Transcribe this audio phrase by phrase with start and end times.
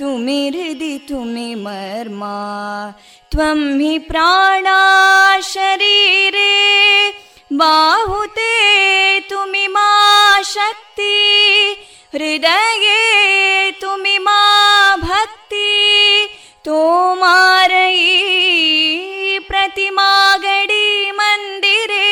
[0.00, 2.36] तुमि हृदि तुमि मर्मा
[3.32, 4.80] त्वं हि प्राणा
[5.52, 6.52] शरीरे
[7.60, 8.52] बाहुते
[9.30, 9.88] तुमि मा
[10.52, 11.14] शक्ति
[12.14, 14.40] हृदये तुमि मा
[15.02, 15.72] भक्ति
[16.64, 18.08] तोमारयी
[19.48, 22.08] प्रतिमागडी मन्दिरे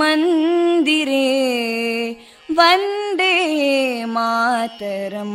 [0.00, 1.24] मन्दिरे
[2.58, 3.34] वन्दे
[4.14, 5.34] मातरम्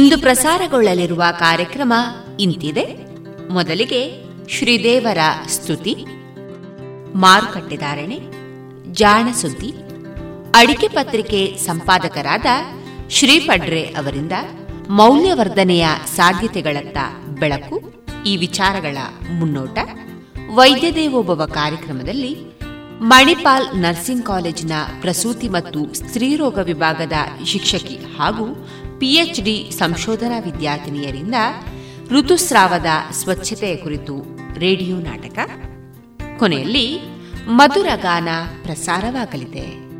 [0.00, 1.92] ಇಂದು ಪ್ರಸಾರಗೊಳ್ಳಲಿರುವ ಕಾರ್ಯಕ್ರಮ
[2.40, 2.84] ಇಂತಿದೆ.
[3.50, 5.18] ಮೊದಲಿಗೆ ಶ್ರೀದೇವರ
[5.48, 5.94] ಸ್ತುತಿ
[7.14, 8.18] ಮಾರುಕಟ್ಟೆದಾರಣೆ
[8.92, 9.72] ಜಾಣ ಸುದ್ದಿ.
[10.54, 12.46] ಅಡಿಕೆ ಪತ್ರಿಕೆ ಸಂಪಾದಕರಾದ
[13.10, 14.32] ಶ್ರೀ ಪಡ್ರೆ ಅವರಿಂದ
[14.88, 15.86] ಮೌಲ್ಯವರ್ಧನೆಯ
[16.16, 16.98] ಸಾಧ್ಯತೆಗಳತ್ತ
[17.28, 17.76] ಬೆಳಕು,
[18.26, 18.98] ಈ ವಿಚಾರಗಳ
[19.30, 19.78] ಮುನ್ನೋಟ.
[20.54, 22.36] ವೈದ್ಯ ದೇವೋಭವ ಕಾರ್ಯಕ್ರಮದಲ್ಲಿ
[23.02, 27.12] ಮಣಿಪಾಲ್ ನರ್ಸಿಂಗ್ ಕಾಲೇಜಿನ ಪ್ರಸೂತಿ ಮತ್ತು ಸ್ತ್ರೀರೋಗ ವಿಭಾಗದ
[27.44, 28.46] ಶಿಕ್ಷಕಿ ಹಾಗೂ
[29.00, 31.34] ಪಿಎಚ್ಡಿ ಸಂಶೋಧನಾ ವಿದ್ಯಾರ್ಥಿನಿಯರಿಂದ
[32.10, 35.38] ಋತುಸ್ರಾವದ ಸ್ವಚ್ಛತೆಯ ಕುರಿತು ರೇಡಿಯೋ ನಾಟಕ.
[36.38, 36.98] ಕೊನೆಯಲ್ಲಿ
[37.48, 38.28] ಮಧುರ ಗಾನ
[38.62, 39.90] ಪ್ರಸಾರವಾಗಲಿದೆ.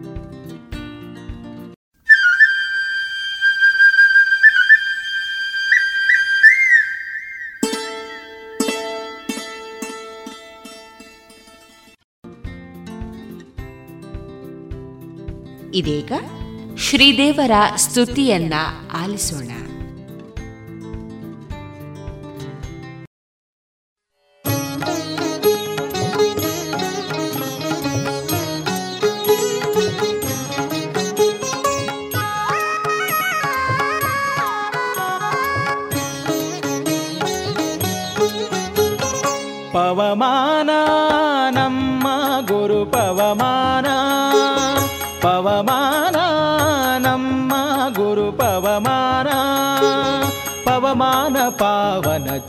[15.75, 16.13] ಇದೀಗ
[16.81, 18.55] ಶ್ರೀದೇವರ ಸ್ತುತಿಯನ್ನ
[18.93, 19.51] ಆಲಿಸೋಣ.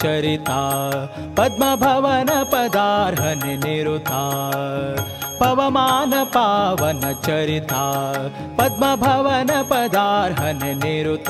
[0.02, 0.14] ಪಾವನ
[0.44, 0.52] ಚರಿತ
[1.38, 4.12] ಪದ್ಮಭವನ ಪದಾರ್ಹನ ನಿರುತ
[5.42, 7.74] ಪವಮಾನ ಪಾವನ ಚರಿತ
[8.58, 11.30] ಪದ್ಮಭವನ ಪದಾರ್ಹನ ನಿರುತ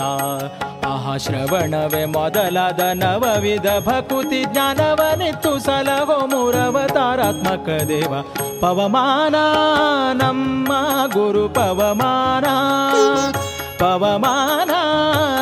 [0.91, 8.13] ಆಹಾ ಶ್ರವಣವೇ ಮೊದಲಾದ ನವವಿಧ ಭಕುತಿ ಜ್ಞಾನವನಿತ್ತು ಸಲಹೋ ಮುರವತಾರಾತ್ಮಕ ದೇವ
[8.62, 9.35] ಪವಮಾನ
[10.21, 10.71] ನಮ್ಮ
[11.13, 12.47] ಗುರು ಪವಮಾನ
[13.83, 14.71] ಪವಮಾನ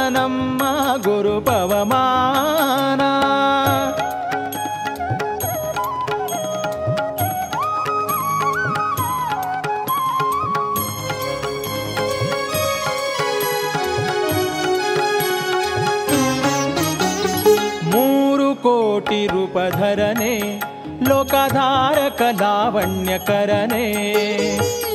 [0.09, 0.61] ನಮ್ಮ
[1.01, 2.68] ಗುರು ಪವಮಾನ
[21.39, 23.85] ಲೋಕಧಾರಕ ಲಾವಣ್ಯಕರನೆ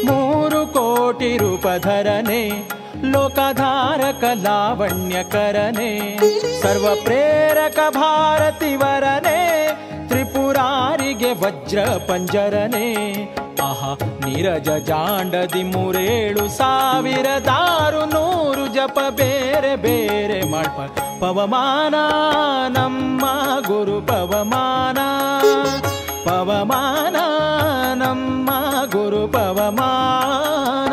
[0.07, 2.69] ಮೂರು ಕೋಟಿ ರೂಪಧರನೆ
[3.11, 6.19] ಲೋಕಧಾರಕ ಲಾವಣ್ಯಕರನೆ
[6.63, 9.39] ಸರ್ವ ಪ್ರೇರಕ ಭಾರತಿವರನೆ
[10.09, 12.87] ತ್ರಿಪುರಾರಿಗೆ ವಜ್ರ ಪಂಜರನೆ.
[13.63, 13.95] ಆಹ,
[14.27, 20.81] ನೀರಜ ಜಾಂಡದಿ ಮೂರೇಳು ಸಾವಿರ ದಾರು ನೂರು ಜಪ ಬೇರೆ ಬೇರೆ ಮಾಡ್ಪ
[21.21, 21.95] ಪವಮಾನ,
[22.79, 23.21] ನಮ್ಮ
[23.67, 24.99] ಗುರು ಪವಮಾನ.
[26.27, 27.17] ಪವಮಾನ
[28.03, 28.51] ನಮ್ಮ
[28.93, 30.93] ಗುರು ಪವಮಾನ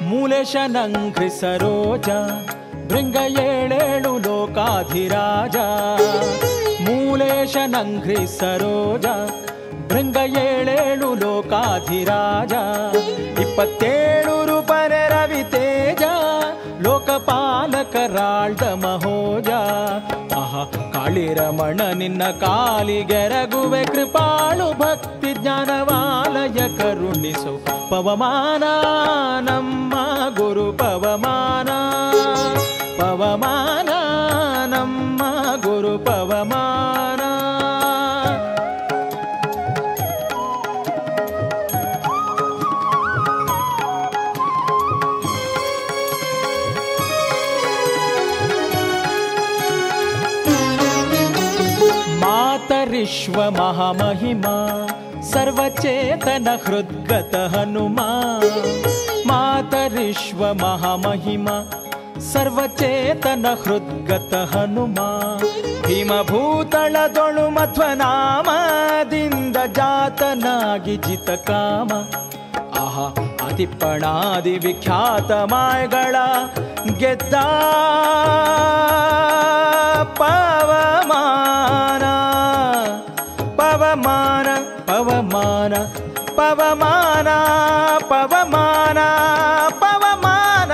[0.00, 2.08] ಮೂಲೇಶನಂಘ್ರಿ ಸರೋಜ
[2.88, 5.56] ಭೃಂಗ ಏಳೇಳು ಲೋಕಾಧಿರಾಜ
[6.86, 9.06] ಮೂಲೇಶನಂಘ್ರಿ ಸರೋಜ
[9.88, 12.52] ಭೃಂಗ ಏಳೇಳು ಲೋಕಾಧಿರಾಜ,
[13.40, 16.02] ಇಪ್ಪತ್ತೇಳು ರೂಪನೆ ರವಿ ತೇಜ,
[16.80, 19.48] ಲೋಕಪಾಲಕ ರಾಳ್ದ ಮಹೋಜ.
[20.36, 27.64] ಆಹ, ಕಾಳಿರಮಣ, ನಿನ್ನ ಕಾಲಿಗೆರಗುವೆ ಕೃಪಾಳು, ಭಕ್ತಿ ಜ್ಞಾನವಾಲಯ ಕರುಣಿಸು.
[27.90, 28.62] ಪವಮಾನ,
[29.50, 29.94] ನಮ್ಮ
[30.36, 31.68] ಗುರು ಪವಮಾನ
[33.00, 33.77] ಪವಮಾನ.
[52.98, 54.88] ಮಾತರಿಶ್ವ ಮಹಾಮಹಿಮಾ,
[55.32, 58.42] ಸರ್ವಚೇತನ ಹೃದ್ಗತ ಹನುಮಾ.
[59.26, 61.84] ಮಾತರಿಶ್ವ ಮಹಾಮಹಿಮಾ,
[62.32, 65.40] ಸರ್ವಚೇತನ ಹೃದ್ಗತ ಹನುಮಾ.
[65.86, 71.88] ಭೀಮಭೂತಳದೊಳು ಮಧ್ವನಾಮದಿಂದ ಜಾತನಾಗಿ ಜಿತ ಕಾಮ.
[72.78, 76.16] ಆಹಾ ಅತಿಪ್ಪಣಾದಿ ವಿಖ್ಯಾತ ಮಾಯಗಳ
[76.96, 77.34] ಗೆದ್ದ
[80.16, 82.17] ಪವಮಾನ.
[83.88, 84.48] ಪವಮಾನ
[84.86, 85.74] ಪವಮಾನ
[86.38, 87.28] ಪವಮಾನ
[88.10, 88.98] ಪವಮಾನ
[89.82, 90.72] ಪವಮಾನ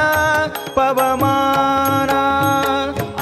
[0.79, 2.11] ಪವಮಾನ.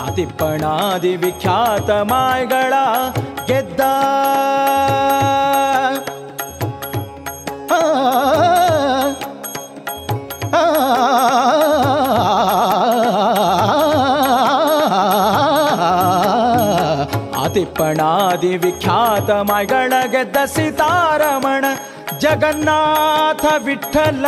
[0.04, 2.72] ಅತಿಪ್ಪಣಾದಿ ವಿಖ್ಯಾತ ಮಾಯಗಳ
[17.52, 21.64] ಆತಿಪ್ಪಣಾದಿ ವಿಖ್ಯಾತ ಮೈಗಳ ಗೆದ್ದ ಸೀತಾರಮಣ
[22.22, 24.24] ಜಗನ್ನಾಥ ವಿಠಲ.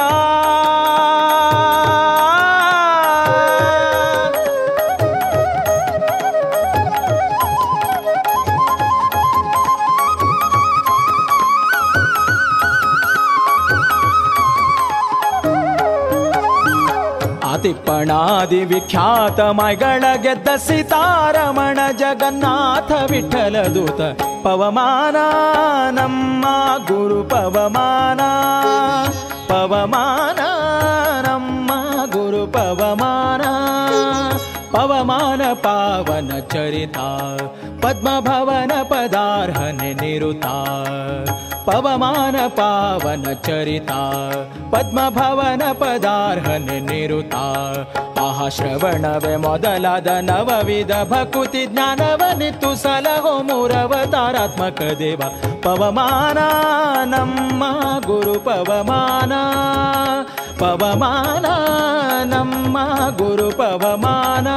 [17.85, 24.01] ಆತಿಪ್ಪಣಾದಿ ವಿಖ್ಯಾತ ಮೈಗಳ ಗೆದ್ದ ಸಿತಾರಮಣ ಜಗನ್ನಾಥ ವಿಠಲ ದೂತ.
[24.21, 25.17] ಪವಮಾನ,
[25.91, 26.45] ನಮ್ಮ
[26.87, 28.21] ಗುರು ಪವಮಾನ.
[29.49, 30.41] ಪವಮಾನ,
[31.27, 31.71] ನಮ್ಮ
[32.05, 33.43] ಗುರು ಪವಮಾನ.
[34.73, 36.99] ಪವಮಾನ ಪಾವನ ಚರಿತ,
[37.85, 40.47] ಪದ್ಮಭವನ ಪದಾರ್ಹನೆ ನಿರುತ.
[41.67, 44.01] पवमान पावन चरिता
[44.73, 47.45] पद्मभवन पदार्हने निरुता।
[48.21, 55.25] आ श्रवणवे मदलद नवविध भकुति ज्ञानवनि सलहो मुरवतारात्मक देव।
[55.65, 57.73] पवमानानं मा
[58.07, 59.43] गुरु पवमाना
[60.61, 62.87] पवमानानं मा
[63.21, 64.57] गुरु पवमाना।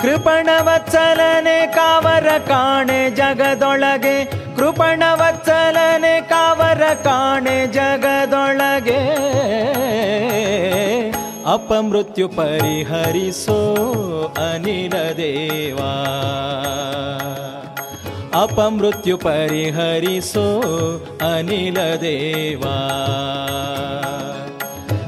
[0.00, 4.24] ಕೃಪಣವತ್ಸಲನೆ ಕಾವರ ಕಾಣೆ ಜಗದೊಳಗೆ.
[4.56, 9.00] ಕೃಪಣವತ್ಸಲನೆ ಕಾವರ ಕಾಣೆ ಜಗದೊಳಗೆ.
[11.46, 13.58] ಅಪಮೃತ್ಯು ಪರಿಹರಿಸೋ
[14.52, 15.92] ಅನಿಲ ದೇವಾ.
[18.42, 20.60] ಅಪಮೃತ್ಯು ಪರಿಹರಿಸೋ
[21.36, 22.76] ಅನಿಲ ದೇವಾ.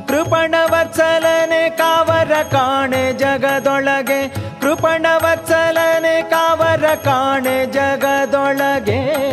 [0.08, 4.28] ಕೃಪಣವತ್ಸಲನೆ ಕಾವರ ಕಾಣೆ ಜಗದೊಳಗೆ,
[4.60, 9.28] ಕೃಪಣವತ್ಸಲನೆ ಕಾವರ ಕಾಣೆ ಜಗದೊಳಗೆ.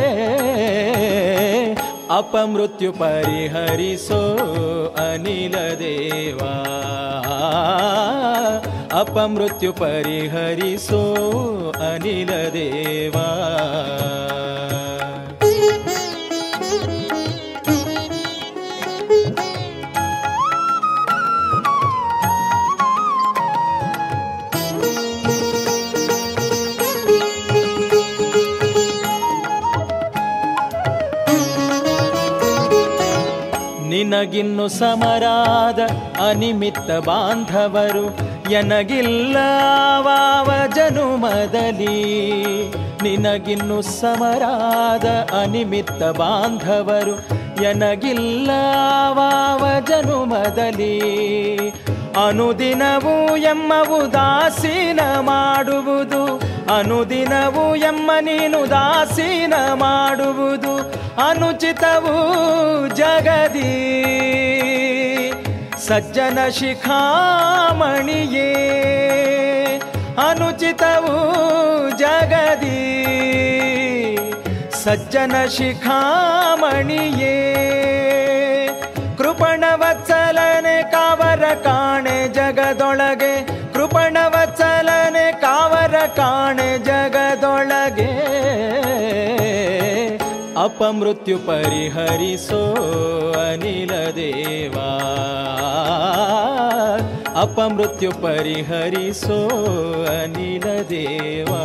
[2.09, 4.19] ಅಪಮೃತ್ಯು ಪರಿಹರಿಸೋ
[4.97, 6.53] ಅನಿಲ ದೇವಾ
[8.99, 11.01] ಅಪಮೃತ್ಯು ಪರಿಹರಿಸೋ
[11.93, 13.27] ಅನಿಲ ದೇವಾ
[33.95, 35.79] ನಿನಗಿನ್ನು ಸಮರಾದ
[36.29, 38.17] ಅನಿಮಿತ್ತ ಬಾಂಧವರು
[38.51, 42.23] ಎನಗಿಲ್ಲವಾವ ಜನುಮದಲ್ಲಿ.
[43.03, 50.99] ನಿನಗಿನ್ನು ಸಮರಾದ ಅನಿಮಿತ್ತ ಬಾಂಧವರು ಎನಗಿಲ್ಲವಾವ ಜನುಮದಲ್ಲಿ.
[52.27, 56.41] ಅನುದಿನವೂ ಎಮ್ಮ ಉದಾಸೀನ ಮಾಡುವುದು.
[56.75, 61.04] ಅನುದಿನವೂ ಎಮ್ಮ ನೀನು ದಾಸೀನ ಮಾಡುವುದು.
[61.17, 63.95] ಅನುಚಿತವು ಜಗದಿ.
[65.87, 68.51] ಸಜ್ಜನ ಶಿಖಾಮಣಿಯೇ,
[70.29, 71.15] ಅನುಚಿತವು
[71.97, 72.81] ಜಗದಿ.
[74.83, 77.35] ಸಜ್ಜನ ಶಿಖಾಮಣಿಯೇ
[79.17, 83.47] ಕೃಪಣವತ್ಸಲನೆ ಕಾವರ ಕಾಣೆ ಜಗದೊಳಗೆ.
[83.73, 88.04] ಕೃಪಣವತ್ಸಲನೆ ಕಾವರ ಕಾಣೆ ಜಗದೊಳಗೆ.
[90.75, 92.61] अपमृत्यु परिहरिषो
[93.31, 94.87] अनिलदेवा।
[97.35, 99.37] अपमृत्युपरिहरिसो
[100.23, 101.63] अनिलदेवा।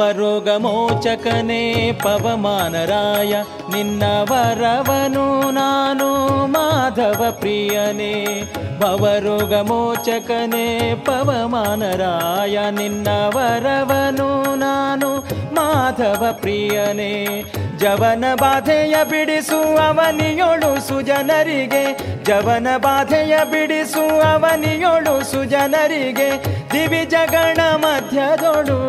[0.00, 3.34] ಅಪಮೃತ್ಯು ಪರಿಹರಿಸೋ ಅನಿಲ ದೇವಾ ಭವರೋಗ ಮೋಚಕನೇ ಪವಮಾನರಾಯ,
[3.72, 8.42] ನಿನ್ನ ವರವನು ನಾನು ಮಾಧವ ಪ್ರಿಯನೇ.
[8.80, 17.42] ಭವರೋಗ ಮೋಚಕನೇ ಪವಮಾನರಾಯ, ನಿನ್ನ ವರವನು ನಾನು ಮಾಧವ ಪ್ರಿಯನೇ,
[17.78, 26.30] ಜವನ ಬಾಧೆಯ ಬಿಡಿಸು ಅವನಿಯೊಳು ಸುಜನರಿಗೆ, ಜವನ ಬಾಧೆಯ ಬಿಡಿಸು ಅವನಿಯೊಳು ಸುಜನರಿಗೆ,
[26.72, 28.80] ದಿವಿ ಜಗಣ ಮಧ್ಯದೊಳು.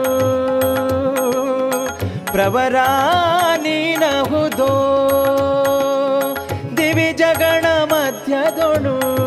[2.31, 2.75] ಪ್ರವರ
[3.55, 4.73] ನೀನಹುದೋ
[6.77, 9.20] ದಿವಿ ಜಗಣ ಮಧ್ಯದೊಳು.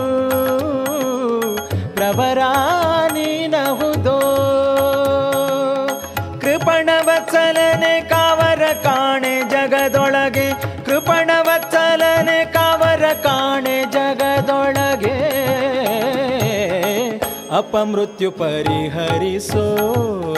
[17.65, 19.67] अपमृत्युपरिहरिसो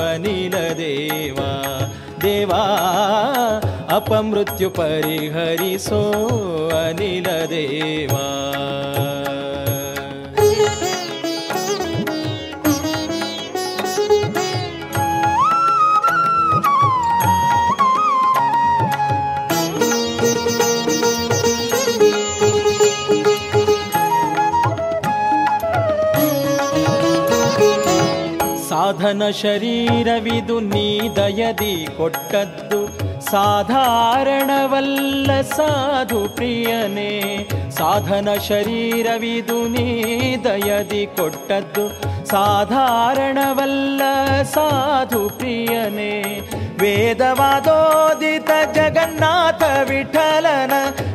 [0.00, 1.50] अनिलदेवा।
[2.22, 2.62] देवा
[3.96, 6.02] अपमृत्युपरिहरिसो
[6.72, 8.26] अनिलदेवा।
[28.86, 32.98] ಸಾಧನ ಶರೀರವಿದು ನೀ ದಯದಿ ಕೊಟ್ಟದ್ದು
[33.30, 37.48] ಸಾಧಾರಣವಲ್ಲ ಸಾಧು ಪ್ರಿಯನೇ.
[37.70, 44.02] ಸಾಧನ ಶರೀರವಿದು ನೀ ದಯದಿ ಕೊಟ್ಟದ್ದು ಸಾಧಾರಣವಲ್ಲ
[44.42, 46.40] ಸಾಧು ಪ್ರಿಯನೇ.
[46.80, 50.72] ವೇದವಾದೋದಿತ ಜಗನ್ನಾಥ ವಿಠಲನ,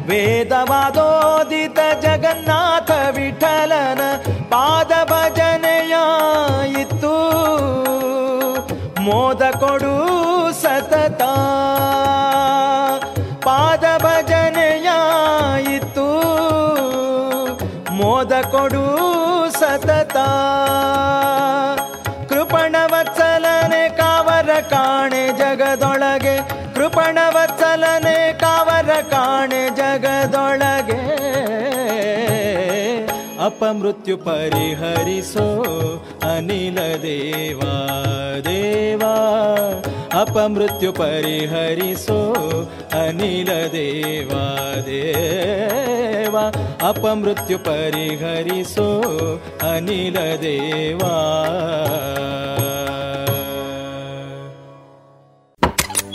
[0.10, 4.02] ವೇದವಾದೋದಿತ ಜಗನ್ನಾಥ ವಿಠಲನ
[4.50, 5.96] ಪಾದ ಭಜನೆಯ
[9.06, 9.96] ಮೋದ ಕೊಡು
[10.62, 11.22] ಸತತ.
[33.62, 35.64] ಅಪಮೃತ್ಯು ಪರಿಹರಿಸೋ
[36.24, 38.00] ಅನಿಲ ದೇವಾ
[38.46, 39.16] ದೇವಾ.
[40.14, 42.34] ಅಪಮೃತ್ಯು ಪರಿಹರಿಸೋ
[42.92, 46.52] ಅನಿಲ ದೇವಾ ದೇವಾ.
[46.82, 49.02] ಅಪಮೃತ್ಯು ಪರಿಹರಿಸೋ
[49.62, 51.16] ಅನಿಲ ದೇವಾ.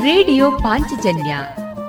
[0.00, 1.38] ರೇಡಿಯೋ ಪಾಂಚಜನ್ಯ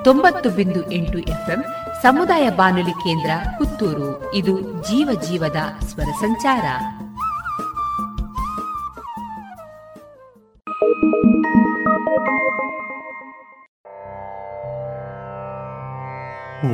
[0.04, 1.64] ತೊಂಬತ್ತು ಬಿಂದು ಎಂಟು ಎಫ್ಎಂ
[2.02, 4.34] ಸಮುದಾಯ ಬಾನುಲಿ ಕೇಂದ್ರ ಪುತ್ತೂರು.
[4.34, 6.64] ಇದು ಜೀವ ಜೀವದ ಸ್ವರ ಸಂಚಾರ.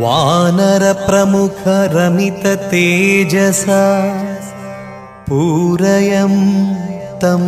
[0.02, 3.68] ವಾನರ ಪ್ರಮುಖ ರಮಿತ ತೇಜಸ.
[5.28, 6.34] पूरयं
[7.20, 7.44] तं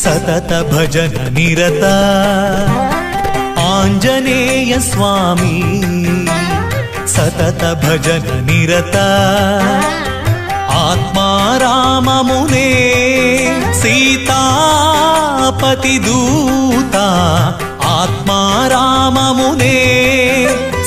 [0.01, 1.83] ಸತತ ಭಜನ ನಿರತ
[3.67, 5.53] ಆಂಜನೇಯ ಸ್ವಾಮಿ
[7.13, 8.95] ಸತತ ಭಜನ ನಿರತ
[10.81, 12.67] ಆತ್ಮಾರಾಮ ಮುನೇ
[13.81, 14.35] ಸೀತಾಪತಿ
[16.07, 16.95] ದೂತ
[17.93, 19.77] ಆತ್ಮಾರಾಮ ಮುನೇ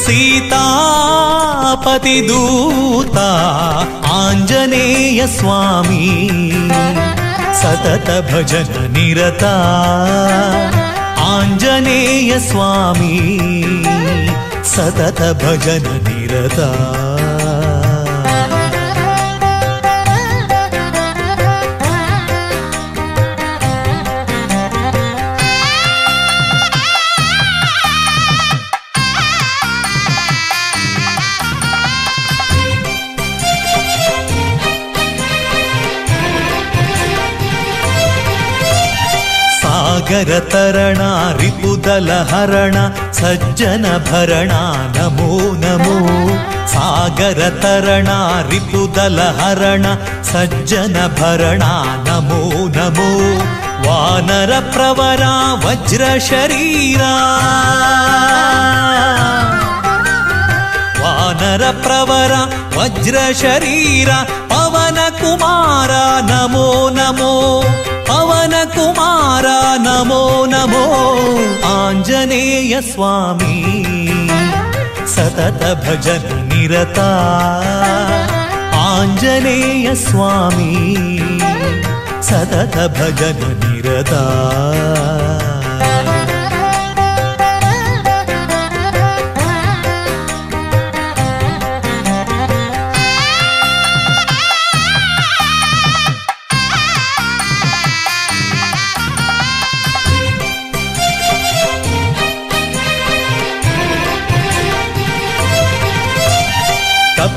[0.07, 0.59] ಸೀತಾಪತಿ
[2.29, 3.19] ದೂತ
[4.55, 6.01] ಆಂಜನೇಯ ಸ್ವಾಮಿ
[7.61, 9.45] ಸತತ ಭಜನ ನಿರತ
[11.29, 13.15] ಆಂಜನೇಯ ಸ್ವಾಮಿ
[14.73, 16.61] ಸತತ ಭಜನ ನಿರತ
[40.13, 42.75] सागरतरणा रिपुदलहरण
[43.13, 44.61] सज्जनभरणा
[44.97, 45.95] नमो। नमो
[46.73, 48.17] सागरतरणा
[48.51, 49.85] रिपुदलहरण
[50.33, 51.73] सज्जनभरणा
[52.09, 52.43] नमो
[52.77, 53.09] नमो।
[53.87, 55.33] वानरप्रवरा
[55.65, 57.15] वज्रशरीरा।
[61.01, 62.43] वानरप्रवरा
[62.77, 64.13] वज्रशरीर
[64.53, 67.33] पवनकुमारा नमो नमो।
[68.51, 70.85] कुमारा नमो नमो
[71.67, 73.59] आञ्जनेय स्वामी
[75.15, 77.07] सतत भजन निरता
[78.83, 80.75] आञ्जनेय स्वामी
[82.31, 84.23] सतत भजन निरता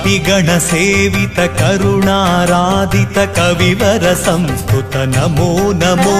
[0.05, 6.17] कपिगणसेवित करुणाराधित कविवर संस्कृत नमो। नमो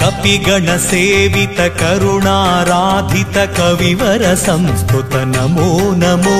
[0.00, 6.36] कपिगणसेवित करुणाराधित कविवर संस्तुत नमो। नमो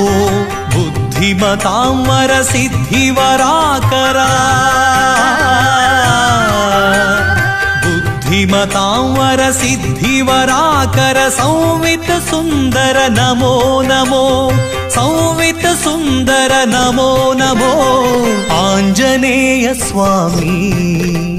[0.75, 4.29] बुद्धिमतांवर सिद्धिवराकरा
[7.87, 14.27] बुद्धिमतांवर सिद्धिवराकर संवित सुन्दर नमो नमो।
[14.95, 17.73] సంవిత సుందర నమో నమో.
[18.55, 21.39] ఆంజనేయ స్వామి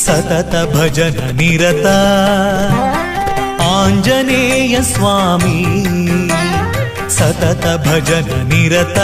[0.00, 1.86] సతత భజన నిరత.
[3.62, 5.84] ఆంజనేయ స్వామి
[7.10, 8.98] సతత భజన నిరత.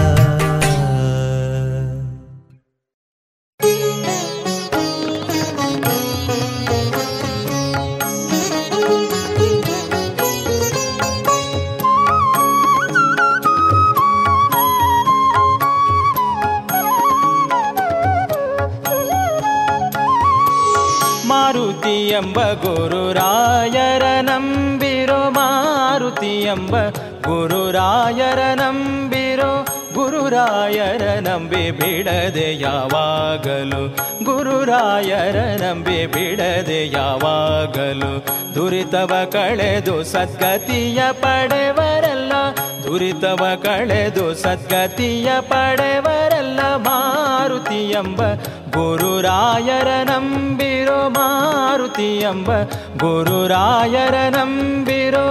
[22.22, 26.76] ಎಂಬ ಗುರುರಾಯರ ನಂಬಿರೋ ಮಾರುತಿ ಎಂಬ
[27.26, 38.12] ಗುರುರಾಯರ ನಂಬಿರೋ ಗುರುರಾಯರ ನಂಬಿ ಬಿಡದೆ ಯಾವಾಗಲು, ಗುರುರಾಯರ ನಂಬಿ ಬಿಡದೆ ಯಾವಾಗಲು.
[38.54, 42.32] ದುರಿತವ ಕಳೆದು ಸದ್ಗತಿಯ ಪಡೆವರಲ್ಲ
[42.90, 48.20] ದುರಿತವ ಕಳೆದು ಸದ್ಗತಿಯ ಪಡೆವರೆಲ್ಲ ಮಾರುತಿ ಎಂಬ
[48.76, 52.48] ಗುರುರಾಯರ ನಂಬಿರೋ ಮಾರುತಿ ಎಂಬ
[52.98, 55.26] ಗುರುರಾಯರ ನಂಬಿರೋ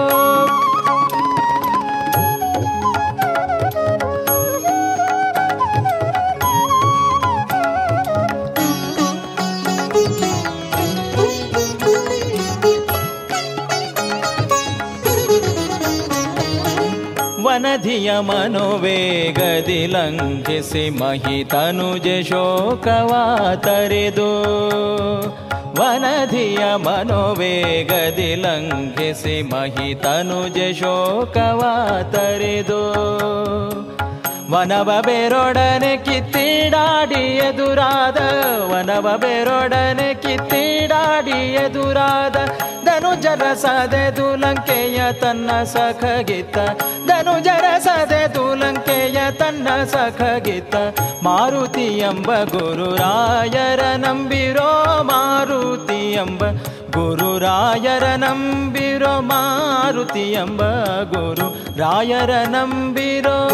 [17.60, 23.12] ವನಧಿಯ ಮನೋವೇಗದಿ ಲಂಘಿಸಿ ಮಹಿತನುಜ ಶೋಕವ
[23.56, 24.28] ತರೆದು
[25.80, 31.62] ವನಧಿಯ ಮನೋವೇಗದಿ ಲಂಘಿಸಿ ಮಹಿತನುಜ ಶೋಕವ
[32.12, 32.82] ತರೆದು
[34.52, 38.18] ವನವ ಬೇರೊಡನೆ ಕಿತ್ತಿಡಾಡಿ ಎದುರಾದ,
[38.72, 42.38] ವನವ ಬೇರೊಡನೆ ಕಿತ್ತಿಡಾಡಿ ಎದುರಾದ
[43.10, 46.58] ಧನುಜರ ಸದೆದು ಲಂಕೆಯ ತನ್ನ ಸಖಗಿತ್ತ.
[47.08, 50.76] ಧನುಜರ ಸದೆದು ಲಂಕೆಯ ತನ್ನ ಸಖಗಿತ್ತ.
[51.24, 56.44] ಮಾರುತಿ ಎಂಬ ಗುರುರಾಯರ ನಂಬಿರೋ ಮಾರುತಿ ಎಂಬ
[56.92, 60.62] ಗುರುರಾಯರ ನಂಬಿರೋ ಮಾರುತಿ ಎಂಬ
[61.14, 63.50] ಗುರು ರಾಯರ ನಂಬಿರೋ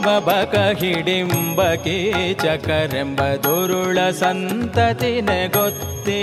[0.00, 6.20] ಬಕ ಹಿಡಿಂಬ ಕೀಚಕರೆಂಬ ದುರುಳ ಸಂತತಿನ ಗೊತ್ತೇ.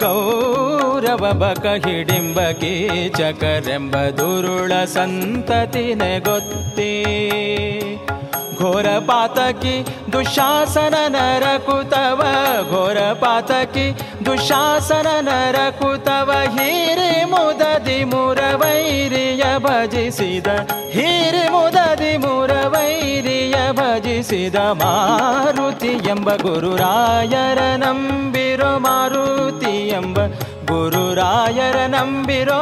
[0.00, 6.92] ಕೌರವ ಬಕ ಹಿಡಿಂಬ ಕೀಚಕರೆಂಬ ದುರುಳ ಸಂತತಿನ ಗೊತ್ತೇ.
[8.58, 12.20] ಘೋರ ಪಾತಕಿ ದುಶಾಸನ ನರಕುತವ
[12.70, 20.46] ಘೋರ ಪಾತಕಿ ದುಶಾಸನ ನರಕುತವ, ಹೀರೆ ಮುದದಿ ಮುರವೈರಿಯ ಭಜಿಸಿದ
[20.96, 30.18] ಹೀರೆ ಮುದದಿ ಮುರವೈದಿಯ ಭಜಿಸಿದ ಮಾರುತಿ ಎಂಬ ಗುರುರಾಯರ ನಂಬಿರೋ ಮಾರುತಿ ಎಂಬ
[30.66, 32.60] ಗುರುರಾಯರ ನಂಬಿರೋ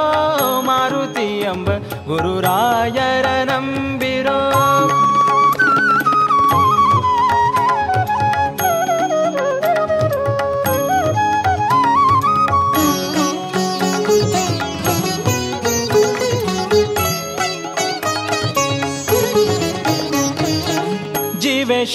[0.61, 1.68] ಮಾರುತಿ ಎಂಬ
[2.07, 4.38] ಗುರುರಾಯರ ನಂಬಿರೋ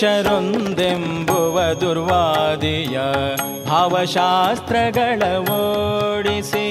[0.01, 2.97] ಜೀವೇಶರೊಂದೆಂಬುವ ದುರ್ವಾದಿಯ
[3.65, 5.21] ಭಾವಶಾಸ್ತ್ರಗಳ
[5.55, 6.67] ಓಡಿಸಿ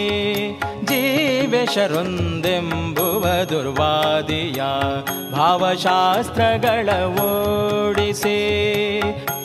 [0.88, 1.64] ಜೀವೇಶರೊಂದೆಂಬುವ
[3.50, 4.60] ದುರ್ವಾದಿಯ
[5.32, 6.88] ಭಾವಶಾಸ್ತ್ರಗಳ
[7.26, 8.38] ಓಡಿಸಿ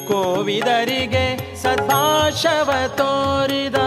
[0.08, 1.26] ಕೋವಿದರಿಗೆ
[1.64, 3.80] ಸದ್ಭಾಷವ ತೋರಿದ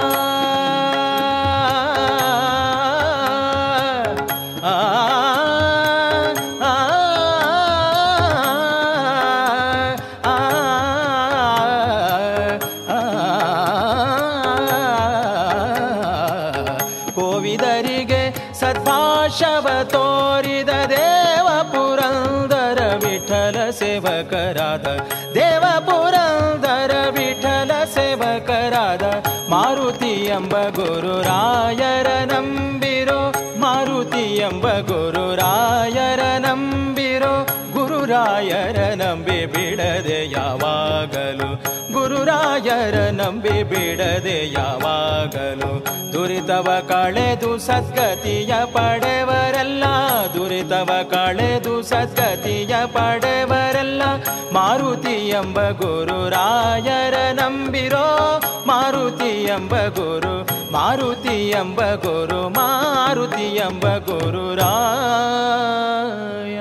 [39.16, 41.76] ನಂಬಿ ಬಿಡದೆ ಯಾವಾಗಲು.
[41.92, 45.86] ಗುರುರಾಯರ ನಂಬಿ ಬಿಡದೆ ಯಾವಾಗಲು.
[46.12, 49.84] ದುರಿತವ ಕಳೆದು ಸದ್ಗತಿಯ ಪಡೆವರೆಲ್ಲ.
[50.34, 54.02] ದುರಿತವ ಕಳೆದು ಸದ್ಗತಿಯ ಪಡೆವರೆಲ್ಲ.
[54.52, 58.42] ಮಾರುತಿ ಎಂಬ ಗುರುರಾಯರ ನಂಬಿರೋ.
[58.66, 66.60] ಮಾರುತಿ ಎಂಬ ಗುರು, ಮಾರುತಿ ಎಂಬ ಗುರು, ಮಾರುತಿ ಎಂಬ ಗುರುರಾಯ.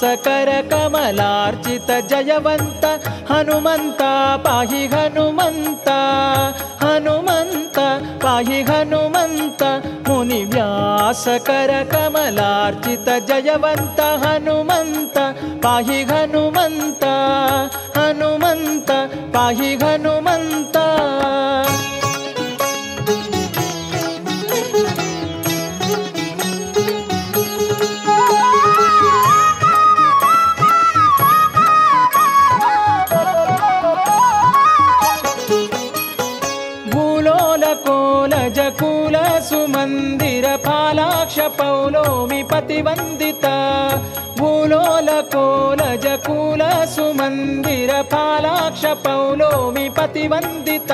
[0.00, 2.84] ಕರ ಕಮಲಾರ್ಚಿತ ಜಯವಂತ,
[3.32, 4.02] ಹನುಮಂತ
[4.44, 5.88] ಪಾಹಿ ಹನುಮಂತ
[6.84, 7.78] ಹನುಮಂತ
[8.22, 9.62] ಪಾಹಿ ಹನುಮಂತ
[10.08, 10.44] ಮುನಿ
[11.38, 15.18] ಕರ ಕಮಲಾರ್ಚಿತ ಜಯವಂತ, ಹನುಮಂತ
[15.62, 17.04] ಪಾಹಿ ಹನುಮಂತ
[17.98, 18.90] ಹನುಮಂತ
[19.34, 20.76] ಪಾಹಿ ಹನುಮಂತ.
[50.28, 50.92] ವಂದಿತ.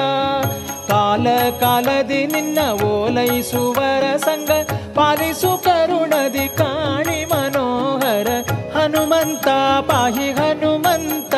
[0.88, 1.26] ಕಾಲ
[1.60, 4.50] ಕಾಲದಿ ನಿನ್ನ ಓಲೈಸುವರ ಸಂಗ,
[4.94, 8.28] ಪಾಲಿಸು ಕರುಣದಿ ಕಾಣಿ ಮನೋಹರ.
[8.76, 9.48] ಹನುಮಂತ,
[9.90, 11.34] ಪಾಹಿ ಹನುಮಂತ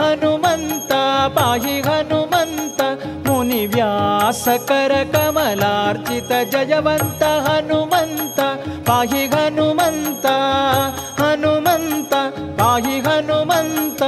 [0.00, 0.92] ಹನುಮಂತ,
[1.38, 2.80] ಪಾಹಿ ಹನುಮಂತ.
[3.28, 8.40] ಮುನಿ ವ್ಯಾಸಕರ ಕಮಲಾರ್ಚಿತ ಜಯವಂತ ಹನುಮಂತ.
[8.88, 10.26] ಪಾಹಿ ಹನುಮಂತ
[11.20, 12.14] ಹನುಮಂತ,
[12.60, 13.99] ಪಾಹಿ ಹನುಮಂತ.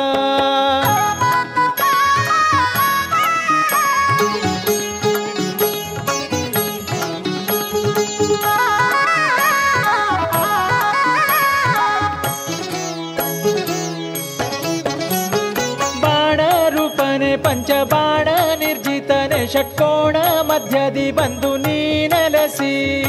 [21.23, 23.03] ಬಂದು ನೀನಲಸಿ ನೆಲೆಸಿ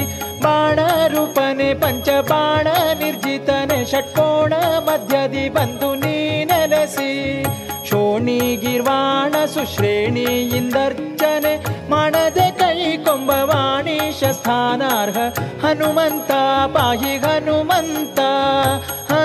[0.43, 2.67] ಬಾಣ ರೂಪನೆ ಪಂಚಬಾಣ
[2.99, 7.43] ನಿರ್ಜಿತನೆ ಷಟ್ಕೋಣ ಮಧ್ಯದಿ ಬಂದು ನೀನಲಸಿ ನೆಲೆಸಿ.
[7.89, 15.17] ಶೋಣಿ ಗಿರ್ವಾಣ ಸುಶ್ರೇಣಿಯಿಂದರ್ಚನೆ ಮಾಡದೆ ಕೈ ಕೊಂಬವಾಣಿ ಶಸ್ಥಾನಾರ್ಹ
[15.65, 16.31] ಹನುಮಂತ,
[16.75, 18.19] ಪಾಹಿ ಹನುಮಂತ.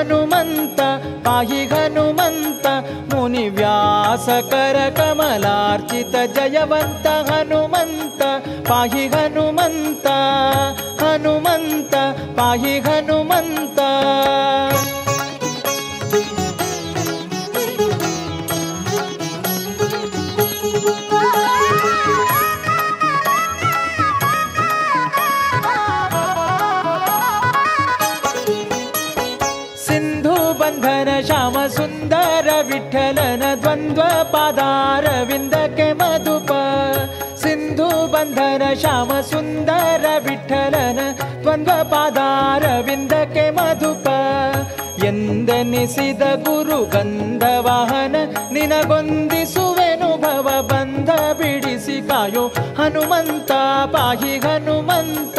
[0.08, 0.80] ಹನುಮಂತ
[1.24, 2.66] ಪಾಹಿ ಹನುಮಂತ
[3.14, 8.22] ಮುನಿ ವ್ಯಾಸಕರ ಕಮಲಾರ್ಚಿತ ಜಯವಂತ ಹನುಮಂತ
[8.68, 10.06] ಪಾಹಿ ಹನುಮಂತ
[11.02, 11.94] ಹನುಮಂತ
[12.38, 13.78] ಪಾಹಿ ಹನುಮಂತ.
[32.90, 36.52] ವಿಠಲನ ದ್ವಂದ್ವ ಪಾದಾರವಿಂದಕ್ಕೆ ಮಧುಪ
[37.36, 41.00] ಸಿಂಧು ಬಂಧನ ಶ್ಯಾಮ ಸುಂದರ ವಿಠಲನ
[41.42, 44.06] ದ್ವಂದ್ವ ಪಾದಾರವಿಂದಕ್ಕೆ ಮಧುಪ
[45.04, 48.16] ಎಂದೆನಿಸಿದ ಗುರು ಗಂಧವಾಹನ
[48.52, 52.46] ನಿನಗೊಂದಿಸುವೆನು ಭವ ಬಂಧ ಬಿಡಿಸಿ ಕಾಯೋ
[52.78, 53.52] ಹನುಮಂತ
[53.92, 55.38] ಪಾಹಿ ಹನುಮಂತ.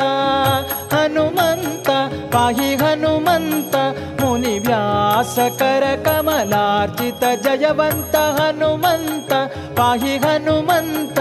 [0.94, 1.90] ಹನುಮಂತ
[2.32, 3.76] ಪಾಹಿ ಹನುಮಂತ
[4.70, 9.32] ವ್ಯಾಸಕರ ಕಮಲಾರ್ಜಿತ ಜಯವಂತ ಹನುಮಂತ,
[9.78, 11.20] ಪಾಹಿ ಹನುಮಂತ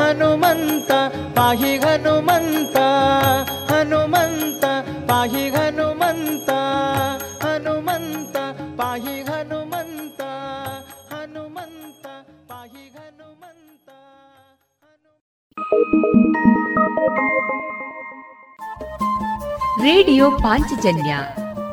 [0.00, 0.90] ಹನುಮಂತ,
[1.36, 2.76] ಪಾಹಿ ಹನುಮಂತ
[3.72, 4.64] ಹನುಮಂತ,
[5.08, 6.50] ಪಾಹಿ ಹನುಮಂತ
[7.44, 8.36] ಹನುಮಂತ,
[8.78, 10.20] ಪಾಹಿ ಹನುಮಂತ
[11.12, 12.06] ಹನುಮಂತ,
[12.48, 13.88] ಪಾಹಿ ಹನುಮಂತ
[19.82, 21.14] ರೇಡಿಯೋ ಪಾಂಚಜನ್ಯ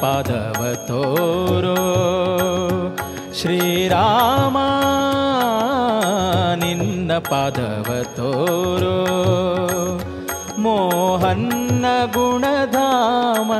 [0.00, 1.76] ಪಾದವ ತೋರೋ.
[3.40, 4.56] ಶ್ರೀರಾಮ,
[6.54, 9.06] ನಿನ್ನ ಪಾದವ ತೋರೋ.
[10.58, 13.52] ಮೋಹನ್ನ ಗುಣಧಾಮ,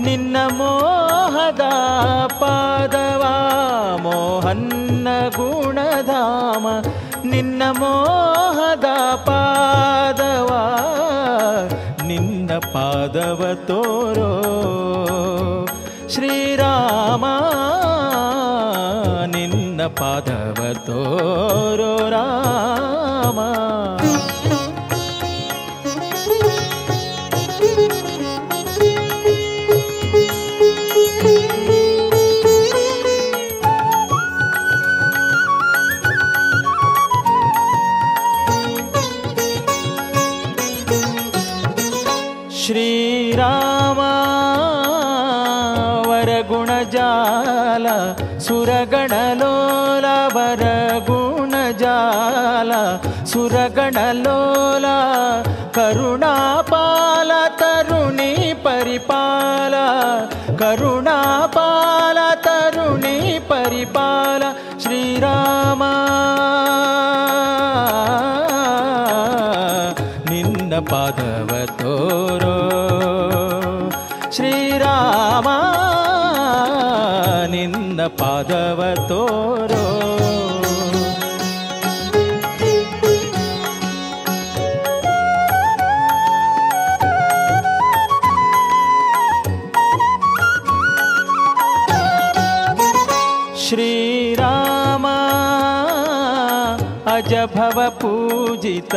[0.00, 1.60] ನಿನ್ನ ಮೋಹದ
[2.26, 3.24] ಪಾದವ.
[4.02, 6.66] ಮೋಹನ್ನ ಗುಣಧಾಮ,
[7.24, 8.84] ನಿನ್ನ ಮೋಹದ
[9.14, 10.78] ಪಾದವ.
[12.06, 14.81] ನಿನ್ನ ಪಾದವ ತೋರೋ.
[16.32, 17.24] ಶ್ರೀರಾಮ
[19.34, 22.71] ನಿನ್ನ ಪಾದವ ತೋರೋ ರಾಮ.
[53.32, 54.86] ಸುರಗಣಲೋಲ
[55.76, 57.30] ಕರುಣಾಪಾಲ
[57.60, 58.32] ತರುಣಿ
[58.64, 59.74] ಪರಿಪಾಲ
[60.58, 63.16] ಕರುಣಾಪಾಲ ತರುಣಿ
[63.48, 64.42] ಪರಿಪಾಲ
[64.82, 65.82] ಶ್ರೀರಾಮ
[70.30, 72.56] ನಿನ್ನ ಪಾದವ ತೋರೋ
[74.36, 75.48] ಶ್ರೀರಾಮ
[77.50, 79.61] ನಿನ್ನ ಪಾದವ ತೋರೋ
[97.72, 98.94] भव पूजित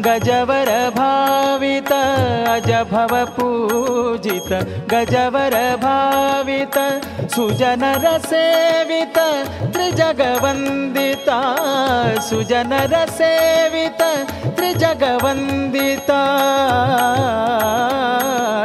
[0.00, 1.92] गजवर भावित
[2.48, 4.52] अज भव पूजित
[4.94, 6.78] गजवर भावित
[7.30, 9.18] सुजन रसेवित
[9.72, 11.40] त्रिजगवंदिता
[12.20, 14.02] सुजन रसेवित
[14.56, 16.22] त्रिजगवन्दिता।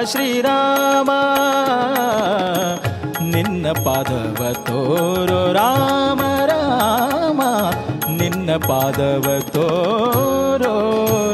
[0.06, 1.08] श्रीराम,
[3.30, 6.31] निन्न पादव तोरो रामा।
[8.52, 10.74] ನಿನ್ನ ಪಾದವ ತೋರೋ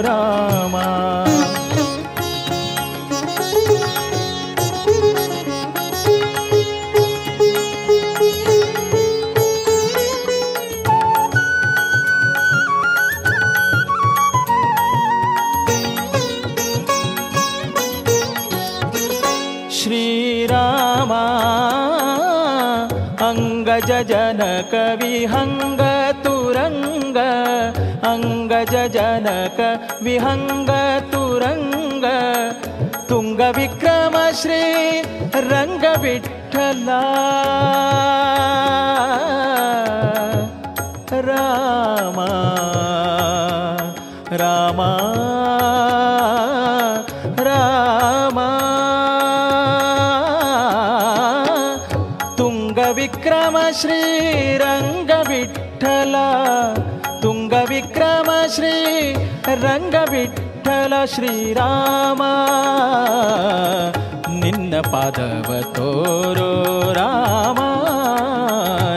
[0.06, 0.76] ರಾಮ
[19.78, 21.14] ಶ್ರೀರಾಮ
[28.66, 29.60] जनक
[30.04, 30.70] विहङ्ग
[33.10, 34.64] तुरङ्गक्रम श्री
[35.36, 37.02] रङ्गविठला
[41.12, 42.28] रामा
[44.32, 45.37] रामा।
[61.06, 62.24] ಶ್ರೀರಾಮ,
[64.30, 66.52] ನಿನ್ನ ಪಾದವ ತೋರೋ
[66.94, 67.60] ರಾಮ,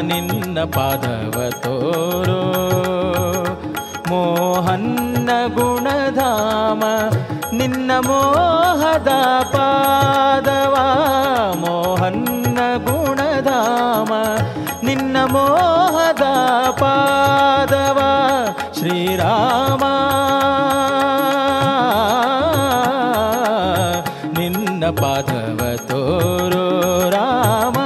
[0.00, 2.40] ನಿನ್ನ ಪಾದವ ತೋರೋ
[4.08, 6.84] ಮೋಹನ್ನ ಗುಣಧಾಮ,
[7.52, 9.08] ನಿನ್ನ ಮೋಹದ
[9.52, 10.76] ಪಾದವ
[11.56, 14.12] ಮೋಹನ್ನ ಗುಣಧಾಮ,
[14.82, 16.22] ನಿನ್ನ ಮೋಹದ
[16.72, 17.98] ಪಾದವ
[18.78, 19.84] ಶ್ರೀರಾಮ.
[24.90, 26.64] ಪಾದವ ತೋರೋ
[27.10, 27.78] ರಾಮ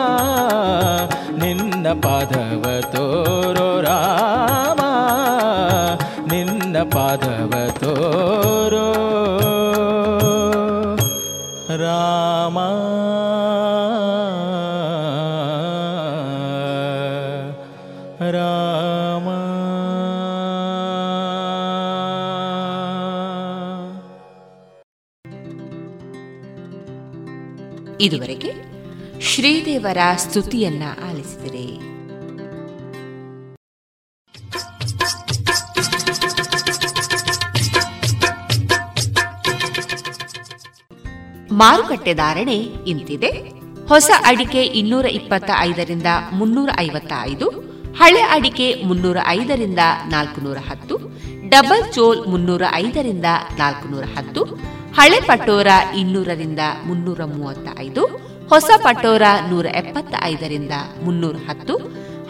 [1.39, 4.81] ನಿನ್ನ ಪಾದವ ತೋರೋ ರಾಮ
[6.29, 8.87] ನಿನ್ನ ಪಾದವ ತೋರೋ
[11.77, 12.59] ರಾಮ ರಾಮ
[28.05, 28.53] ಇದುವರೆಗೆ
[29.21, 31.95] ಶ್ರೀದೇವರ ಸ್ತುತಿಯನ್ನ ಆಲಿಸಿದರೆ.
[41.53, 43.31] ಮಾರುಕಟ್ಟೆ ಧಾರಣೆ ಇಂತಿದೆ.
[43.89, 47.49] ಹೊಸ ಅಡಿಕೆ ಇನ್ನೂರ ಇಪ್ಪತ್ತ ಐದರಿಂದ ಮುನ್ನೂರ ಐವತ್ತ ಐದು
[47.97, 50.97] ಹಳೆ ಅಡಿಕೆ ಮುನ್ನೂರ ಐದರಿಂದ ನಾಲ್ಕುನೂರ ಹತ್ತು,
[51.49, 53.25] ಡಬಲ್ ಚೋಲ್ ಮುನ್ನೂರ ಐದರಿಂದ
[53.59, 54.45] ನಾಲ್ಕುನೂರ ಹತ್ತು
[54.99, 55.69] ಹಳೆ ಪಟೋರ
[56.01, 58.03] ಇನ್ನೂರರಿಂದ ಮುನ್ನೂರ ಮೂವತ್ತ ಐದು
[58.53, 60.75] ಹೊಸ ಪಟೋರ ನೂರ ಎಪ್ಪತ್ತ ಐದರಿಂದ
[61.05, 61.75] ಮುನ್ನೂರ ಹತ್ತು,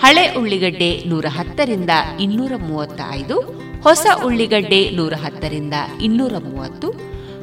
[0.03, 1.91] ಹಳೆ ಉಳ್ಳಿಗಡ್ಡೆ ನೂರ ಹತ್ತರಿಂದ
[2.21, 3.37] ಇನ್ನೂರ ಮೂವತ್ತ ಐದು
[3.83, 6.89] ಹೊಸ ಉಳ್ಳಿಗಡ್ಡೆ ನೂರ ಹತ್ತರಿಂದ ಇನ್ನೂರ ಮೂವತ್ತು,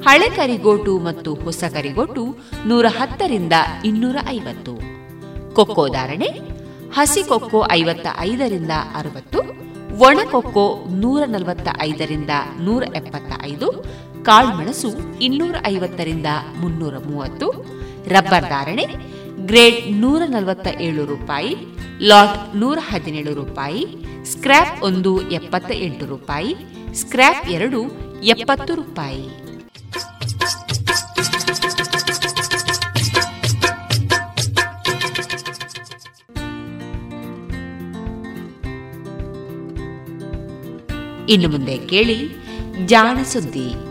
[0.08, 2.24] ಹಳೆ ಕರಿಗೋಟು ಮತ್ತು ಹೊಸ ಕರಿಗೋಟು
[2.66, 3.54] ನೂರ ಹತ್ತರಿಂದ
[3.86, 4.74] ಇನ್ನೂರ ಐವತ್ತು.
[5.54, 6.30] ಕೊಕ್ಕೋ ಧಾರಣೆ,
[6.98, 9.42] ಹಸಿ ಕೊಕ್ಕೋ ಐವತ್ತ ಐದರಿಂದ ಅರವತ್ತು,
[10.08, 10.66] ಒಣ ಕೊಕ್ಕೋ
[11.02, 13.68] ನೂರ ನಲವತ್ತ ಐದರಿಂದ ನೂರ ಎಪ್ಪತ್ತ ಐದು
[14.24, 16.26] ಕಾಳುಮೆಣಸು ಇನ್ನೂರ ಐವತ್ತರಿಂದ
[16.60, 17.48] ಮುನ್ನೂರ ಮೂವತ್ತು
[18.08, 18.86] ರಬ್ಬರ್ ಧಾರಣೆ
[19.46, 21.56] ಗ್ರೇಡ್ ನೂರ ನಲವತ್ತ ಏಳು ರೂಪಾಯಿ,
[22.02, 23.86] ಲಾಟ್ ನೂರ ಹದಿನೇಳು ರೂಪಾಯಿ,
[24.24, 26.56] ಸ್ಕ್ರ್ಯಾಪ್ ಒಂದು ಎಪ್ಪತ್ತ ಎಂಟು ರೂಪಾಯಿ,
[26.94, 27.82] ಸ್ಕ್ರ್ಯಾಪ್ ಎರಡು
[28.24, 29.24] ಎಪ್ಪತ್ತು ರೂಪಾಯಿ.
[41.30, 42.18] ಇನ್ನು ಮುಂದೆ ಕೇಳಿ
[42.86, 43.91] ಜಾಣ ಸುದ್ದಿ.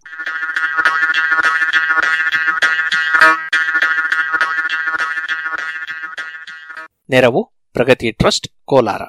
[7.11, 9.01] ನೆರವು, ಪ್ರಗತಿ ಟ್ರಸ್ಟ್, ಕೋಲಾರ.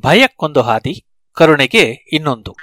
[0.00, 2.56] ಭಯಕ್ಕೊಂದು ಹಾದಿ, ಕರುಣೆಗೆ ಇನ್ನೊಂದು.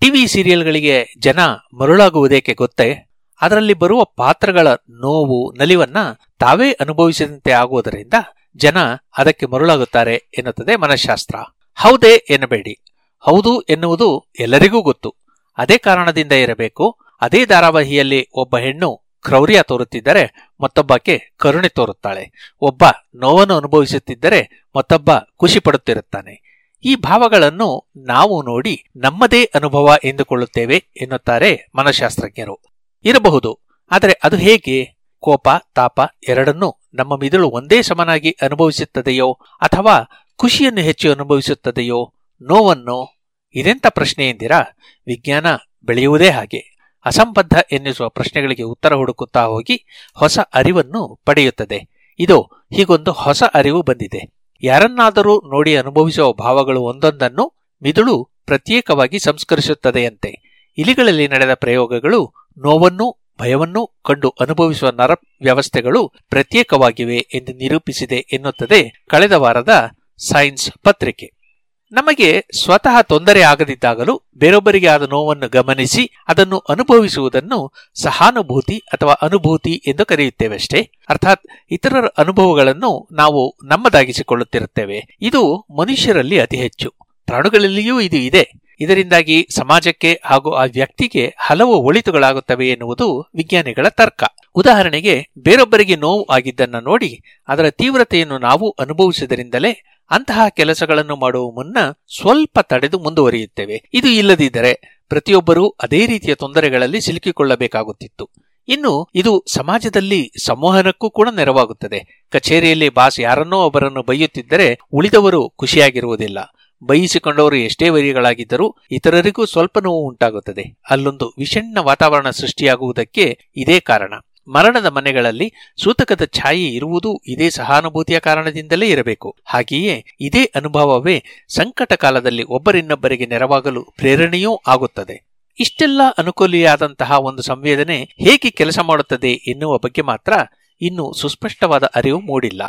[0.00, 1.40] ಟಿವಿ ಸೀರಿಯಲ್ಗಳಿಗೆ ಜನ
[1.78, 3.10] ಮರುಳಾಗುವುದೇಕೆ ಗೊತ್ತೇ?
[3.40, 5.96] ಅದರಲ್ಲಿ ಬರುವ ಪಾತ್ರಗಳ ನೋವು, ನಲಿವನ್ನ
[6.38, 8.14] ತಾವೇ ಅನುಭವಿಸಿದಂತೆ ಆಗುವುದರಿಂದ
[8.56, 8.76] ಜನ
[9.18, 11.34] ಅದಕ್ಕೆ ಮರುಳಾಗುತ್ತಾರೆ ಎನ್ನುತ್ತದೆ ಮನಃಶಾಸ್ತ್ರ
[11.74, 12.84] ಹೌದೇ ಎನ್ನಬೇಡಿ.
[13.18, 15.14] ಹೌದು ಎನ್ನುವುದು ಎಲ್ಲರಿಗೂ ಗೊತ್ತು.
[15.58, 16.98] ಅದೇ ಕಾರಣದಿಂದ ಇರಬೇಕು.
[17.20, 22.52] ಅದೇ ಧಾರಾವಾಹಿಯಲ್ಲಿ ಒಬ್ಬ ಹೆಣ್ಣು ಕ್ರೌರ್ಯ ತೋರುತ್ತಿದ್ದರೆ ಮತ್ತೊಬ್ಬಕ್ಕೆ ಕರುಣೆ ತೋರುತ್ತಾಳೆ.
[22.60, 22.84] ಒಬ್ಬ
[23.14, 26.54] ನೋವನ್ನು ಅನುಭವಿಸುತ್ತಿದ್ದರೆ ಮತ್ತೊಬ್ಬ ಖುಷಿ ಪಡುತ್ತಿರುತ್ತಾನೆ.
[26.84, 32.58] ಈ ಭಾವಗಳನ್ನು ನಾವು ನೋಡಿ ನಮ್ಮದೇ ಅನುಭವ ಎಂದುಕೊಳ್ಳುತ್ತೇವೆ ಎನ್ನುತ್ತಾರೆ ಮನಃಶಾಸ್ತ್ರಜ್ಞರು
[33.04, 33.58] ಇರಬಹುದು.
[33.90, 34.94] ಆದರೆ ಅದು ಹೇಗೆ?
[35.20, 40.02] ಕೋಪ, ತಾಪ ಎರಡನ್ನೂ ನಮ್ಮ ಮಿದುಳು ಒಂದೇ ಸಮನಾಗಿ ಅನುಭವಿಸುತ್ತದೆಯೋ ಅಥವಾ
[40.36, 43.14] ಖುಷಿಯನ್ನು ಹೆಚ್ಚು ಅನುಭವಿಸುತ್ತದೆಯೋ ನೋವನ್ನು
[43.54, 44.60] ಇದೆಂಥ ಪ್ರಶ್ನೆ ಎಂದಿರಾ?
[45.06, 45.46] ವಿಜ್ಞಾನ
[45.84, 46.76] ಬೆಳೆಯುವುದೇ ಹಾಗೆ.
[47.04, 51.88] ಅಸಂಬದ್ಧ ಎನ್ನಿಸುವ ಪ್ರಶ್ನೆಗಳಿಗೆ ಉತ್ತರ ಹುಡುಕುತ್ತಾ ಹೋಗಿ ಹೊಸ ಅರಿವನ್ನು ಪಡೆಯುತ್ತದೆ.
[52.18, 52.42] ಇದು
[52.72, 54.32] ಹೀಗೊಂದು ಹೊಸ ಅರಿವು ಬಂದಿದೆ.
[54.62, 60.54] ಯಾರನ್ನಾದರೂ ನೋಡಿ ಅನುಭವಿಸುವ ಭಾವಗಳು ಒಂದೊಂದನ್ನು ಮಿದುಳು ಪ್ರತ್ಯೇಕವಾಗಿ ಸಂಸ್ಕರಿಸುತ್ತದೆಯಂತೆ.
[60.78, 65.10] ಇಲಿಗಳಲ್ಲಿ ನಡೆದ ಪ್ರಯೋಗಗಳು ನೋವನ್ನು ಭಯವನ್ನೂ ಕಂಡು ಅನುಭವಿಸುವ ನರ
[65.42, 71.44] ವ್ಯವಸ್ಥೆಗಳು ಪ್ರತ್ಯೇಕವಾಗಿವೆ ಎಂದು ನಿರೂಪಿಸಿದೆ ಎನ್ನುತ್ತದೆ ಕಳೆದ ವಾರದ ಸೈನ್ಸ್ ಪತ್ರಿಕೆ.
[71.92, 77.72] ನಮಗೆ ಸ್ವತಃ ತೊಂದರೆ ಆಗದಿದ್ದಾಗಲೂ ಬೇರೊಬ್ಬರಿಗೆ ಆದ ನೋವನ್ನು ಗಮನಿಸಿ ಅದನ್ನು ಅನುಭವಿಸುವುದನ್ನು
[78.02, 80.90] ಸಹಾನುಭೂತಿ ಅಥವಾ ಅನುಭೂತಿ ಎಂದು ಕರೆಯುತ್ತೇವಷ್ಟೇ.
[81.08, 85.16] ಅರ್ಥಾತ್ ಇತರರ ಅನುಭವಗಳನ್ನು ನಾವು ನಮ್ಮದಾಗಿಸಿಕೊಳ್ಳುತ್ತಿರುತ್ತೇವೆ.
[85.20, 86.94] ಇದು ಮನುಷ್ಯರಲ್ಲಿ ಅತಿ ಹೆಚ್ಚು.
[87.26, 88.63] ಪ್ರಾಣುಗಳಲ್ಲಿಯೂ ಇದು ಇದೆ.
[88.80, 94.24] ಇದರಿಂದಾಗಿ ಸಮಾಜಕ್ಕೆ ಹಾಗೂ ಆ ವ್ಯಕ್ತಿಗೆ ಹಲವು ಒಳಿತುಗಳಾಗುತ್ತವೆ ಎನ್ನುವುದು ವಿಜ್ಞಾನಿಗಳ ತರ್ಕ.
[94.54, 101.76] ಉದಾಹರಣೆಗೆ, ಬೇರೊಬ್ಬರಿಗೆ ನೋವು ಆಗಿದ್ದನ್ನು ನೋಡಿ ಅದರ ತೀವ್ರತೆಯನ್ನು ನಾವು ಅನುಭವಿಸಿದರಿಂದಲೇ ಅಂತಹ ಕೆಲಸಗಳನ್ನು ಮಾಡುವ ಮುನ್ನ
[102.18, 103.90] ಸ್ವಲ್ಪ ತಡೆದು ಮುಂದುವರಿಯುತ್ತೇವೆ.
[103.94, 108.30] ಇದು ಇಲ್ಲದಿದ್ದರೆ ಪ್ರತಿಯೊಬ್ಬರೂ ಅದೇ ರೀತಿಯ ತೊಂದರೆಗಳಲ್ಲಿ ಸಿಲುಕಿಕೊಳ್ಳಬೇಕಾಗುತ್ತಿತ್ತು.
[108.68, 112.26] ಇನ್ನು ಇದು ಸಮಾಜದಲ್ಲಿ ಸಂವಹನಕ್ಕೂ ಕೂಡ ನೆರವಾಗುತ್ತದೆ.
[112.30, 116.38] ಕಚೇರಿಯಲ್ಲಿ ಬಾಸ್ ಯಾರನ್ನೋ ಒಬ್ಬರನ್ನು ಬೈಯುತ್ತಿದ್ದರೆ ಉಳಿದವರು ಖುಷಿಯಾಗಿರುವುದಿಲ್ಲ.
[116.86, 120.78] ಬೈಯಿಸಿಕೊಂಡವರು ಎಷ್ಟೇ ವೈರಿಗಳಾಗಿದ್ದರೂ ಇತರರಿಗೂ ಸ್ವಲ್ಪ ನೋವು ಉಂಟಾಗುತ್ತದೆ.
[120.90, 124.12] ಅಲ್ಲೊಂದು ವಿಷಣ್ಣ ವಾತಾವರಣ ಸೃಷ್ಟಿಯಾಗುವುದಕ್ಕೆ ಇದೇ ಕಾರಣ.
[124.48, 129.36] ಮರಣದ ಮನೆಗಳಲ್ಲಿ ಸೂತಕದ ಛಾಯೆ ಇರುವುದು ಇದೇ ಸಹಾನುಭೂತಿಯ ಕಾರಣದಿಂದಲೇ ಇರಬೇಕು.
[129.44, 135.34] ಹಾಗೆಯೇ ಇದೇ ಅನುಭವವೇ ಸಂಕಟ ಕಾಲದಲ್ಲಿ ಒಬ್ಬರಿನ್ನೊಬ್ಬರಿಗೆ ನೆರವಾಗಲು ಪ್ರೇರಣೆಯೂ ಆಗುತ್ತದೆ.
[135.58, 140.32] ಇಷ್ಟೆಲ್ಲ ಅನುಕೂಲಿಯಾದಂತಹ ಒಂದು ಸಂವೇದನೆ ಹೇಗೆ ಕೆಲಸ ಮಾಡುತ್ತದೆ ಎನ್ನುವ ಬಗ್ಗೆ ಮಾತ್ರ
[140.80, 142.62] ಇನ್ನೂ ಸುಸ್ಪಷ್ಟವಾದ ಅರಿವು ಮೂಡಿಲ್ಲ.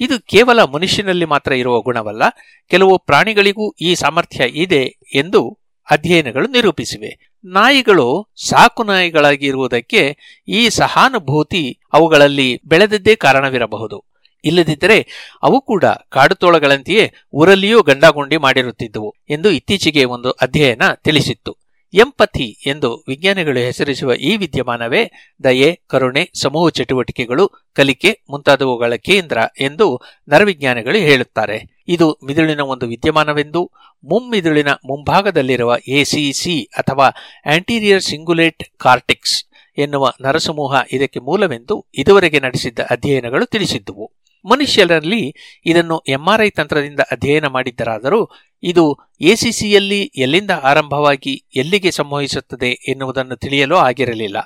[0.00, 2.22] ಇದು ಕೇವಲ ಮನುಷ್ಯನಲ್ಲಿ ಮಾತ್ರ ಇರುವ ಗುಣವಲ್ಲ,
[2.68, 5.58] ಕೆಲವು ಪ್ರಾಣಿಗಳಿಗೂ ಈ ಸಾಮರ್ಥ್ಯ ಇದೆ ಎಂದು
[5.90, 7.34] ಅಧ್ಯಯನಗಳು ನಿರೂಪಿಸಿವೆ.
[7.44, 10.16] ನಾಯಿಗಳು ಸಾಕು ನಾಯಿಗಳಾಗಿರುವುದಕ್ಕೆ
[10.48, 14.04] ಈ ಸಹಾನುಭೂತಿ ಅವುಗಳಲ್ಲಿ ಬೆಳೆದದ್ದೇ ಕಾರಣವಿರಬಹುದು.
[14.44, 15.06] ಇಲ್ಲದಿದ್ದರೆ
[15.42, 21.63] ಅವು ಕೂಡ ಕಾಡುತೋಳಗಳಂತೆಯೇ ಊರಲ್ಲಿಯೂ ಗಂಡಾಗುಂಡಿ ಮಾಡಿರುತ್ತಿದ್ದವು ಎಂದು ಇತ್ತೀಚೆಗೆ ಒಂದು ಅಧ್ಯಯನ ತಿಳಿಸಿತ್ತು.
[21.94, 25.10] ಎಂಪಥಿ ಎಂದು ವಿಜ್ಞಾನಿಗಳು ಹೆಸರಿಸುವ ಈ ವಿದ್ಯಮಾನವೇ
[25.44, 31.82] ದಯೆ, ಕರುಣೆ, ಸಮೂಹ ಚಟುವಟಿಕೆಗಳು, ಕಲಿಕೆ ಮುಂತಾದವುಗಳ ಕೇಂದ್ರ ಎಂದು ನರವಿಜ್ಞಾನಿಗಳು ಹೇಳುತ್ತಾರೆ.
[31.88, 33.70] ಇದು ಮಿದುಳಿನ ಒಂದು ವಿದ್ಯಮಾನವೆಂದು,
[34.04, 37.08] ಮುಮ್ಮಿದುಳಿನ ಮುಂಭಾಗದಲ್ಲಿರುವ ಎಸಿಸಿ ಅಥವಾ
[37.46, 39.44] ಆಂಟೀರಿಯರ್ ಸಿಂಗುಲೇಟ್ ಕಾರ್ಟಿಕ್ಸ್
[39.78, 44.23] ಎನ್ನುವ ನರಸಮೂಹ ಇದಕ್ಕೆ ಮೂಲವೆಂದು ಇದುವರೆಗೆ ನಡೆಸಿದ್ದ ಅಧ್ಯಯನಗಳು ತಿಳಿಸಿದ್ದುವು.
[44.44, 45.34] ಮನುಷ್ಯರಲ್ಲಿ
[45.66, 48.30] ಇದನ್ನು ಎಂಆರ್ಐ ತಂತ್ರದಿಂದ ಅಧ್ಯಯನ ಮಾಡಿದ್ದರಾದರೂ
[48.62, 54.36] ಇದು ಎಸಿಸಿಯಲ್ಲಿ ಎಲ್ಲಿಂದ ಆರಂಭವಾಗಿ ಎಲ್ಲಿಗೆ ಸಂವಹಿಸುತ್ತದೆ ಎನ್ನುವುದನ್ನು ತಿಳಿಯಲು ಆಗಿರಲಿಲ್ಲ.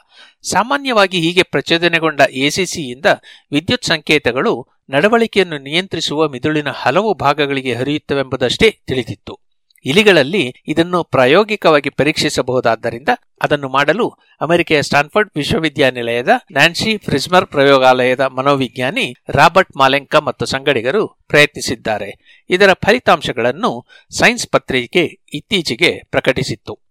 [0.50, 3.06] ಸಾಮಾನ್ಯವಾಗಿ ಹೀಗೆ ಪ್ರಚೋದನೆಗೊಂಡ ಎಸಿಸಿಯಿಂದ
[3.52, 9.47] ವಿದ್ಯುತ್ ಸಂಕೇತಗಳು ನಡವಳಿಕೆಯನ್ನು ನಿಯಂತ್ರಿಸುವ ಮಿದುಳಿನ ಹಲವು ಭಾಗಗಳಿಗೆ ಹರಿಯುತ್ತವೆಂಬುದಷ್ಟೇ ತಿಳಿದಿತ್ತು.
[9.84, 13.08] ಇಲಿಗಳಲ್ಲಿ ಇದನ್ನು ಪ್ರಾಯೋಗಿಕವಾಗಿ ಪರೀಕ್ಷಿಸಬಹುದಾದ್ದರಿಂದ
[13.42, 14.08] ಅದನ್ನು ಮಾಡಲು
[14.40, 22.40] ಅಮೆರಿಕೆಯ ಸ್ಟಾನ್ಫರ್ಡ್ ವಿಶ್ವವಿದ್ಯಾನಿಲಯದ ನ್ಯಾನ್ಸಿ ಫ್ರಿಸ್ಮರ್ ಪ್ರಯೋಗಾಲಯದ ಮನೋವಿಜ್ಞಾನಿ ರಾಬರ್ಟ್ ಮಾಲೆಂಕ ಮತ್ತು ಸಂಗಡಿಗರು ಪ್ರಯತ್ನಿಸಿದ್ದಾರೆ.
[22.50, 26.87] ಇದರ ಫಲಿತಾಂಶಗಳನ್ನು ಸೈನ್ಸ್ ಪತ್ರಿಕೆ ಇತ್ತೀಚೆಗೆ ಪ್ರಕಟಿಸಿತ್ತು.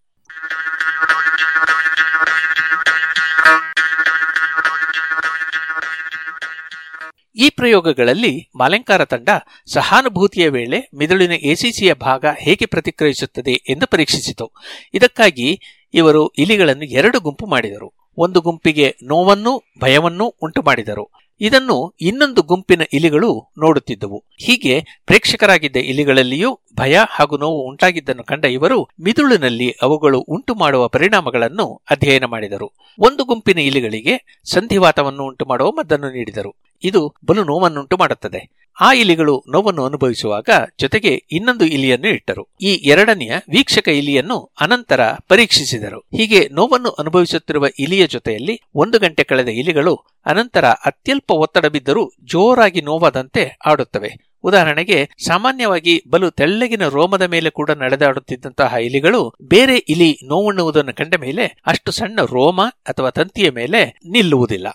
[7.37, 9.29] ಈ ಪ್ರಯೋಗಗಳಲ್ಲಿ ಮಾಲೆಂಕಾರ ತಂಡ
[9.65, 14.51] ಸಹಾನುಭೂತಿಯ ವೇಳೆ ಮಿದುಳಿನ ಎಸಿಸಿಯ ಭಾಗ ಹೇಗೆ ಪ್ರತಿಕ್ರಿಯಿಸುತ್ತದೆ ಎಂದು ಪರೀಕ್ಷಿಸಿತು.
[14.93, 15.59] ಇದಕ್ಕಾಗಿ
[15.93, 17.93] ಇವರು ಇಲಿಗಳನ್ನು ಎರಡು ಗುಂಪು ಮಾಡಿದರು.
[18.17, 21.11] ಒಂದು ಗುಂಪಿಗೆ ನೋವನ್ನು, ಭಯವನ್ನೂ ಉಂಟು ಮಾಡಿದರು
[21.41, 24.23] ಇದನ್ನು ಇನ್ನೊಂದು ಗುಂಪಿನ ಇಲಿಗಳು ನೋಡುತ್ತಿದ್ದವು.
[24.45, 32.25] ಹೀಗೆ ಪ್ರೇಕ್ಷಕರಾಗಿದ್ದ ಇಲಿಗಳಲ್ಲಿಯೂ ಭಯ ಹಾಗೂ ನೋವು ಉಂಟಾಗಿದ್ದನ್ನು ಕಂಡ ಇವರು ಮಿದುಳಿನಲ್ಲಿ ಅವುಗಳು ಉಂಟು ಮಾಡುವ ಪರಿಣಾಮಗಳನ್ನು ಅಧ್ಯಯನ
[32.25, 32.73] ಮಾಡಿದರು.
[32.99, 36.55] ಒಂದು ಗುಂಪಿನ ಇಲಿಗಳಿಗೆ ಸಂಧಿವಾತವನ್ನು ಉಂಟು ಮಾಡುವ ಮದ್ದನ್ನು ನೀಡಿದರು.
[36.83, 38.67] ಇದು ಬಲು ನೋವನ್ನುಂಟು ಮಾಡುತ್ತದೆ.
[38.81, 40.49] ಆ ಇಲಿಗಳು ನೋವನ್ನು ಅನುಭವಿಸುವಾಗ
[40.79, 42.47] ಜೊತೆಗೆ ಇನ್ನೊಂದು ಇಲಿಯನ್ನು ಇಟ್ಟರು.
[42.61, 45.99] ಈ ಎರಡನೆಯ ವೀಕ್ಷಕ ಇಲಿಯನ್ನು ಅನಂತರ ಪರೀಕ್ಷಿಸಿದರು.
[45.99, 53.57] ಹೀಗೆ ನೋವನ್ನು ಅನುಭವಿಸುತ್ತಿರುವ ಇಲಿಯ ಜೊತೆಯಲ್ಲಿ ಒಂದು ಗಂಟೆ ಕಳೆದ ಇಲಿಗಳು ಅನಂತರ ಅತ್ಯಲ್ಪ ಒತ್ತಡ ಬಿದ್ದರೂ ಜೋರಾಗಿ ನೋವಾದಂತೆ
[53.65, 54.26] ಆಡುತ್ತವೆ.
[54.43, 61.91] ಉದಾಹರಣೆಗೆ, ಸಾಮಾನ್ಯವಾಗಿ ಬಲು ತೆಳ್ಳಗಿನ ರೋಮದ ಮೇಲೆ ಕೂಡ ನಡೆದಾಡುತ್ತಿದ್ದಂತಹ ಇಲಿಗಳು, ಬೇರೆ ಇಲಿ ನೋವುಣ್ಣುವುದನ್ನು ಕಂಡ ಮೇಲೆ ಅಷ್ಟು
[61.91, 64.67] ಸಣ್ಣ ರೋಮ ಅಥವಾ ತಂತಿಯ ಮೇಲೆ ನಿಲ್ಲುವುದಿಲ್ಲ.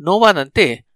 [0.00, 0.90] ನೋವಾದಂತೆ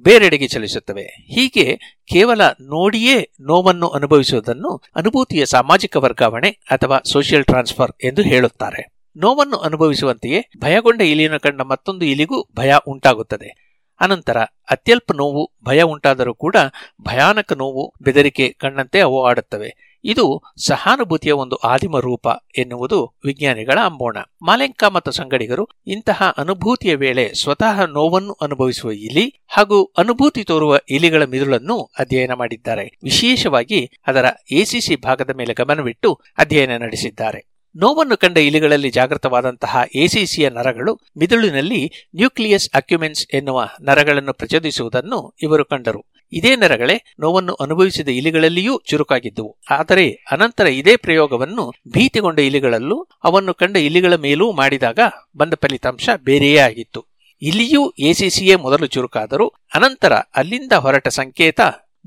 [0.00, 1.02] ಬೇರೆಡೆಗೆ ಚಲಿಸುತ್ತವೆ.
[1.02, 8.94] ಹೀಗೆ ಕೇವಲ ನೋಡಿಯೇ ನೋವನ್ನು ಅನುಭವಿಸುವುದನ್ನು ಅನುಭೂತಿಯ ಸಾಮಾಜಿಕ ವರ್ಗಾವಣೆ ಅಥವಾ ಸೋಷಿಯಲ್ ಟ್ರಾನ್ಸ್ಫರ್ ಎಂದು ಹೇಳುತ್ತಾರೆ.
[9.16, 13.63] ನೋವನ್ನು ಅನುಭವಿಸುವಂತೆಯೇ ಭಯಗೊಂಡ ಇಲಿಯನ್ನು ಕಂಡ ಮತ್ತೊಂದು ಇಲಿಗೂ ಭಯ ಉಂಟಾಗುತ್ತದೆ.
[14.00, 16.56] ಅನಂತರ ಅತ್ಯಲ್ಪ ನೋವು, ಭಯ ಉಂಟಾದರೂ ಕೂಡ
[17.02, 19.94] ಭಯಾನಕ ನೋವು ಬೆದರಿಕೆ ಕಣ್ಣಂತೆ ಅವು ಆಡುತ್ತವೆ.
[20.06, 22.26] ಇದು ಸಹಾನುಭೂತಿಯ ಒಂದು ಆದಿಮ ರೂಪ
[22.58, 30.44] ಎನ್ನುವುದು ವಿಜ್ಞಾನಿಗಳ ಅಂಬೋಣ ಮಾಲೆಂಕ ಮತ್ತು ಸಂಗಡಿಗರು ಇಂತಹ ಅನುಭೂತಿಯ ವೇಳೆ ಸ್ವತಃ ನೋವನ್ನು ಅನುಭವಿಸುವ ಇಲಿ ಹಾಗೂ ಅನುಭೂತಿ
[30.44, 32.98] ತೋರುವ ಇಲಿಗಳ ಮಿದುಳನ್ನು ಅಧ್ಯಯನ ಮಾಡಿದ್ದಾರೆ.
[33.02, 37.53] ವಿಶೇಷವಾಗಿ ಅದರ ಎಸಿಸಿ ಭಾಗದ ಮೇಲೆ ಗಮನವಿಟ್ಟು ಅಧ್ಯಯನ ನಡೆಸಿದ್ದಾರೆ.
[37.76, 46.04] ನೋವನ್ನು ಕಂಡ ಇಲಿಗಳಲ್ಲಿ ಜಾಗೃತವಾದಂತಹ ಎಸಿಸಿಯ ನರಗಳು ಮಿದುಳಿನಲ್ಲಿ ನ್ಯೂಕ್ಲಿಯಸ್ ಅಕ್ಯುಮೆನ್ಸ್ ಎನ್ನುವ ನರಗಳನ್ನು ಪ್ರಚೋದಿಸುವುದನ್ನು ಇವರು ಕಂಡರು.
[46.32, 49.56] ಇದೇ ನರಗಳೇ ನೋವನ್ನು ಅನುಭವಿಸಿದ ಇಲಿಗಳಲ್ಲಿಯೂ ಚುರುಕಾಗಿದ್ದುವು.
[49.70, 54.98] ಆದರೆ ಅನಂತರ ಇದೇ ಪ್ರಯೋಗವನ್ನು ಭೀತಿಗೊಂಡ ಇಲಿಗಳಲ್ಲೂ ಅವನ್ನು ಕಂಡ ಇಲಿಗಳ ಮೇಲೂ ಮಾಡಿದಾಗ
[55.36, 57.06] ಬಂದ ಫಲಿತಾಂಶ ಬೇರೆಯೇ ಆಗಿತ್ತು.
[57.42, 61.60] ಇಲ್ಲಿಯೂ ಎಸಿಸಿಯೇ ಮೊದಲು ಚುರುಕಾದರೂ ಅನಂತರ ಅಲ್ಲಿಂದ ಹೊರಟ ಸಂಕೇತ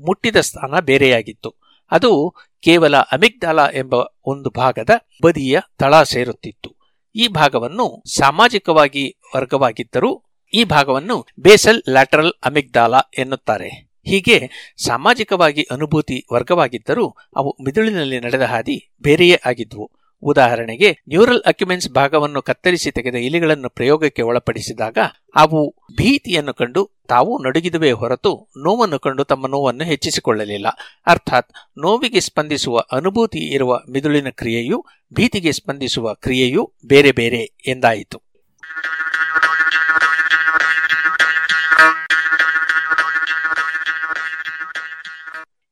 [0.06, 1.54] ಮುಟ್ಟಿದ ಸ್ಥಾನ ಬೇರೆಯಾಗಿತ್ತು.
[1.90, 3.94] ಅದು ಕೇವಲ ಅಮಿಗ್ಡಾಲ ಎಂಬ
[4.24, 4.90] ಒಂದು ಭಾಗದ
[5.22, 6.76] ಬದಿಯ ತಳ ಸೇರುತ್ತಿತ್ತು.
[7.16, 13.88] ಈ ಭಾಗವನ್ನು ಸಾಮಾಜಿಕವಾಗಿ ವರ್ಗವಾಗಿದ್ದರೂ ಈ ಭಾಗವನ್ನು ಬೇಸಲ್ ಲ್ಯಾಟರಲ್ ಅಮಿಗ್ದಾಲ ಎನ್ನುತ್ತಾರೆ.
[14.04, 14.50] ಹೀಗೆ
[14.84, 19.90] ಸಾಮಾಜಿಕವಾಗಿ ಅನುಭೂತಿ ವರ್ಗವಾಗಿದ್ದರೂ ಅವು ಮಿದುಳಿನಲ್ಲಿ ನಡೆದ ಹಾದಿ ಬೇರೆಯೇ ಆಗಿದ್ವು.
[20.22, 24.98] ಉದಾಹರಣೆಗೆ, ನ್ಯೂರಲ್ ಅಕ್ಯುಮೆನ್ಸ್ ಭಾಗವನ್ನು ಕತ್ತರಿಸಿ ತೆಗೆದ ಇಲಿಗಳನ್ನು ಪ್ರಯೋಗಕ್ಕೆ ಒಳಪಡಿಸಿದಾಗ,
[25.34, 30.66] ಅವು ಭೀತಿಯನ್ನು ಕಂಡು ತಾವು ನಡುಗಿದುವೇ ಹೊರತು ನೋವನ್ನು ಕಂಡು ತಮ್ಮ ನೋವನ್ನು ಹೆಚ್ಚಿಸಿಕೊಳ್ಳಲಿಲ್ಲ.
[31.06, 38.22] ಅರ್ಥಾತ್, ನೋವಿಗೆ ಸ್ಪಂದಿಸುವ ಅನುಭೂತಿ ಇರುವ ಮಿದುಳಿನ ಕ್ರಿಯೆಯು ಭೀತಿಗೆ ಸ್ಪಂದಿಸುವ ಕ್ರಿಯೆಯು ಬೇರೆ ಬೇರೆ ಎಂದಾಯಿತು.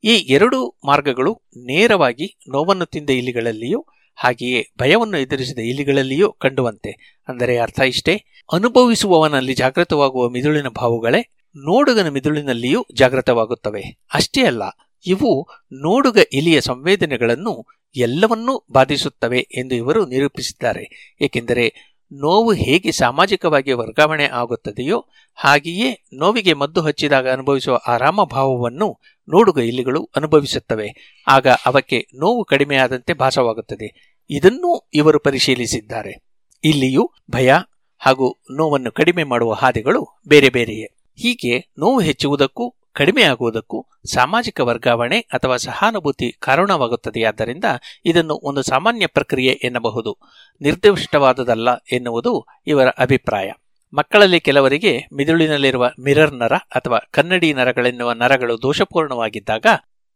[0.05, 3.87] ಈ ಎರಡು ಮಾರ್ಗಗಳು ನೇರವಾಗಿ ನೋವನ್ನು ತಿಂದ ಇಲಿಗಳಲ್ಲಿಯೂ
[4.17, 7.23] ಹಾಗೆಯೇ ಭಯವನ್ನು ಎದುರಿಸಿದ ಇಲಿಗಳಲ್ಲಿಯೂ ಕಂಡುವಂತೆ.
[7.29, 8.15] ಅಂದರೆ ಅರ್ಥ ಇಷ್ಟೇ,
[8.53, 11.21] ಅನುಭವಿಸುವವನಲ್ಲಿ ಜಾಗೃತವಾಗುವ ಮಿದುಳಿನ ಭಾವುಗಳೇ
[11.57, 13.83] ನೋಡುಗನ ಮಿದುಳಿನಲ್ಲಿಯೂ ಜಾಗೃತವಾಗುತ್ತವೆ.
[14.15, 14.63] ಅಷ್ಟೇ ಅಲ್ಲ,
[15.07, 21.17] ಇವು ನೋಡುಗ ಇಲಿಯ ಸಂವೇದನೆಗಳನ್ನು ಎಲ್ಲವನ್ನೂ ಬಾಧಿಸುತ್ತವೆ ಎಂದು ಇವರು ನಿರೂಪಿಸಿದ್ದಾರೆ.
[21.21, 30.11] ಏಕೆಂದರೆ ನೋವು ಹೇಗೆ ಸಾಮಾಜಿಕವಾಗಿ ವರ್ಗಾವಣೆ ಆಗುತ್ತದೆಯೋ ಹಾಗೆಯೇ ನೋವಿಗೆ ಮದ್ದು ಹಚ್ಚಿದಾಗ ಅನುಭವಿಸುವ ಆರಾಮ ಭಾವವನ್ನು ನೋಡುಗ ಇಲ್ಲಿಗಳು
[30.17, 31.19] ಅನುಭವಿಸುತ್ತವೆ.
[31.27, 34.17] ಆಗ ಅವಕ್ಕೆ ನೋವು ಕಡಿಮೆಯಾದಂತೆ ಭಾಸವಾಗುತ್ತದೆ.
[34.31, 36.25] ಇದನ್ನೂ ಇವರು ಪರಿಶೀಲಿಸಿದ್ದಾರೆ.
[36.65, 37.55] ಇಲ್ಲಿಯೂ ಭಯ
[37.99, 40.97] ಹಾಗೂ ನೋವನ್ನು ಕಡಿಮೆ ಮಾಡುವ ಹಾದಿಗಳು ಬೇರೆ ಬೇರೆಯೇ.
[41.17, 47.65] ಹೀಗೆ ನೋವು ಹೆಚ್ಚುವುದಕ್ಕೂ ಕಡಿಮೆಯಾಗುವುದಕ್ಕೂ ಸಾಮಾಜಿಕ ವರ್ಗಾವಣೆ ಅಥವಾ ಸಹಾನುಭೂತಿ ಕಾರಣವಾಗುತ್ತದೆಯಾದ್ದರಿಂದ
[48.05, 50.19] ಇದನ್ನು ಒಂದು ಸಾಮಾನ್ಯ ಪ್ರಕ್ರಿಯೆ ಎನ್ನಬಹುದು.
[50.61, 53.53] ನಿರ್ದಿಷ್ಟವಾದುದಲ್ಲ ಎನ್ನುವುದು ಇವರ ಅಭಿಪ್ರಾಯ.
[53.95, 59.67] ಮಕ್ಕಳಲ್ಲಿ ಕೆಲವರಿಗೆ ಮಿದುಳಿನಲ್ಲಿರುವ ಮಿರರ್ ನರ ಅಥವಾ ಕನ್ನಡಿ ನರಗಳೆನ್ನುವ ನರಗಳು ದೋಷಪೂರ್ಣವಾಗಿದ್ದಾಗ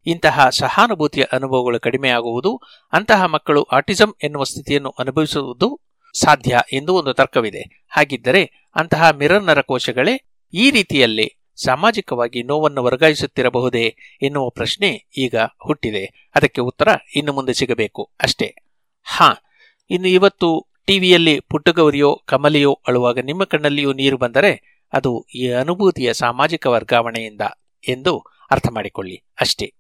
[0.07, 2.61] ಇಂತಹ ಸಹಾನುಭೂತಿಯ ಅನುಭವಗಳು ಕಡಿಮೆಯಾಗುವುದು,
[2.93, 5.81] ಅಂತಹ ಮಕ್ಕಳು ಆಟಿಸಂ ಎನ್ನುವ ಸ್ಥಿತಿಯನ್ನು ಅನುಭವಿಸುವುದು
[6.21, 7.87] ಸಾಧ್ಯ ಎಂದು ಒಂದು ತರ್ಕವಿದೆ.
[7.91, 10.15] ಹಾಗಿದ್ದರೆ ಅಂತಹ ಮಿರರ್ ನರ ಕೋಶಗಳೇ
[10.55, 15.35] ಈ ರೀತಿಯಲ್ಲಿ ಸಾಮಾಜಿಕವಾಗಿ ನೋವನ್ನು ವರ್ಗಾಯಿಸುತ್ತಿರಬಹುದೇ ಎನ್ನುವ ಪ್ರಶ್ನೆ ಈಗ
[15.67, 16.31] ಹುಟ್ಟಿದೆ.
[16.35, 18.57] ಅದಕ್ಕೆ ಉತ್ತರ ಇನ್ನು ಮುಂದೆ ಸಿಗಬೇಕು ಅಷ್ಟೇ.
[19.03, 19.35] ಹಾ,
[19.91, 24.53] ಇನ್ನು ಇವತ್ತು ಟಿವಿಯಲ್ಲಿ ಪುಟ್ಟಗೌರಿಯೋ, ಕಮಲಿಯೋ ಅಳುವಾಗ ನಿಮ್ಮ ಕಣ್ಣಲ್ಲಿಯೂ ನೀರು ಬಂದರೆ
[24.93, 27.41] ಅದು ಈ ಅನುಭೂತಿಯ ಸಾಮಾಜಿಕ ವರ್ಗಾವಣೆಯಿಂದ
[27.89, 29.75] ಎಂದು ಅರ್ಥ ಮಾಡಿಕೊಳ್ಳಿ ಅಷ್ಟೇ.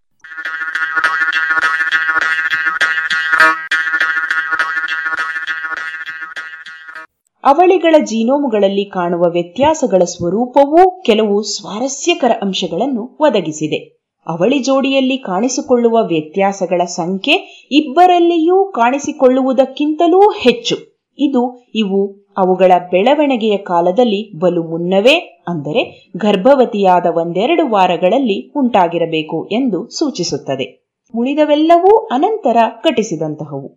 [7.45, 14.01] ಅವಳಿಗಳ ಜೀನೋಮುಗಳಲ್ಲಿ ಕಾಣುವ ವ್ಯತ್ಯಾಸಗಳ ಸ್ವರೂಪವೂ ಕೆಲವು ಸ್ವಾರಸ್ಯಕರ ಅಂಶಗಳನ್ನು ಒದಗಿಸಿದೆ.
[14.27, 20.77] ಅವಳಿ ಜೋಡಿಯಲ್ಲಿ ಕಾಣಿಸಿಕೊಳ್ಳುವ ವ್ಯತ್ಯಾಸಗಳ ಸಂಖ್ಯೆ ಇಬ್ಬರಲ್ಲಿಯೂ ಕಾಣಿಸಿಕೊಳ್ಳುವುದಕ್ಕಿಂತಲೂ ಹೆಚ್ಚು.
[21.19, 30.87] ಇದು ಇವು ಅವುಗಳ ಬೆಳವಣಿಗೆಯ ಕಾಲದಲ್ಲಿ ಬಲು ಮುನ್ನವೇ, ಅಂದರೆ ಗರ್ಭವತಿಯಾದ ಒಂದೆರಡು ವಾರಗಳಲ್ಲಿ ಉಂಟಾಗಿರಬೇಕು ಎಂದು ಸೂಚಿಸುತ್ತದೆ.
[31.15, 33.69] ಉಳಿದವೆಲ್ಲವೂ ಅನಂತರ ಘಟಿಸಿದಂತಹವು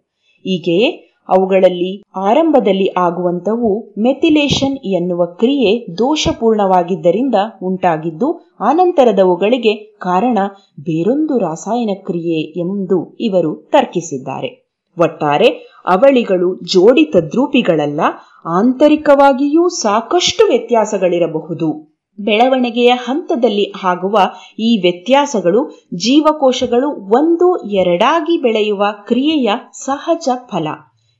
[0.45, 10.37] ಹೀಗೆಯೇ ಅವುಗಳಲ್ಲಿ ಆರಂಭದಲ್ಲಿ ಆಗುವಂತವು ಮೆಥಿಲೇಷನ್ ಎನ್ನುವ ಕ್ರಿಯೆ ದೋಷಪೂರ್ಣವಾಗಿದ್ದರಿಂದ ಉಂಟಾಗಿದ್ದು, ಆನಂತರದವುಗಳಿಗೆ ಕಾರಣ
[10.79, 14.63] ಬೇರೊಂದು ರಾಸಾಯನ ಕ್ರಿಯೆ ಎಂದು ಇವರು ತರ್ಕಿಸಿದ್ದಾರೆ.
[14.99, 15.47] ಒಟ್ಟಾರೆ,
[15.85, 18.01] ಅವಳಿಗಳು ಜೋಡಿ ತದ್ರೂಪಿಗಳಲ್ಲ,
[18.45, 21.93] ಆಂತರಿಕವಾಗಿಯೂ ಸಾಕಷ್ಟು ವ್ಯತ್ಯಾಸಗಳಿರಬಹುದು.
[22.19, 24.19] ಬೆಳವಣಿಗೆಯ ಹಂತದಲ್ಲಿ ಆಗುವ
[24.59, 30.67] ಈ ವ್ಯತ್ಯಾಸಗಳು ಜೀವಕೋಶಗಳು ಒಂದು ಎರಡಾಗಿ ಬೆಳೆಯುವ ಕ್ರಿಯೆಯ ಸಹಜ ಫಲ.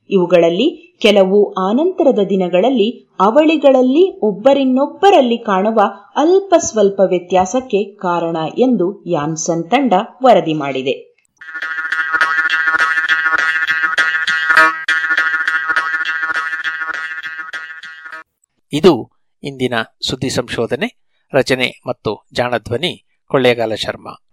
[0.10, 5.80] ಇವುಗಳಲ್ಲಿ ಕೆಲವು ಆನಂತರದ ದಿನಗಳಲ್ಲಿ ಅವಳಿಗಳಲ್ಲಿ ಒಬ್ಬರಿನ್ನೊಬ್ಬರಲ್ಲಿ ಕಾಣುವ
[6.16, 9.94] ಅಲ್ಪ ಸ್ವಲ್ಪ ವ್ಯತ್ಯಾಸಕ್ಕೆ ಕಾರಣ ಎಂದು ಯಾನ್ಸನ್ ತಂಡ
[10.24, 11.14] ವರದಿ ಮಾಡಿದೆ.
[18.74, 19.12] ಇದು
[19.44, 19.74] ಇಂದಿನ
[20.10, 24.33] ಸುದ್ದಿ ಸಂಶೋಧನೆ, ರಚನೆ ಮತ್ತು ಜಾಣಧ್ವನಿ, ಕೊಳ್ಳೇಗಾಲ ಶರ್ಮಾ.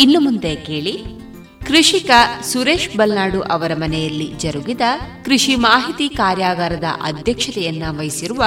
[0.00, 1.04] ಇನ್ನು ಮುಂದೆ ಕೇಳಿ.
[1.66, 2.10] ಕೃಷಿಕ
[2.42, 4.80] ಸುರೇಶ್ ಬಲ್ನಾಡು ಅವರ ಮನೆಯಲ್ಲಿ ಜರುಗಿದ
[5.24, 8.44] ಕೃಷಿ ಮಾಹಿತಿ ಕಾರ್ಯಾಗಾರದ ಅಧ್ಯಕ್ಷತೆಯನ್ನ ವಹಿಸಿರುವ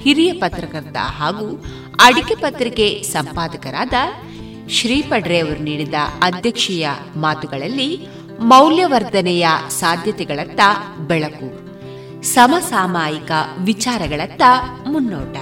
[0.00, 1.64] ಹಿರಿಯ ಪತ್ರಕರ್ತ ಹಾಗೂ
[2.04, 3.92] ಅಡಿಕೆ ಪತ್ರಿಕೆ ಸಂಪಾದಕರಾದ
[4.68, 8.06] ಶ್ರೀಪಡ್ರೆ ಅವರು ನೀಡಿದ ಅಧ್ಯಕ್ಷೀಯ ಮಾತುಗಳಲ್ಲಿ
[8.40, 10.60] ಮೌಲ್ಯವರ್ಧನೆಯ ಸಾಧ್ಯತೆಗಳತ್ತ
[10.98, 11.48] ಬೆಳಕು,
[12.22, 14.42] ಸಮಸಾಮಾಯಿಕ ವಿಚಾರಗಳತ್ತ
[14.86, 15.36] ಮುನ್ನೋಟ.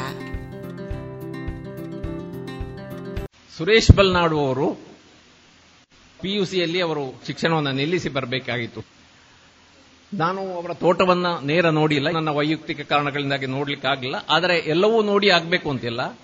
[3.58, 4.85] ಸುರೇಶ್ ಬಲ್ನಾಡು ಅವರು
[6.20, 8.84] ಪಿಯುಸಿಯಲ್ಲಿ ಅವರು ಶಿಕ್ಷಣವನ್ನು ನಿಲ್ಲಿಸಿ ಬರಬೇಕಾಗಿತ್ತು.
[10.14, 12.10] ನಾನು ಅವರ ತೋಟವನ್ನ ನೇರ ನೋಡಿಲ್ಲ.
[12.10, 14.16] ನನ್ನ ವೈಯಕ್ತಿಕ ಕಾರಣಗಳಿಂದಾಗಿ ನೋಡ್ಲಿಕ್ಕಾಗಲಿಲ್ಲ.
[14.28, 16.18] ಆದರೆ ಎಲ್ಲವೂ ನೋಡಿ ಆಗಬೇಕು ಅಂತಿಲ್ಲ.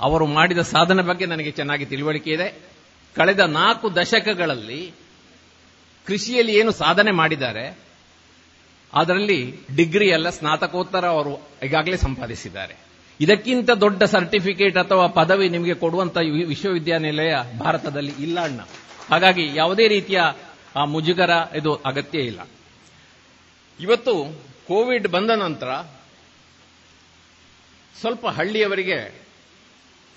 [0.00, 2.58] ಅವರು ಮಾಡಿದ ಸಾಧನೆ ಬಗ್ಗೆ ನನಗೆ ಚೆನ್ನಾಗಿ ತಿಳುವಳಿಕೆ ಇದೆ.
[3.16, 4.92] ಕಳೆದ ನಾಲ್ಕು ದಶಕಗಳಲ್ಲಿ
[6.06, 7.78] ಕೃಷಿಯಲ್ಲಿ ಏನು ಸಾಧನೆ ಮಾಡಿದ್ದಾರೆ,
[8.94, 12.89] ಅದರಲ್ಲಿ ಡಿಗ್ರಿ ಅಲ್ಲ ಸ್ನಾತಕೋತ್ತರ ಅವರು ಈಗಾಗಲೇ ಸಂಪಾದಿಸಿದ್ದಾರೆ.
[13.20, 16.16] ಇದಕ್ಕಿಂತ ದೊಡ್ಡ ಸರ್ಟಿಫಿಕೇಟ್ ಅಥವಾ ಪದವಿ ನಿಮಗೆ ಕೊಡುವಂತ
[16.46, 18.60] ವಿಶ್ವವಿದ್ಯಾನಿಲಯ ಭಾರತದಲ್ಲಿ ಇಲ್ಲ ಅಣ್ಣ.
[19.10, 20.20] ಹಾಗಾಗಿ ಯಾವುದೇ ರೀತಿಯ,
[20.76, 22.40] ಆ, ಮುಜುಗರ ಇದು ಅಗತ್ಯ ಇಲ್ಲ.
[23.80, 25.66] ಇವತ್ತು ಕೋವಿಡ್ ಬಂದ ನಂತರ
[28.00, 29.20] ಸ್ವಲ್ಪ ಹಳ್ಳಿಯವರಿಗೆ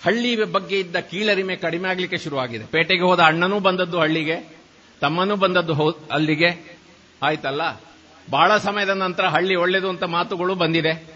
[0.03, 2.65] ಹಳ್ಳಿ ಬಗ್ಗೆ ಇದ್ದ ಕೀಳರಿಮೆ ಕಡಿಮೆ ಆಗಲಿಕ್ಕೆ ಶುರುವಾಗಿದೆ.
[2.65, 4.57] ಪೇಟೆಗೆ ಹೋದ ಅಣ್ಣನೂ ಬಂದದ್ದು ಹಳ್ಳಿಗೆ,
[5.01, 6.77] ತಮ್ಮನೂ ಬಂದದ್ದು ಅಲ್ಲಿಗೆ.
[7.23, 7.81] ಆಯ್ತಲ್ಲ?
[8.29, 11.12] ಬಹಳ ಸಮಯದ ನಂತರ ಹಳ್ಳಿ ಒಳ್ಳೆಯದು ಅಂತ ಮಾತುಗಳು ಬಂದಿದೆ.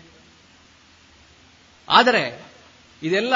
[1.90, 2.46] ಆದರೆ
[3.04, 3.34] ಇದೆಲ್ಲ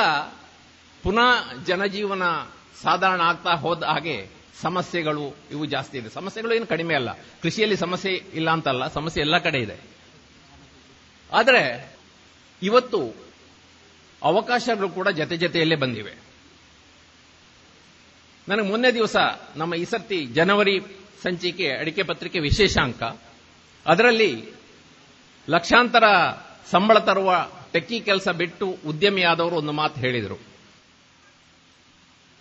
[1.03, 2.21] ಪುನಃ ಜನಜೀವನ
[2.81, 4.27] ಸಾಧಾರಣ ಆಗ್ತಾ ಹೋದ ಹಾಗೆ
[4.61, 6.09] ಸಮಸ್ಯೆಗಳು ಇವು ಜಾಸ್ತಿ ಇದೆ.
[6.09, 7.13] ಸಮಸ್ಯೆಗಳು ಏನು ಕಡಿಮೆ ಅಲ್ಲ.
[7.13, 9.77] ಕೃಷಿಯಲ್ಲಿ ಸಮಸ್ಯೆ ಇಲ್ಲ ಅಂತಲ್ಲ, ಸಮಸ್ಯೆ ಎಲ್ಲ ಕಡೆ ಇದೆ.
[11.33, 11.95] ಆದರೆ
[12.61, 13.13] ಇವತ್ತು
[14.23, 16.15] ಅವಕಾಶಗಳು ಕೂಡ ಜತೆ ಜತೆಯಲ್ಲೇ ಬಂದಿವೆ.
[18.47, 19.15] ನನಗೆ ಮೊನ್ನೆ ದಿವಸ
[19.55, 20.79] ನಮ್ಮ ಈ ಸರ್ತಿ ಜನವರಿ
[21.23, 23.03] ಸಂಚಿಕೆ ಅಡಿಕೆ ಪತ್ರಿಕೆ ವಿಶೇಷಾಂಕ.
[23.85, 24.45] ಅದರಲ್ಲಿ
[25.49, 26.03] ಲಕ್ಷಾಂತರ
[26.71, 30.39] ಸಂಬಳ ತರುವ ಟೆಕ್ಕಿ ಕೆಲಸ ಬಿಟ್ಟು ಉದ್ಯಮಿಯಾದವರು ಒಂದು ಮಾತು ಹೇಳಿದರು.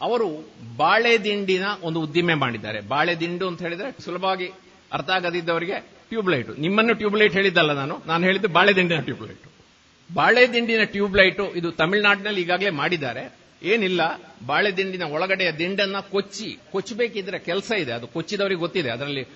[0.00, 2.80] ಅವರು ಬಾಳೆ ದಿಂಡಿನ ಒಂದು ಉದ್ದಿಮೆ ಮಾಡಿದ್ದಾರೆ.
[2.80, 4.50] ಬಾಳೆ ದಿಂಡು ಅಂತ ಹೇಳಿದ್ರೆ ಸುಲಭವಾಗಿ
[4.92, 6.60] ಅರ್ಥ ಆಗದಿದ್ದವರಿಗೆ ಟ್ಯೂಬ್ಲೈಟ್.
[6.60, 8.02] ನಿಮ್ಮನ್ನು ಟ್ಯೂಬ್ಲೈಟ್ ಹೇಳಿದ್ದಲ್ಲ ನಾನು.
[8.06, 9.40] ನಾನು ಹೇಳಿದ್ದು ಬಾಳೆ ದಿಂಡಿನ ಟ್ಯೂಬ್ಲೈಟ್.
[10.14, 13.36] ಬಾಳೆ ದಿಂಡಿನ ಟ್ಯೂಬ್ಲೈಟ್ ಇದು ತಮಿಳುನಾಡಿನಲ್ಲಿ ಈಗಾಗಲೇ ಮಾಡಿದ್ದಾರೆ.
[13.62, 14.00] ಏನಿಲ್ಲ,
[14.46, 17.92] ಬಾಳೆ ದಿಂಡಿನ ಒಳಗಡೆಯ ದಿಂಡನ್ನ ಕೊಚ್ಚಿ, ಕೊಚ್ಚಬೇಕಿದ್ರೆ ಕೆಲಸ ಇದೆ.
[17.92, 18.90] ಅದು ಕೊಚ್ಚಿದವರಿಗೆ ಗೊತ್ತಿದೆ.
[18.90, 19.26] ಅದರಲ್ಲಿ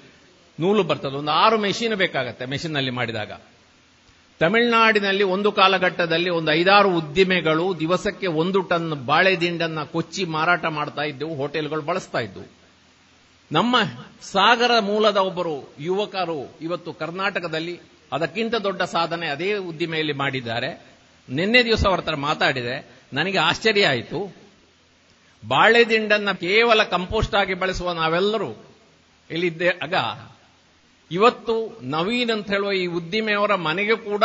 [0.60, 1.16] ನೂಲು ಬರ್ತದೆ.
[1.16, 3.32] ಒಂದು ಆರು ಮೆಷಿನ್ ಬೇಕಾಗತ್ತೆ ಮೆಷಿನ್ನಲ್ಲಿ ಮಾಡಿದಾಗ.
[4.40, 11.82] ತಮಿಳುನಾಡಿನಲ್ಲಿ ಒಂದು ಕಾಲಘಟ್ಟದಲ್ಲಿ ಒಂದು ಐದಾರು ಉದ್ದಿಮೆಗಳು ದಿವಸಕ್ಕೆ ಒಂದು ಟನ್ ಬಾಳೆದಿಂಡನ್ನ ಕೊಚ್ಚಿ ಮಾರಾಟ ಮಾಡ್ತಾ ಇದ್ದವು, ಹೋಟೆಲ್ಗಳು
[11.82, 12.52] ಬಳಸ್ತಾ ಇದ್ದವು.
[13.52, 13.76] ನಮ್ಮ
[14.22, 17.80] ಸಾಗರ ಮೂಲದ ಒಬ್ಬರು ಯುವಕರು ಇವತ್ತು ಕರ್ನಾಟಕದಲ್ಲಿ
[18.12, 20.86] ಅದಕ್ಕಿಂತ ದೊಡ್ಡ ಸಾಧನೆ ಅದೇ ಉದ್ದಿಮೆಯಲ್ಲಿ ಮಾಡಿದ್ದಾರೆ.
[21.28, 22.90] ನಿನ್ನೆ ದಿವಸ ಅವರ ಹತ್ರ ಮಾತಾಡಿದೆ.
[23.12, 24.36] ನನಗೆ ಆಶ್ಚರ್ಯ ಆಯಿತು.
[25.48, 28.56] ಬಾಳೆದಿಂಡನ್ನ ಕೇವಲ ಕಂಪೋಸ್ಟ್ ಆಗಿ ಬಳಸುವ ನಾವೆಲ್ಲರೂ
[29.30, 29.94] ಇಲ್ಲಿದ್ದೆ, ಆಗ
[31.10, 34.22] ಇವತ್ತು ನವೀನ್ ಅಂತ ಹೇಳುವ ಈ ಉದ್ದಿಮೆಯವರ ಮನೆಗೆ ಕೂಡ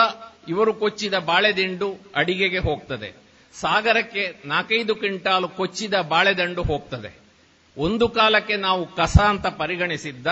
[0.47, 3.15] ಇವರು ಕೊಚ್ಚಿದ ಬಾಳೆದಿಂಡು ಅಡಿಗೆಗೆ ಹೋಗ್ತದೆ.
[3.53, 7.19] ಸಾಗರಕ್ಕೆ ನಾಲ್ಕೈದು ಕ್ವಿಂಟಾಲು ಕೊಚ್ಚಿದ ಬಾಳೆದಂಡು ಹೋಗ್ತದೆ.
[7.77, 10.27] ಒಂದು ಕಾಲಕ್ಕೆ ನಾವು ಕಸ ಅಂತ ಪರಿಗಣಿಸಿದ್ದ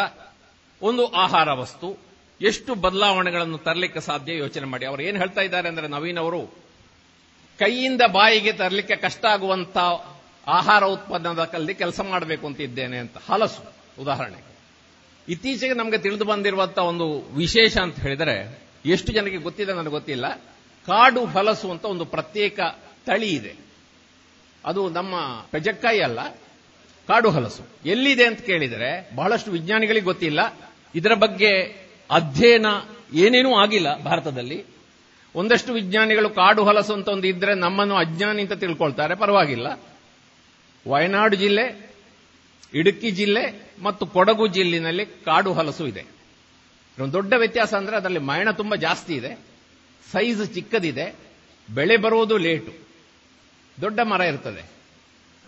[0.81, 1.97] ಒಂದು ಆಹಾರ ವಸ್ತು.
[2.41, 4.85] ಎಷ್ಟು ಬದಲಾವಣೆಗಳನ್ನು ತರಲಿಕ್ಕೆ ಸಾಧ್ಯ ಯೋಚನೆ ಮಾಡಿ.
[4.85, 6.41] ಅವರು ಏನು ಹೇಳ್ತಾ ಇದ್ದಾರೆ ಅಂದ್ರೆ ನವೀನ್ ಅವರು,
[7.59, 9.77] ಕೈಯಿಂದ ಬಾಯಿಗೆ ತರಲಿಕ್ಕೆ ಕಷ್ಟ ಆಗುವಂತ
[10.47, 13.17] ಆಹಾರ ಉತ್ಪನ್ನದ ಕಲ್ಲಿ ಕೆಲಸ ಮಾಡಬೇಕು ಅಂತ ಇದ್ದೇನೆ ಅಂತ.
[13.31, 14.46] ಹಲಸು ಉದಾಹರಣೆ
[15.29, 20.35] ಇತ್ತೀಚೆಗೆ ನಮಗೆ ತಿಳಿದು ಬಂದಿರುವಂತಹ ಒಂದು ವಿಶೇಷ ಅಂತ ಹೇಳಿದರೆ, ಎಷ್ಟು ಜನಕ್ಕೆ ಗೊತ್ತಿದೆ ನನಗೆ ಗೊತ್ತಿಲ್ಲ.
[20.85, 22.59] ಕಾಡು ಹಲಸು ಅಂತ ಒಂದು ಪ್ರತ್ಯೇಕ
[23.05, 23.55] ತಳಿ ಇದೆ.
[24.65, 25.13] ಅದು ನಮ್ಮ
[25.51, 26.29] ಪೆಜಕ್ಕಾಯಿ ಅಲ್ಲ,
[27.07, 30.53] ಕಾಡು ಹಲಸು ಎಲ್ಲಿದೆ ಅಂತ ಕೇಳಿದರೆ, ಬಹಳಷ್ಟು ವಿಜ್ಞಾನಿಗಳಿಗೆ ಗೊತ್ತಿಲ್ಲ.
[30.95, 31.59] ಇದರ ಬಗ್ಗೆ
[32.11, 32.65] ಅಧ್ಯಯನ
[33.13, 34.65] ಏನೇನೂ ಆಗಿಲ್ಲ ಭಾರತದಲ್ಲಿ.
[35.35, 39.79] ಒಂದಷ್ಟು ವಿಜ್ಞಾನಿಗಳು ಕಾಡು ಹಲಸು ಅಂತ ಒಂದು ಇದ್ರೆ ನಮ್ಮನ್ನು ಅಜ್ಞಾನಿ ಅಂತ ತಿಳ್ಕೊಳ್ತಾರೆ, ಪರವಾಗಿಲ್ಲ.
[40.87, 41.86] ವಯನಾಡು ಜಿಲ್ಲೆ
[42.73, 46.05] ಇಡುಕ್ಕಿ ಜಿಲ್ಲೆ ಮತ್ತು ಕೊಡಗು ಜಿಲ್ಲೆನಲ್ಲಿ ಕಾಡು ಹಲಸು ಇದೆ.
[46.99, 49.39] ಒಂದು ದೊಡ್ಡ ವ್ಯತ್ಯಾಸ ಅಂದ್ರೆ ಅದರಲ್ಲಿ ಮಯಣ ತುಂಬಾ ಜಾಸ್ತಿ ಇದೆ.
[50.11, 51.15] ಸೈಜ್ ಚಿಕ್ಕದಿದೆ.
[51.73, 52.73] ಬೆಳೆ ಬರುವುದು ಲೇಟು.
[53.81, 54.69] ದೊಡ್ಡ ಮರ ಇರ್ತದೆ.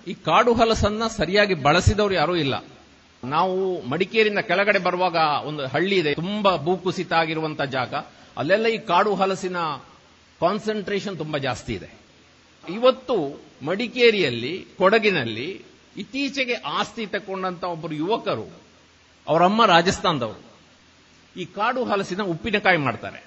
[0.08, 2.66] ಈ ಕಾಡು ಹಲಸನ್ನ ಸರಿಯಾಗಿ ಬಳಸಿದವರು ಯಾರೂ ಇಲ್ಲ.
[3.24, 5.16] ನಾವು ಮಡಿಕೇರಿಯಿಂದ ಕೆಳಗಡೆ ಬರುವಾಗ
[5.46, 6.16] ಒಂದು ಹಳ್ಳಿ ಇದೆ.
[6.16, 7.94] ತುಂಬಾ ಭೂಕುಸಿತ ಆಗಿರುವಂತಹ ಜಾಗ.
[8.38, 9.58] ಅಲ್ಲೆಲ್ಲ ಈ ಕಾಡು ಹಲಸಿನ
[10.40, 11.90] ಕಾನ್ಸಂಟ್ರೇಷನ್ ತುಂಬಾ ಜಾಸ್ತಿ ಇದೆ.
[12.74, 15.62] ಇವತ್ತು ಮಡಿಕೇರಿಯಲ್ಲಿ, ಕೊಡಗಿನಲ್ಲಿ
[16.00, 18.48] ಇತ್ತೀಚೆಗೆ ಆಸ್ತಿ ತಕೊಂಡಂತ ಒಬ್ಬರು ಯುವಕರು
[19.28, 20.44] ಅವರಮ್ಮ ರಾಜಸ್ಥಾನದವರು,
[21.40, 23.20] ಈ ಕಾಡು ಹಲಸಿನ ಉಪ್ಪಿನಕಾಯಿ ಮಾಡ್ತಾರೆ.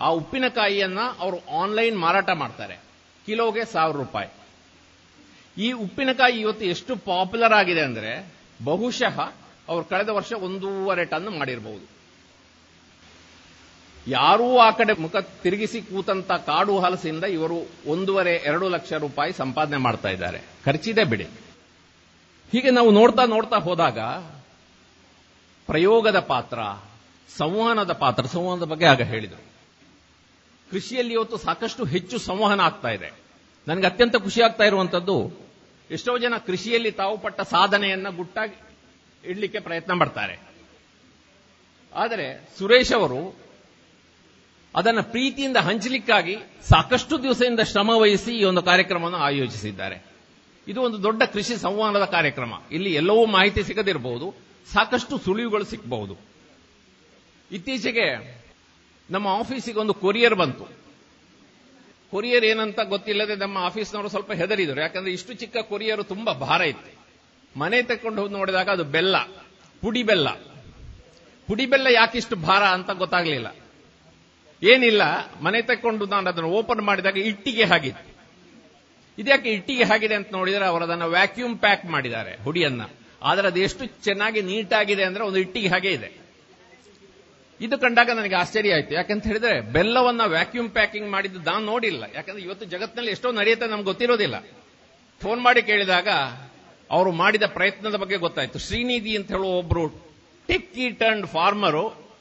[0.00, 2.76] ಆ ಉಪ್ಪಿನಕಾಯಿಯನ್ನ ಅವರು ಆನ್ಲೈನ್ ಮಾರಾಟ ಮಾಡ್ತಾರೆ.
[3.26, 4.28] ಕಿಲೋಗೆ ಸಾವಿರ ರೂಪಾಯಿ.
[5.58, 8.26] ಈ ಉಪ್ಪಿನಕಾಯಿ ಇವತ್ತು ಎಷ್ಟು ಪಾಪ್ಯುಲರ್ ಆಗಿದೆ ಅಂದ್ರೆ
[8.64, 9.20] ಬಹುಶಃ
[9.68, 11.86] ಅವರು ಕಳೆದ ವರ್ಷ ಒಂದೂವರೆ ಟನ್ ಮಾಡಿರಬಹುದು
[14.06, 20.08] ಯಾರೂ ಆ ಕಡೆ ಮುಖ ತಿರುಗಿಸಿ ಕೂತಂತ ಕಾಡು ಹಲಸಿಂದ ಇವರು ಒಂದೂವರೆ, ಎರಡು ಲಕ್ಷ ರೂಪಾಯಿ ಸಂಪಾದನೆ ಮಾಡ್ತಾ
[20.08, 20.40] ಇದ್ದಾರೆ.
[20.64, 21.26] ಖರ್ಚಿದೆ ಬಿಡಿ.
[22.54, 23.98] ಹೀಗೆ ನಾವು ನೋಡ್ತಾ ನೋಡ್ತಾ ಹೋದಾಗ
[25.66, 26.58] ಪ್ರಯೋಗದ ಪಾತ್ರ,
[27.36, 29.44] ಸಂವಹನದ ಪಾತ್ರ, ಸಂವಹನದ ಬಗ್ಗೆ ಆಗ ಹೇಳಿದರು.
[30.70, 33.12] ಕೃಷಿಯಲ್ಲಿ ಇವತ್ತು ಸಾಕಷ್ಟು ಹೆಚ್ಚು ಸಂವಹನ ಆಗ್ತಾ ಇದೆ.
[33.68, 35.46] ನನಗೆ ಅತ್ಯಂತ ಖುಷಿ ಆಗ್ತಾ ಇರುವಂತದ್ದು
[35.90, 38.62] ಎಷ್ಟೋ ಜನ ಕೃಷಿಯಲ್ಲಿ ತಾವು ಪಟ್ಟ ಸಾಧನೆಯನ್ನ ಗುಟ್ಟಾಗಿ
[39.24, 40.40] ಇಡ್ಲಿಕ್ಕೆ ಪ್ರಯತ್ನ ಮಾಡ್ತಾರೆ.
[41.94, 43.36] ಆದರೆ ಸುರೇಶ್ ಅವರು
[44.74, 50.13] ಅದನ್ನು ಪ್ರೀತಿಯಿಂದ ಹಂಚಲಿಕ್ಕಾಗಿ ಸಾಕಷ್ಟು ದಿವಸದಿಂದ ಶ್ರಮ ವಹಿಸಿ ಈ ಒಂದು ಕಾರ್ಯಕ್ರಮವನ್ನು ಆಯೋಜಿಸಿದ್ದಾರೆ.
[50.68, 52.52] ಇದು ಒಂದು ದೊಡ್ಡ ಕೃಷಿ ಸಂವಹನದ ಕಾರ್ಯಕ್ರಮ.
[52.72, 54.34] ಇಲ್ಲಿ ಎಲ್ಲವೂ ಮಾಹಿತಿ ಸಿಗದಿರಬಹುದು
[54.72, 56.16] ಸಾಕಷ್ಟು ಸುಳಿವುಗಳು ಸಿಗಬಹುದು.
[57.52, 58.06] ಇತ್ತೀಚೆಗೆ
[59.10, 60.64] ನಮ್ಮ ಆಫೀಸಿಗೆ ಒಂದು ಕೊರಿಯರ್ ಬಂತು.
[62.10, 64.80] ಕೊರಿಯರ್ ಏನಂತ ಗೊತ್ತಿಲ್ಲದೆ ನಮ್ಮ ಆಫೀಸ್ನವರು ಸ್ವಲ್ಪ ಹೆದರಿದರು.
[64.80, 66.92] ಯಾಕಂದ್ರೆ ಇಷ್ಟು ಚಿಕ್ಕ ಕೊರಿಯರ್ ತುಂಬಾ ಭಾರ ಇತ್ತು.
[67.58, 69.16] ಮನೆ ತಕೊಂಡು ಹೋಗಿ ನೋಡಿದಾಗ ಅದು ಬೆಲ್ಲ,
[69.82, 70.28] ಪುಡಿ ಬೆಲ್ಲ.
[71.48, 73.48] ಪುಡಿ ಬೆಲ್ಲ ಯಾಕಿಷ್ಟು ಭಾರ ಅಂತ ಗೊತ್ತಾಗ್ಲಿಲ್ಲ.
[74.62, 75.02] ಏನಿಲ್ಲ,
[75.42, 78.13] ಮನೆ ತಕೊಂಡು ನಾನು ಅದನ್ನು ಓಪನ್ ಮಾಡಿದಾಗ ಇಟ್ಟಿಗೆ ಆಗಿತ್ತು
[79.18, 82.82] ಇದ್ಯಾಕೆ ಇಟ್ಟಿಗೆ ಹಾಗಿದೆ ಅಂತ ನೋಡಿದ್ರೆ ಅವರು ಅದನ್ನು ವ್ಯಾಕ್ಯೂಮ್ ಪ್ಯಾಕ್ ಮಾಡಿದ್ದಾರೆ, ಹುಡಿಯನ್ನ.
[83.22, 86.24] ಆದರೆ ಎಷ್ಟು ಚೆನ್ನಾಗಿ ನೀಟಾಗಿದೆ ಅಂದ್ರೆ ಒಂದು ಇಟ್ಟಿಗೆ ಹಾಗೆ ಇದೆ.
[87.60, 88.94] ಇದು ಕಂಡಾಗ ನನಗೆ ಆಶ್ಚರ್ಯ ಆಯ್ತು.
[88.94, 92.04] ಯಾಕಂತ ಹೇಳಿದ್ರೆ, ಬೆಲ್ಲವನ್ನ ವ್ಯಾಕ್ಯೂಮ್ ಪ್ಯಾಕಿಂಗ್ ಮಾಡಿದ್ದು ನಾನು ನೋಡಿಲ್ಲ.
[92.14, 94.40] ಯಾಕಂದ್ರೆ ಇವತ್ತು ಜಗತ್ತಿನಲ್ಲಿ ಎಷ್ಟೋ ನಡೆಯುತ್ತೆ ನಮ್ಗೆ ಗೊತ್ತಿರೋದಿಲ್ಲ.
[95.22, 96.08] ಫೋನ್ ಮಾಡಿ ಕೇಳಿದಾಗ
[96.90, 98.58] ಅವರು ಮಾಡಿದ ಪ್ರಯತ್ನದ ಬಗ್ಗೆ ಗೊತ್ತಾಯ್ತು.
[98.58, 99.88] ಶ್ರೀನಿಧಿ ಅಂತ ಹೇಳುವ ಒಬ್ರು
[100.46, 102.12] ಟಿಕ್ಕಿ ಟರ್ನ್ ಫಾರ್ಮರು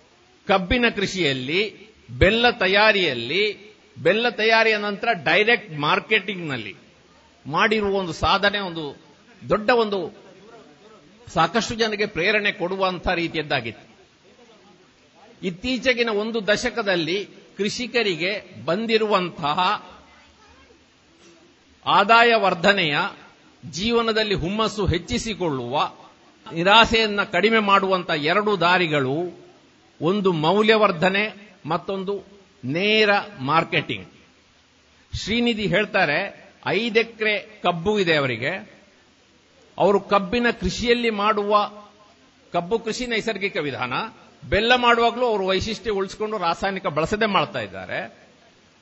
[0.48, 3.74] ಕಬ್ಬಿನ ಕೃಷಿಯಲ್ಲಿ, ಬೆಲ್ಲ ತಯಾರಿಯಲ್ಲಿ,
[4.04, 6.83] ಬೆಲ್ಲ ತಯಾರಿಯ ನಂತರ ಡೈರೆಕ್ಟ್ ಮಾರ್ಕೆಟಿಂಗ್ನಲ್ಲಿ
[7.48, 9.02] ಮಾಡಿರುವ ಒಂದು ಸಾಧನೆ, ಒಂದು
[9.50, 10.24] ದೊಡ್ಡ ಒಂದು
[11.28, 13.94] ಸಾಕಷ್ಟು ಜನರಿಗೆ ಪ್ರೇರಣೆ ಕೊಡುವಂತ ರೀತಿಯದ್ದಾಗಿತ್ತು.
[15.44, 19.88] ಇತ್ತೀಚೆಗಿನ ಒಂದು ದಶಕದಲ್ಲಿ ಕೃಷಿಕರಿಗೆ ಬಂದಿರುವಂತಹ
[21.86, 22.98] ಆದಾಯ ವರ್ಧನೆಯ
[23.72, 25.92] ಜೀವನದಲ್ಲಿ ಹುಮ್ಮಸ್ಸು ಹೆಚ್ಚಿಸಿಕೊಳ್ಳುವ,
[26.54, 29.46] ನಿರಾಸೆಯನ್ನ ಕಡಿಮೆ ಮಾಡುವಂತ ಎರಡು ದಾರಿಗಳು,
[30.02, 32.24] ಒಂದು ಮೌಲ್ಯವರ್ಧನೆ, ಮತ್ತೊಂದು
[32.66, 34.08] ನೇರ ಮಾರ್ಕೆಟಿಂಗ್.
[35.16, 38.74] ಶ್ರೀನಿಧಿ ಹೇಳ್ತಾರೆ ಐದೆಕರೆ ಕಬ್ಬು ಇದೆ ಅವರಿಗೆ.
[39.78, 41.72] ಅವರು ಕಬ್ಬಿನ ಕೃಷಿಯಲ್ಲಿ ಮಾಡುವ,
[42.54, 43.94] ಕಬ್ಬು ಕೃಷಿ ನೈಸರ್ಗಿಕ ವಿಧಾನ.
[44.50, 48.14] ಬೆಲ್ಲ ಮಾಡುವಾಗಲೂ ಅವರು ವೈಶಿಷ್ಟ್ಯ ಉಳಿಸಿಕೊಂಡು ರಾಸಾಯನಿಕ ಬಳಸದೆ ಮಾಡ್ತಾ ಇದ್ದಾರೆ.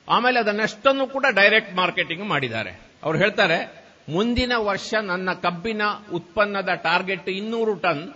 [0.08, 2.80] ಆಮೇಲೆ ಅದನ್ನೆಷ್ಟನ್ನು ಕೂಡ ಡೈರೆಕ್ಟ್ ಮಾರ್ಕೆಟಿಂಗ್ ಮಾಡಿದ್ದಾರೆ.
[3.02, 8.14] ಅವ್ರು ಹೇಳ್ತಾರೆ, ಮುಂದಿನ ವರ್ಷ ನನ್ನ ಕಬ್ಬಿನ ಉತ್ಪನ್ನದ ಟಾರ್ಗೆಟ್ ಇನ್ನೂರು ಟನ್,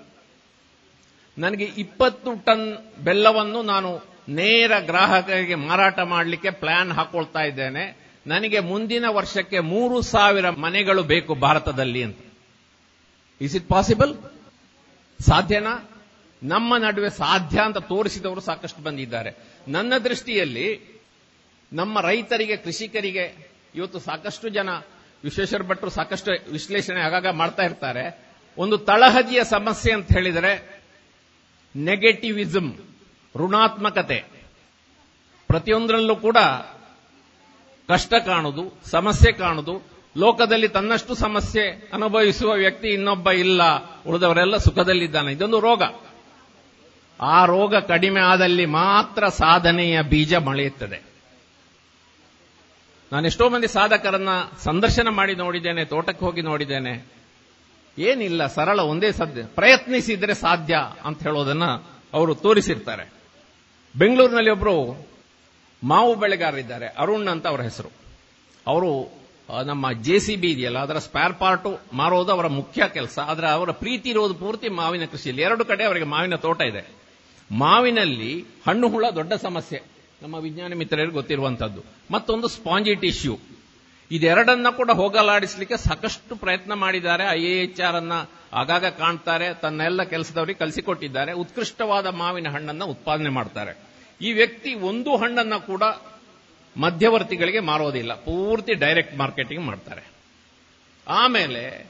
[1.39, 8.06] ನನಗೆ ಇಪ್ಪತ್ತು ಟನ್ ಬೆಲ್ಲವನ್ನು ನಾನು ನೇರ ಗ್ರಾಹಕರಿಗೆ ಮಾರಾಟ ಮಾಡಲಿಕ್ಕೆ ಪ್ಲಾನ್ ಹಾಕೊಳ್ತಾ ಇದ್ದೇನೆ.
[8.27, 12.19] ನನಗೆ ಮುಂದಿನ ವರ್ಷಕ್ಕೆ ಮೂರು ಸಾವಿರ ಮನೆಗಳು ಬೇಕು ಭಾರತದಲ್ಲಿ ಅಂತ.
[13.41, 14.17] ಇಸ್ ಇಟ್ ಪಾಸಿಬಲ್
[15.21, 15.91] ಸಾಧ್ಯನಾ?
[16.43, 19.37] ನಮ್ಮ ನಡುವೆ ಸಾಧ್ಯ ಅಂತ ತೋರಿಸಿದವರು ಸಾಕಷ್ಟು ಬಂದಿದ್ದಾರೆ.
[19.69, 20.97] ನನ್ನ ದೃಷ್ಟಿಯಲ್ಲಿ
[21.73, 24.71] ನಮ್ಮ ರೈತರಿಗೆ, ಕೃಷಿಕರಿಗೆ ಇವತ್ತು ಸಾಕಷ್ಟು ಜನ,
[25.25, 28.27] ವಿಶ್ವೇಶ್ವರ ಭಟ್ರು ಸಾಕಷ್ಟು ವಿಶ್ಲೇಷಣೆ ಆಗಾಗ ಮಾಡ್ತಾ ಇರ್ತಾರೆ.
[28.59, 30.83] ಒಂದು ತಳಹದಿಯ ಸಮಸ್ಯೆ ಅಂತ ಹೇಳಿದರೆ
[31.77, 32.75] ನೆಗೆಟಿವಿಸಮ್
[33.37, 34.25] ಋಣಾತ್ಮಕತೆ.
[35.49, 36.37] ಪ್ರತಿಯೊಂದರಲ್ಲೂ ಕೂಡ
[37.89, 39.83] ಕಷ್ಟ ಕಾಣುದು, ಸಮಸ್ಯೆ ಕಾಣುದು,
[40.17, 43.63] ಲೋಕದಲ್ಲಿ ತನ್ನಷ್ಟು ಸಮಸ್ಯೆ ಅನುಭವಿಸುವ ವ್ಯಕ್ತಿ ಇನ್ನೊಬ್ಬ ಇಲ್ಲ,
[44.05, 45.33] ಉಳಿದವರೆಲ್ಲ ಸುಖದಲ್ಲಿದ್ದಾನೆ.
[45.33, 45.83] ಇದೊಂದು ರೋಗ.
[47.21, 51.03] ಆ ರೋಗ ಕಡಿಮೆ ಆದಲ್ಲಿ ಮಾತ್ರ ಸಾಧನೆಯ ಬೀಜ ಮೊಳೆಯುತ್ತದೆ.
[53.13, 54.29] ನಾನೆಷ್ಟೋ ಮಂದಿ ಸಾಧಕರನ್ನ
[54.59, 57.07] ಸಂದರ್ಶನ ಮಾಡಿ ನೋಡಿದ್ದೇನೆ, ತೋಟಕ್ಕೆ ಹೋಗಿ ನೋಡಿದ್ದೇನೆ.
[57.99, 61.65] ಏನಿಲ್ಲ, ಸರಳ ಒಂದೇ ಸಾಧ್ಯ ಪ್ರಯತ್ನಿಸಿದ್ರೆ ಸಾಧ್ಯ ಅಂತ ಹೇಳೋದನ್ನ
[62.13, 63.13] ಅವರು ತೋರಿಸಿರ್ತಾರೆ.
[63.97, 65.07] ಬೆಂಗಳೂರಿನಲ್ಲಿ ಒಬ್ರು
[65.85, 67.91] ಮಾವು ಬೆಳೆಗಾರರಿದ್ದಾರೆ ಅರುಣ್ ಅಂತ ಅವರ ಹೆಸರು.
[68.67, 68.91] ಅವರು
[69.65, 73.19] ನಮ್ಮ ಜೆ ಸಿ ಬಿ ಇದೆಯಲ್ಲ, ಅದರ ಸ್ಪೇರ್ ಪಾರ್ಟು ಮಾರೋದು ಅವರ ಮುಖ್ಯ ಕೆಲಸ.
[73.19, 75.43] ಆದರೆ ಅವರ ಪ್ರೀತಿ ಇರೋದು ಪೂರ್ತಿ ಮಾವಿನ ಕೃಷಿಯಲ್ಲಿ.
[75.43, 76.89] ಎರಡು ಕಡೆ ಅವರಿಗೆ ಮಾವಿನ ತೋಟ ಇದೆ.
[77.53, 79.83] ಮಾವಿನಲ್ಲಿ ಹಣ್ಣು ಹುಳ ದೊಡ್ಡ ಸಮಸ್ಯೆ.
[80.23, 83.39] ನಮ್ಮ ವಿಜ್ಞಾನ ಮಿತ್ರರಿಗೆ ಗೊತ್ತಿರುವಂತದ್ದು ಮತ್ತೊಂದು ಸ್ಪಾಂಜಿ ಟಿಶ್ಯೂ.
[84.11, 87.25] ಇದೆರಡನ್ನ ಕೂಡ ಹೋಗಲಾಡಿಸಲಿಕ್ಕೆ ಸಾಕಷ್ಟು ಪ್ರಯತ್ನ ಮಾಡಿದ್ದಾರೆ.
[87.31, 88.13] ಐ ಎಚ್ ಆರ್ ಅನ್ನ
[88.53, 89.55] ಆಗಾಗ ಕಾಣ್ತಾರೆ.
[89.55, 91.33] ತನ್ನೆಲ್ಲ ಕೆಲಸದವರಿಗೆ ಕಲಿಸಿಕೊಟ್ಟಿದ್ದಾರೆ.
[91.33, 93.86] ಉತ್ಕೃಷ್ಟವಾದ ಮಾವಿನ ಹಣ್ಣನ್ನು ಉತ್ಪಾದನೆ ಮಾಡ್ತಾರೆ.
[94.21, 95.83] ಈ ವ್ಯಕ್ತಿ ಒಂದು ಹಣ್ಣನ್ನ ಕೂಡ
[96.77, 98.15] ಮಧ್ಯವರ್ತಿಗಳಿಗೆ ಮಾರೋದಿಲ್ಲ.
[98.15, 100.03] ಪೂರ್ತಿ ಡೈರೆಕ್ಟ್ ಮಾರ್ಕೆಟಿಂಗ್ ಮಾಡ್ತಾರೆ.
[101.09, 101.87] ಆಮೇಲೆ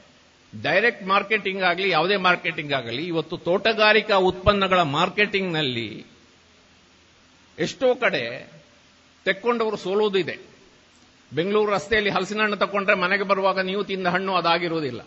[0.61, 6.05] ಡೈರೆಕ್ಟ್ ಮಾರ್ಕೆಟಿಂಗ್ ಆಗಲಿ, ಯಾವುದೇ ಮಾರ್ಕೆಟಿಂಗ್ ಆಗಲಿ, ಇವತ್ತು ತೋಟಗಾರಿಕಾ ಉತ್ಪನ್ನಗಳ ಮಾರ್ಕೆಟಿಂಗ್ನಲ್ಲಿ
[7.59, 8.51] ಎಷ್ಟೋ ಕಡೆ
[9.25, 10.37] ತೆಕ್ಕೊಂಡವರು ಸೋಲೋದಿದೆ
[11.33, 15.01] ಬೆಂಗಳೂರು ರಸ್ತೆಯಲ್ಲಿ ಹಲಸಿನ ಹಣ್ಣು ತಕೊಂಡ್ರೆ ಮನೆಗೆ ಬರುವಾಗ ನೀವು ತಿಂದ ಹಣ್ಣು ಅದಾಗಿರುವುದಿಲ್ಲ.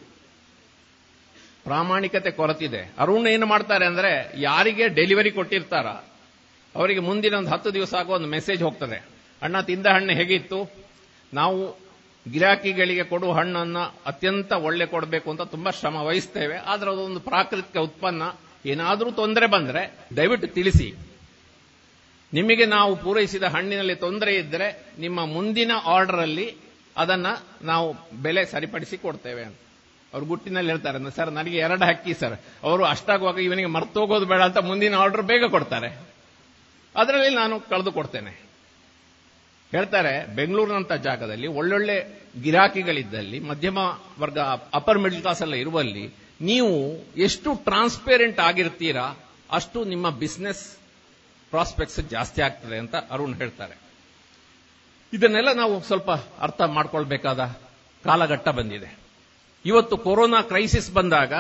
[1.65, 2.93] ಪ್ರಾಮಾಣಿಕತೆ ಕೊರತಿದೆ.
[2.99, 5.87] ಅರುಣ್ ಏನು ಮಾಡ್ತಾರೆ ಅಂದ್ರೆ, ಯಾರಿಗೆ ಡೆಲಿವರಿ ಕೊಟ್ಟಿರ್ತಾರ
[6.75, 9.05] ಅವರಿಗೆ ಮುಂದಿನ ಒಂದು ಹತ್ತು ದಿವಸ ಆಗುವ ಒಂದು ಮೆಸೇಜ್ ಹೋಗ್ತದೆ.
[9.43, 10.71] ಅಣ್ಣ ತಿಂದ ಹಣ್ಣು ಹೇಗಿತ್ತು?
[11.35, 11.77] ನಾವು
[12.31, 16.57] ಗಿರಾಕಿಗಳಿಗೆ ಕೊಡುವ ಹಣ್ಣನ್ನು ಅತ್ಯಂತ ಒಳ್ಳೆ ಕೊಡಬೇಕು ಅಂತ ತುಂಬಾ ಶ್ರಮ ವಹಿಸ್ತೇವೆ.
[16.57, 18.23] ಆದ್ರೆ ಅದೊಂದು ಪ್ರಾಕೃತಿಕ ಉತ್ಪನ್ನ.
[18.67, 20.95] ಏನಾದರೂ ತೊಂದರೆ ಬಂದರೆ ದಯವಿಟ್ಟು ತಿಳಿಸಿ.
[22.33, 26.57] ನಿಮಗೆ ನಾವು ಪೂರೈಸಿದ ಹಣ್ಣಿನಲ್ಲಿ ತೊಂದರೆ ಇದ್ದರೆ ನಿಮ್ಮ ಮುಂದಿನ ಆರ್ಡರ್ ಅಲ್ಲಿ
[26.97, 27.27] ಅದನ್ನ
[27.63, 29.57] ನಾವು ಬೆಲೆ ಸರಿಪಡಿಸಿ ಕೊಡ್ತೇವೆ ಅಂತ.
[30.13, 32.41] ಅವ್ರು ಗುಟ್ಟಿನಲ್ಲಿ ಹೇಳ್ತಾರೆ, ಸರ್, ನನಗೆ ಎರಡು ಹಕ್ಕಿ ಸರ್.
[32.63, 36.10] ಅವರು ಅಷ್ಟಾಗುವಾಗ ಇವನಿಗೆ ಮರ್ತೋಗೋದು ಬೇಡ ಅಂತ ಮುಂದಿನ ಆರ್ಡರ್ ಬೇಗ ಕೊಡ್ತಾರೆ.
[36.97, 38.51] ಅದರಲ್ಲಿ ನಾನು ಕಳೆದುಕೊಡ್ತೇನೆ.
[39.71, 43.79] ಹೇಳ್ತಾರೆ, ಬೆಂಗಳೂರಿನಂಥ ಜಾಗದಲ್ಲಿ ಒಳ್ಳೊಳ್ಳೆ ಗಿರಾಕಿಗಳಿದ್ದಲ್ಲಿ, ಮಧ್ಯಮ
[44.19, 44.39] ವರ್ಗ
[44.75, 49.17] ಅಪ್ಪರ್ ಮಿಡಲ್ ಕ್ಲಾಸ್ ಎಲ್ಲ ಇರುವಲ್ಲಿ, ನೀವು ಎಷ್ಟು ಟ್ರಾನ್ಸ್ಪೇರೆಂಟ್ ಆಗಿರ್ತೀರಾ,
[49.51, 50.77] ಅಷ್ಟು ನಿಮ್ಮ ಬಿಸ್ನೆಸ್
[51.51, 53.79] ಪ್ರಾಸ್ಪೆಕ್ಟ್ಸ್ ಜಾಸ್ತಿ ಆಗ್ತದೆ ಅಂತ ಅರುಣ್ ಹೇಳ್ತಾರೆ.
[55.13, 56.11] ಇದನ್ನೆಲ್ಲ ನಾವು ಸ್ವಲ್ಪ
[56.41, 57.45] ಅರ್ಥ ಮಾಡ್ಕೊಳ್ಬೇಕಾದ
[58.05, 58.99] ಕಾಲಘಟ್ಟ ಬಂದಿದೆ.
[59.65, 61.33] ಇವತ್ತು ಕೊರೋನಾ ಕ್ರೈಸಿಸ್ ಬಂದಾಗ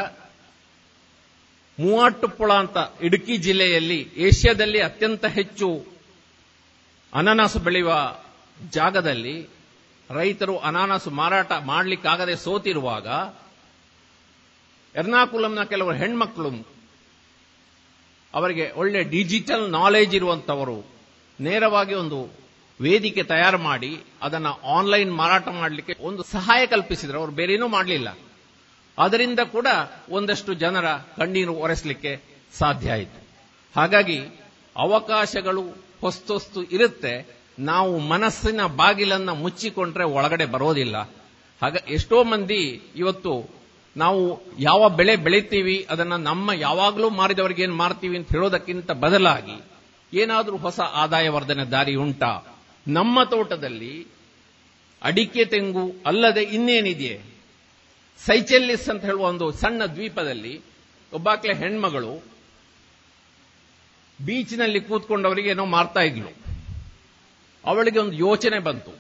[1.81, 5.87] ಮೂವಾಟ್ಟುಪ್ಪುಳ ಅಂತ ಇಡುಕಿ ಜಿಲ್ಲೆಯಲ್ಲಿ ಏಷ್ಯಾದಲ್ಲಿ ಅತ್ಯಂತ ಹೆಚ್ಚು
[7.14, 8.18] ಅನಾನಸ್ ಬೆಳೆಯುವ
[8.70, 9.49] ಜಾಗದಲ್ಲಿ
[10.11, 13.07] ರೈತರು ಅನಾನಸ್ ಮಾರಾಟ ಮಾಡಲಿಕ್ಕಾಗದೆ ಸೋತಿರುವಾಗ
[14.97, 16.68] ಎರ್ನಾಕುಲಂನ ಕೆಲವರು ಹೆಣ್ಮಕ್ಳು
[18.35, 20.85] ಅವರಿಗೆ ಒಳ್ಳೆ ಡಿಜಿಟಲ್ ನಾಲೆಜ್ ಇರುವಂತವರು
[21.41, 22.41] ನೇರವಾಗಿ ಒಂದು
[22.81, 27.18] ವೇದಿಕೆ ತಯಾರು ಮಾಡಿ ಅದನ್ನ ಆನ್ಲೈನ್ ಮಾರಾಟ ಮಾಡಲಿಕ್ಕೆ ಒಂದು ಸಹಾಯ ಕಲ್ಪಿಸಿದ್ರು.
[27.18, 28.18] ಅವರು ಬೇರೇನೂ ಮಾಡಲಿಲ್ಲ.
[29.01, 29.66] ಅದರಿಂದ ಕೂಡ
[30.11, 32.20] ಒಂದಷ್ಟು ಜನರ ಕಣ್ಣೀರು ಒರೆಸಲಿಕ್ಕೆ
[32.59, 33.26] ಸಾಧ್ಯ ಆಯಿತು.
[33.76, 34.20] ಹಾಗಾಗಿ
[34.76, 35.62] ಅವಕಾಶಗಳು
[36.01, 37.40] ಹೊಸ್ತೊಸ್ತು ಇರುತ್ತೆ.
[37.59, 40.96] ನಾವು ಮನಸ್ಸಿನ ಬಾಗಿಲನ್ನ ಮುಚ್ಚಿಕೊಂಡ್ರೆ ಒಳಗಡೆ ಬರೋದಿಲ್ಲ.
[41.62, 43.61] ಹಾಗ ಎಷ್ಟೋ ಮಂದಿ ಇವತ್ತು
[43.96, 49.62] ನಾವು ಯಾವ ಬೆಳೆ ಬೆಳಿತೀವಿ, ಅದನ್ನ ನಮ್ಮ ಯಾವಾಗಲೂ ಮಾರಿದವರಿಗೆ ಏನ್ ಮಾರ್ತೀವಿ ಅಂತ ಹೇಳೋದಕ್ಕಿಂತ ಬದಲಾಗಿ
[50.14, 52.59] ಏನಾದರೂ ಹೊಸ ಆದಾಯ ವರ್ಧನೆ ದಾರಿ ಉಂಟಾ.
[52.88, 54.07] ನಮ್ಮ ತೋಟದಲ್ಲಿ
[55.03, 57.22] ಅಡಿಕೆ ತೆಂಗು ಅಲ್ಲದೆ ಇನ್ನೇನಿದೆಯೇ?
[58.26, 60.60] ಸೈಚೆಲ್ಲಿಸ್ ಅಂತ ಹೇಳುವ ಒಂದು ಸಣ್ಣ ದ್ವೀಪದಲ್ಲಿ
[61.12, 62.12] ಒಬ್ಬಾಕ್ಲೆ ಹೆಣ್ಮಗಳು
[64.24, 66.30] ಬೀಚ್ನಲ್ಲಿ ಕೂತ್ಕೊಂಡವರಿಗೆ ಏನೋ ಮಾರ್ತಾ ಇದ್ಲು.
[67.64, 68.92] ಅವಳಿಗೆ ಒಂದು ಯೋಚನೆ ಬಂತು.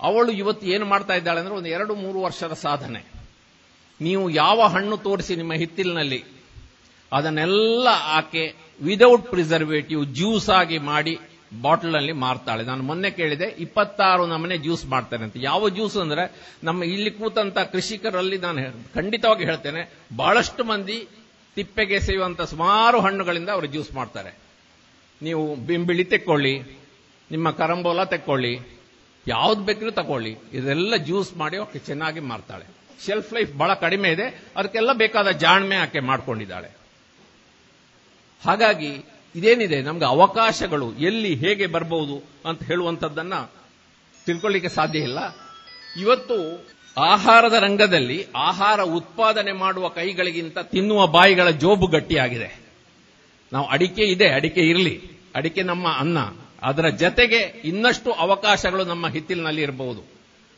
[0.00, 3.00] ಅವಳು ಇವತ್ತು ಏನು ಮಾಡ್ತಾ ಇದ್ದಾಳೆ ಅಂದ್ರೆ ಒಂದು ಎರಡು ಮೂರು ವರ್ಷದ ಸಾಧನೆ.
[4.00, 6.24] ನೀವು ಯಾವ ಹಣ್ಣು ತೋರಿಸಿ ನಿಮ್ಮ ಹಿತ್ತಿಲಿನಲ್ಲಿ,
[7.12, 11.18] ಅದನ್ನೆಲ್ಲ ಆಕೆ ವಿದೌಟ್ ಪ್ರಿಸರ್ವೇಟಿವ್ ಜ್ಯೂಸ್ ಆಗಿ ಮಾಡಿ
[11.62, 12.64] ಬಾಟಲ್ನಲ್ಲಿ ಮಾರ್ತಾಳೆ.
[12.64, 15.34] ನಾನು ಮೊನ್ನೆ ಕೇಳಿದೆ, ಇಪ್ಪತ್ತಾರು ನಮನೆ ಜ್ಯೂಸ್ ಮಾಡ್ತಾರೆ ಅಂತ.
[15.36, 21.08] ಯಾವ ಜ್ಯೂಸ್ ಅಂದ್ರೆ, ನಮ್ಮ ಇಲ್ಲಿ ಕೂತಂತ ಕೃಷಿಕರಲ್ಲಿ ನಾನು ಖಂಡಿತವಾಗಿ ಹೇಳ್ತೇನೆ, ಬಹಳಷ್ಟು ಮಂದಿ
[21.56, 24.38] ತಿಪ್ಪೆಗೆ ಸೇವಂತ ಸುಮಾರು ಹಣ್ಣುಗಳಿಂದ ಅವರು ಜ್ಯೂಸ್ ಮಾಡ್ತಾರೆ.
[25.22, 26.62] ನೀವು ಬಿಂಬಿಳಿ ತೆಕ್ಕೊಳ್ಳಿ,
[27.30, 28.60] ನಿಮ್ಮ ಕರಂಬೋಲ ತೆಕ್ಕೊಳ್ಳಿ,
[29.26, 32.64] ಯಾವ್ದು ಬೇಕಿದ್ರು ತಕೊಳ್ಳಿ, ಇದೆಲ್ಲ ಜ್ಯೂಸ್ ಮಾಡಿ ಅವಕ್ಕೆ ಚೆನ್ನಾಗಿ ಮಾರ್ತಾಳೆ.
[33.06, 36.68] ಶೆಲ್ಫ್ ಲೈಫ್ ಬಹಳ ಕಡಿಮೆ ಇದೆ, ಅದಕ್ಕೆಲ್ಲ ಬೇಕಾದ ಜಾಣ್ಮೆ ಆಕೆ ಮಾಡ್ಕೊಂಡಿದ್ದಾಳೆ.
[38.44, 39.04] ಹಾಗಾಗಿ
[39.34, 39.82] ಇದೇನಿದೆ?
[39.82, 43.34] ನಮ್ಗೆ ಅವಕಾಶಗಳು ಎಲ್ಲಿ ಹೇಗೆ ಬರಬಹುದು ಅಂತ ಹೇಳುವಂಥದ್ದನ್ನ
[44.26, 45.18] ತಿಳ್ಕೊಳ್ಳಿಕ್ಕೆ ಸಾಧ್ಯ ಇಲ್ಲ.
[46.00, 46.66] ಇವತ್ತು
[46.98, 52.60] ಆಹಾರದ ರಂಗದಲ್ಲಿ ಆಹಾರ ಉತ್ಪಾದನೆ ಮಾಡುವ ಕೈಗಳಿಗಿಂತ ತಿನ್ನುವ ಬಾಯಿಗಳ ಜೋಬು ಗಟ್ಟಿಯಾಗಿದೆ.
[53.52, 55.02] ನಾವು ಅಡಿಕೆ ಇದೆ, ಅಡಿಕೆ ಇರಲಿ.
[55.34, 56.18] ಅಡಿಕೆ ನಮ್ಮ ಅನ್ನ.
[56.62, 60.02] ಅದರ ಜತೆಗೆ ಇನ್ನಷ್ಟು ಅವಕಾಶಗಳು ನಮ್ಮ ಹಿತ್ತಿಲಿನಲ್ಲಿ ಇರಬಹುದು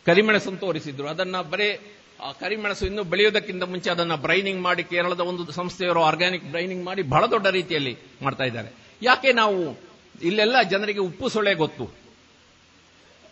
[0.06, 1.08] ಕರಿಮೆಣಸನ್ನು ತೋರಿಸಿದ್ರು.
[1.08, 1.80] ಅದನ್ನ ಬರೇ
[2.20, 7.26] ಆ ಕರಿಮೆಣಸು ಇನ್ನು ಬೆಳೆಯೋದಕ್ಕಿಂತ ಮುಂಚೆ ಅದನ್ನ ಬ್ರೈನಿಂಗ್ ಮಾಡಿ ಕೇರಳದ ಒಂದು ಸಂಸ್ಥೆಯವರು ಆರ್ಗ್ಯಾನಿಕ್ ಬ್ರೈನಿಂಗ್ ಮಾಡಿ ಬಹಳ
[7.26, 8.74] ದೊಡ್ಡ ರೀತಿಯಲ್ಲಿ ಮಾಡ್ತಾ ಇದ್ದಾರೆ.
[9.02, 9.78] ಯಾಕೆ ನಾವು
[10.22, 11.84] ಇಲ್ಲೆಲ್ಲ ಜನರಿಗೆ ಉಪ್ಪು ಸೊಳ್ಳೆ ಗೊತ್ತು?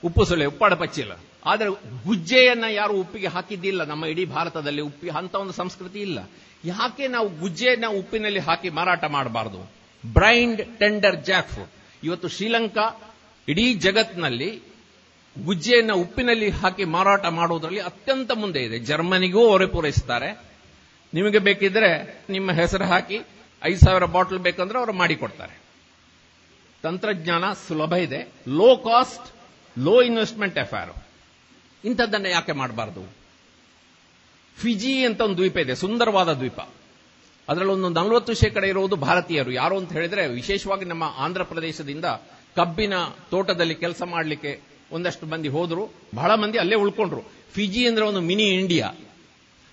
[0.04, 1.12] ಉಪ್ಪು ಸೊಳ್ಳೆ, ಉಪ್ಪಾಡ ಪಚ್ಚಿಲ್ಲ
[1.46, 1.68] ಆದರೆ
[2.04, 3.84] ಗುಜ್ಜೆಯನ್ನ ಯಾರು ಉಪ್ಪಿಗೆ ಹಾಕಿದ್ದಿಲ್ಲ.
[3.84, 6.30] ನಮ್ಮ ಇಡೀ ಭಾರತದಲ್ಲಿ ಉಪ್ಪಿ, ಅಂತ ಒಂದು ಸಂಸ್ಕೃತಿ ಇಲ್ಲ.
[6.64, 9.70] ಯಾಕೆ ನಾವು ಗುಜ್ಜೆಯನ್ನ ಉಪ್ಪಿನಲ್ಲಿ ಹಾಕಿ ಮಾರಾಟ ಮಾಡಬಾರದು?
[10.12, 11.70] ಬ್ರೈಂಡ್ ಟೆಂಡರ್ ಜಾಕ್ ಫ್ರೂಟ್
[12.04, 13.14] ಇವತ್ತು ಶ್ರೀಲಂಕಾ
[13.48, 14.62] ಇಡೀ ಜಗತ್ನಲ್ಲಿ
[15.42, 18.78] ಗುಜ್ಜೆಯನ್ನ ಉಪ್ಪಿನಲ್ಲಿ ಹಾಕಿ ಮಾರಾಟ ಮಾಡುವುದರಲ್ಲಿ ಅತ್ಯಂತ ಮುಂದೆ ಇದೆ.
[18.78, 20.40] ಜರ್ಮನಿಗೂ ಅವರೇ ಪೂರೈಸುತ್ತಾರೆ
[21.14, 23.20] ನಿಮಗೆ ಬೇಕಿದ್ರೆ ನಿಮ್ಮ ಹೆಸರು ಹಾಕಿ
[23.62, 25.58] ಐದು ಸಾವಿರ ಬಾಟಲ್ ಬೇಕಂದ್ರೆ ಅವರು ಮಾಡಿಕೊಡ್ತಾರೆ.
[26.82, 28.32] ತಂತ್ರಜ್ಞಾನ ಸುಲಭ ಇದೆ.
[28.48, 29.34] Low cost
[29.78, 30.92] low investment F R
[31.84, 33.14] ಇಂಥದ್ದನ್ನು ಯಾಕೆ ಮಾಡಬಾರ್ದು?
[34.56, 36.60] ಫಿಜಿ ಅಂತ ಒಂದು ದ್ವೀಪ ಇದೆ, ಸುಂದರವಾದ ದ್ವೀಪ.
[37.48, 39.52] ಅದರಲ್ಲೊಂದು ನಲವತ್ತು ಶೇಕಡ ಇರುವುದು ಭಾರತೀಯರು.
[39.52, 42.04] ಯಾರು ಅಂತ ಹೇಳಿದ್ರೆ ವಿಶೇಷವಾಗಿ ನಮ್ಮ ಆಂಧ್ರ ಪ್ರದೇಶದಿಂದ
[42.56, 42.92] ಕಬ್ಬಿನ
[43.30, 47.22] ತೋಟದಲ್ಲಿ ಕೆಲಸ ಮಾಡಲಿಕ್ಕೆ ಒಂದಷ್ಟು ಮಂದಿ ಹೋದ್ರು, ಬಹಳ ಮಂದಿ ಅಲ್ಲೇ ಉಳ್ಕೊಂಡ್ರು.
[47.52, 48.92] ಫಿಜಿ ಅಂದ್ರೆ ಒಂದು ಮಿನಿ ಇಂಡಿಯಾ.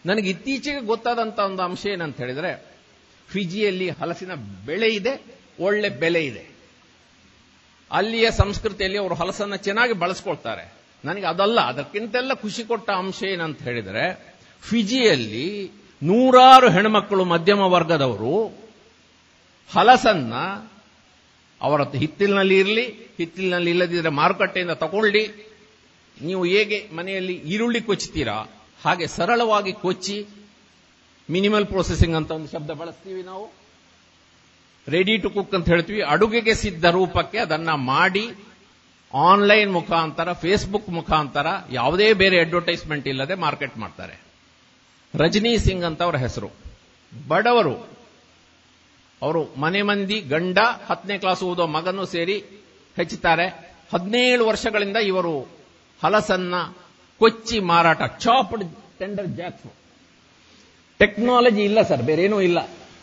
[0.06, 2.66] ನನಗೆ ಇತ್ತೀಚೆಗೆ ಗೊತ್ತಾದಂತ ಒಂದು ಅಂಶ ಏನಂತ ಹೇಳಿದ್ರೆ
[3.28, 4.34] ಫಿಜಿಯಲ್ಲಿ ಹಲಸಿನ
[4.66, 5.24] ಬೆಳೆ ಇದೆ,
[5.60, 6.52] ಒಳ್ಳೆ ಬೆಲೆ ಇದೆ.
[7.92, 10.74] ಅಲ್ಲಿಯ ಸಂಸ್ಕೃತಿಯಲ್ಲಿ ಅವರು ಹಲಸನ್ನ ಚೆನ್ನಾಗಿ ಬಳಸ್ಕೊಳ್ತಾರೆ.
[11.06, 15.72] ನನಗೆ ಅದಲ್ಲ, ಅದಕ್ಕಿಂತೆಲ್ಲ ಖುಷಿ ಕೊಟ್ಟ ಅಂಶ ಏನಂತ ಹೇಳಿದ್ರೆ ಫಿಜಿಯಲ್ಲಿ
[16.04, 18.48] ನೂರಾರು ಹೆಣ್ಮಕ್ಕಳು ಮಧ್ಯಮ ವರ್ಗದವರು
[19.74, 20.34] ಹಲಸನ್ನ
[21.62, 22.86] ಅವರ ಹಿತ್ತಿಲಿನಲ್ಲಿ ಇರಲಿ,
[23.18, 25.52] ಹಿತ್ತಿಲಿನಲ್ಲಿ ಇಲ್ಲದಿದ್ದರೆ ಮಾರುಕಟ್ಟೆಯಿಂದ ತಗೊಳ್ಳಿ.
[26.22, 28.34] ನೀವು ಹೇಗೆ ಮನೆಯಲ್ಲಿ ಈರುಳ್ಳಿ ಕೊಚ್ಚುತ್ತೀರಾ
[28.86, 30.26] ಹಾಗೆ ಸರಳವಾಗಿ ಕೊಚ್ಚಿ
[31.30, 33.54] ಮಿನಿಮಲ್ ಪ್ರೊಸೆಸಿಂಗ್ ಅಂತ ಒಂದು ಶಬ್ದ ಬಳಸ್ತೀವಿ ನಾವು.
[34.88, 36.02] ರೆಡಿ ಟು ಕುಕ್ ಅಂತ ಹೇಳ್ತೀವಿ.
[36.02, 38.32] ಅಡುಗೆಗೆ ಸಿದ್ಧ ರೂಪಕ್ಕೆ ಅದನ್ನ ಮಾಡಿ
[39.14, 44.22] ಆನ್ಲೈನ್ ಮುಖಾಂತರ ಫೇಸ್ಬುಕ್ ಮುಖಾಂತರ ಯಾವುದೇ ಬೇರೆ ಅಡ್ವರ್ಟೈಸ್ಮೆಂಟ್ ಇಲ್ಲದೆ ಮಾರ್ಕೆಟ್ ಮಾಡ್ತಾರೆ.
[45.16, 46.50] ರಜನಿ ಸಿಂಗ್ ಅಂತ ಅವರ ಹೆಸರು.
[47.28, 48.01] ಬಡವರು
[49.22, 50.58] ಅವರು ಮನೆ ಮಂದಿ ಗಂಡ
[50.90, 52.44] ಹತ್ತನೇ ಕ್ಲಾಸ್ ಓದೋ ಮಗನೂ ಸೇರಿ
[52.96, 53.48] ಹೆಚ್ಚುತ್ತಾರೆ.
[53.94, 55.48] ಹದಿನೇಳು ವರ್ಷಗಳಿಂದ ಇವರು
[56.04, 56.54] ಹಲಸನ್ನ
[57.20, 58.64] ಕೊಚ್ಚಿ ಮಾರಾಟ, ಚಾಪ್ಡ್
[59.00, 59.74] ಟೆಂಡರ್ ಜಾಕ್ಸ್.
[61.00, 62.60] ಟೆಕ್ನಾಲಜಿ ಇಲ್ಲ ಸರ್, ಬೇರೇನೂ ಇಲ್ಲ.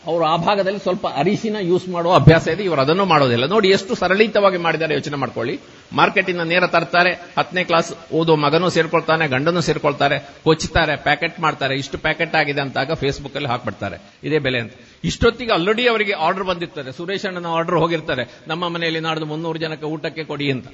[0.07, 3.45] ಅವರು ಆ ಭಾಗದಲ್ಲಿ ಸ್ವಲ್ಪ ಅರಿಶಿನ ಯೂಸ್ ಮಾಡುವ ಅಭ್ಯಾಸ ಇದೆ, ಇವರು ಅದನ್ನು ಮಾಡೋದಿಲ್ಲ.
[3.45, 5.59] ನೋಡಿ ಎಷ್ಟು ಸರಳಿತವಾಗಿ ಮಾಡಿದ್ದಾರೆ, ಯೋಚನೆ ಮಾಡ್ಕೊಳ್ಳಿ.
[5.93, 11.75] ಮಾರ್ಕೆಟಿಂದ ನೇರ ತರ್ತಾರೆ, ಹತ್ತನೇ ಕ್ಲಾಸ್ ಓದೋ ಮಗನೂ ಸೇರ್ಕೊಳ್ತಾನೆ, ಗಂಡನೂ ಸೇರ್ಕೊಳ್ತಾರೆ, ಕೊಚ್ಚುತ್ತಾರೆ, ಪ್ಯಾಕೆಟ್ ಮಾಡ್ತಾರೆ.
[11.75, 13.97] ಇಷ್ಟು ಪ್ಯಾಕೆಟ್ ಆಗಿದೆ ಅಂತಾಗ ಫೇಸ್ಬುಕ್ ಅಲ್ಲಿ ಹಾಕ್ಬಿಡ್ತಾರೆ.
[14.23, 14.73] ಇದೇ ಬೆಲೆ ಅಂತ.
[15.03, 20.23] ಇಷ್ಟೊತ್ತಿಗೆ ಆಲ್ರೆಡಿ ಅವರಿಗೆ ಆರ್ಡರ್ ಬಂದಿರ್ತಾರೆ ಸುರೇಶ್ ಅಣ್ಣನ ಆರ್ಡರ್ ಹೋಗಿರ್ತಾರೆ ನಮ್ಮ ಮನೆಯಲ್ಲಿ ನಾಡ್ದು ಮುನ್ನೂರು ಜನಕ್ಕೆ ಊಟಕ್ಕೆ
[20.23, 20.67] ಕೊಡಿ ಅಂತ.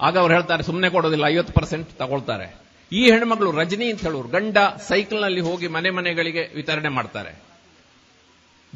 [0.00, 2.46] ಆಗ ಅವ್ರು ಹೇಳ್ತಾರೆ ಸುಮ್ಮನೆ ಕೊಡೋದಿಲ್ಲ, ಐವತ್ತು ಪರ್ಸೆಂಟ್ ತಗೊಳ್ತಾರೆ.
[2.92, 7.32] ಈ ಹೆಣ್ಮಗಳು ರಜನಿ ಅಂತ ಹೇಳೋರು, ಗಂಡ ಸೈಕಲ್ನಲ್ಲಿ ಹೋಗಿ ಮನೆ ಮನೆಗಳಿಗೆ ವಿತರಣೆ ಮಾಡ್ತಾರೆ.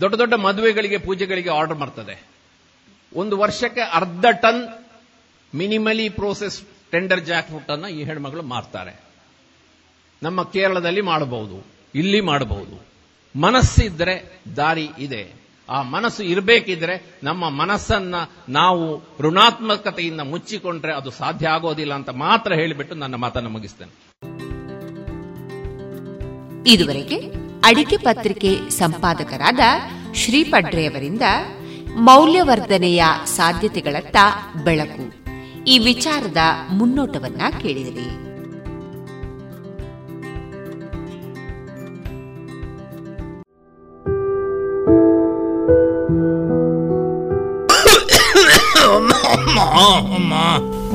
[0.00, 2.16] ದೊಡ್ಡ ದೊಡ್ಡ ಮದುವೆಗಳಿಗೆ, ಪೂಜೆಗಳಿಗೆ ಆರ್ಡರ್ ಮಾಡ್ತದೆ
[3.12, 4.62] ಒಂದು ವರ್ಷಕ್ಕೆ ಅರ್ಧ ton
[5.54, 8.92] minimally process tender jack fruit ಅನ್ನ ಈ ಹೆಣ್ಮಗಳು ಮಾರ್ತಾರೆ.
[10.22, 12.95] ನಮ್ಮ ಕೇರಳದಲ್ಲಿ ಮಾಡಬಹುದು, ಇಲ್ಲಿ ಮಾಡಬಹುದು.
[13.37, 15.46] ಮನಸ್ಸಿದ್ರೆ ದಾರಿ ಇದೆ.
[15.71, 18.14] ಆ ಮನಸ್ಸು ಇರಬೇಕಿದ್ರೆ ನಮ್ಮ ಮನಸ್ಸನ್ನ
[18.49, 24.07] ನಾವು ಋಣಾತ್ಮಕತೆಯಿಂದ ಮುಚ್ಚಿಕೊಂಡ್ರೆ ಅದು ಸಾಧ್ಯ ಆಗೋದಿಲ್ಲ ಅಂತ ಮಾತ್ರ ಹೇಳಿಬಿಟ್ಟು ನನ್ನ ಮಾತನ್ನು ಮುಗಿಸ್ತೇನೆ.
[26.67, 27.17] ಇದುವರೆಗೆ
[27.64, 29.61] ಅಡಿಕೆ ಪತ್ರಿಕೆ ಸಂಪಾದಕರಾದ
[30.14, 31.22] ಶ್ರೀಪಡ್ರೆಯವರಿಂದ
[31.96, 34.17] ಮೌಲ್ಯವರ್ಧನೆಯ ಸಾಧ್ಯತೆಗಳತ್ತ
[34.64, 35.26] ಬೆಳಕು.
[35.64, 36.37] ಈ ವಿಚಾರದ
[36.71, 38.25] ಮುನ್ನೋಟವನ್ನ ಕೇಳಿದಿರಿ.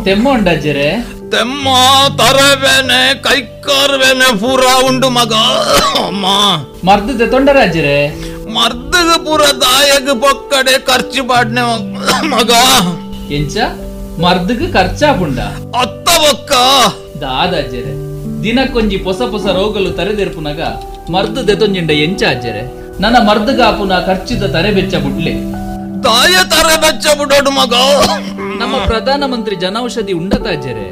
[0.06, 0.88] ತೆಮ್ಮ ಉಂಡಜ್ಜರೆ
[1.34, 1.68] ತೆಮ್ಮ
[2.20, 5.34] ತರವೇನೆ ಕೈಕಾರ್ವೇನೆ ಪೂರ ಉಂಡು ಮಗ
[6.02, 6.26] ಅಮ್ಮ.
[6.88, 7.98] ಮರ್ದದ ತೊಂಡರಾಜ್ಜರೆ
[8.56, 11.64] ಮರ್ದಗ ಪೂರ ದಾಯಗ ಪೊಕ್ಕಡೆ ಖರ್ಚು ಪಾಡ್ನೆ
[12.34, 12.52] ಮಗ.
[13.38, 13.56] ಎಂಚ?
[14.24, 15.40] ಮರ್ದಗ ಖರ್ಚಾಪುಂಡ
[15.82, 16.52] ಅತ್ತ ಒಕ್ಕ
[17.22, 17.94] ದಾದಾಜ್ಜರೆ
[18.44, 20.62] ದಿನಕ್ಕೊಂಜಿ ಪೊಸ ಪೊಸ ರೋಗಲು ತರೆದೆರ್ಪುನಗ
[21.10, 22.64] ಮರ್ದು ದೆತೊಂಜಿಂಡ ಎಂಚ ಅಜ್ಜರೆ?
[23.00, 25.34] ನನ್ನ ಮರ್ದಗಾಪುನ ಖರ್ಚಿದ ತರೆ ಬೆಚ್ಚ ಬುಡ್ಲೆ
[26.06, 27.74] ತಾಯ ತರೆ ಬೆಚ್ಚ ಬಿಡೋಡು ಮಗ.
[28.62, 30.88] ನಮ್ಮ ಪ್ರಧಾನ ಮಂತ್ರಿ ಜನೌಷಧಿ ಉಂಡತ ಅಜ್ಜರೆ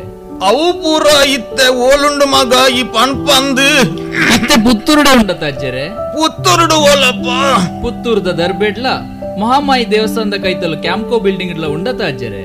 [0.48, 3.66] ಅವು ಪೂರ ಇತ್ತೆ ಓಲುಂಡು ಮಗ ಈ ಪಣ್ಪಂದು
[4.30, 5.86] ಮತ್ತೆ ಪುತ್ತೂರುಡ ಉಂಡತ ಅಜ್ಜರೆ
[6.16, 7.28] ಪುತ್ತೂರುಡು ಓಲಪ್ಪ.
[7.84, 8.88] ಪುತ್ತೂರ್ದ ದರ್ಬೇಡ್ಲ
[9.42, 12.44] ಮಹಾಮಾಯಿ ದೇವಸ್ಥಾನದ ಕೈತಲು ಕ್ಯಾಂಪ್ಕೋ ಬಿಲ್ಡಿಂಗ್ ಇಡ್ಲ ಉಂಡತ ಅಜ್ಜರೆ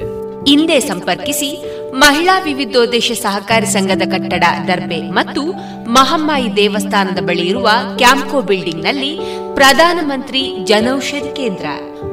[0.48, 1.48] ಹಿಂದೆ ಸಂಪರ್ಕಿಸಿ
[1.96, 5.52] ಮಹಿಳಾ ವಿವಿಧೋದ್ದೇಶ ಸಹಕಾರಿ ಸಂಘದ ಕಟ್ಟಡ ದರ್ಬೆ ಮತ್ತು
[5.90, 9.18] ಮಹಮ್ಮಾಯಿ ದೇವಸ್ಥಾನದ ಬಳಿ ಇರುವ ಕ್ಯಾಂಪ್ಕೋ ಬಿಲ್ಡಿಂಗ್ನಲ್ಲಿ
[9.54, 11.66] ಪ್ರಧಾನಮಂತ್ರಿ ಜನೌಷಧಿ ಕೇಂದ್ರ.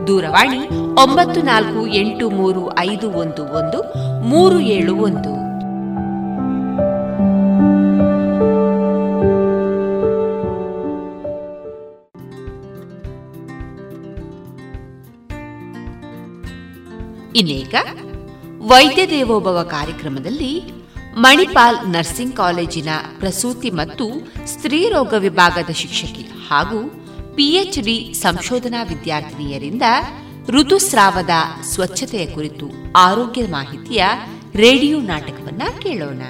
[0.07, 0.67] ದೂರವಾಣಿ
[1.01, 3.81] ಒಂಬತ್ತು ನಾಲ್ಕು ಎಂಟು ಮೂರು ಐದು ಒಂದು ಒಂದು,
[4.21, 5.41] ಮೂರು ಏಳು ಒಂದು.
[18.61, 20.61] ವೈದ್ಯ ದೇವೋಭವ ಕಾರ್ಯಕ್ರಮದಲ್ಲಿ
[21.17, 22.89] ಮಣಿಪಾಲ್ ನರ್ಸಿಂಗ್ ಕಾಲೇಜಿನ
[23.19, 27.05] ಪ್ರಸೂತಿ ಮತ್ತು ಸ್ತ್ರೀರೋಗ ವಿಭಾಗದ ಶಿಕ್ಷಕಿ ಹಾಗೂ
[27.35, 29.81] ಪಿಎಚ್ಡಿ ಸಂಶೋಧನಾ ವಿದ್ಯಾರ್ಥಿನಿಯರಿಂದ
[30.47, 31.29] ಋತುಸ್ರಾವದ
[31.63, 32.65] ಸ್ವಚ್ಛತೆಯ ಕುರಿತು
[32.95, 34.03] ಆರೋಗ್ಯ ಮಾಹಿತಿಯ
[34.55, 36.21] ರೇಡಿಯೋ ನಾಟಕವನ್ನ ಕೇಳೋಣ.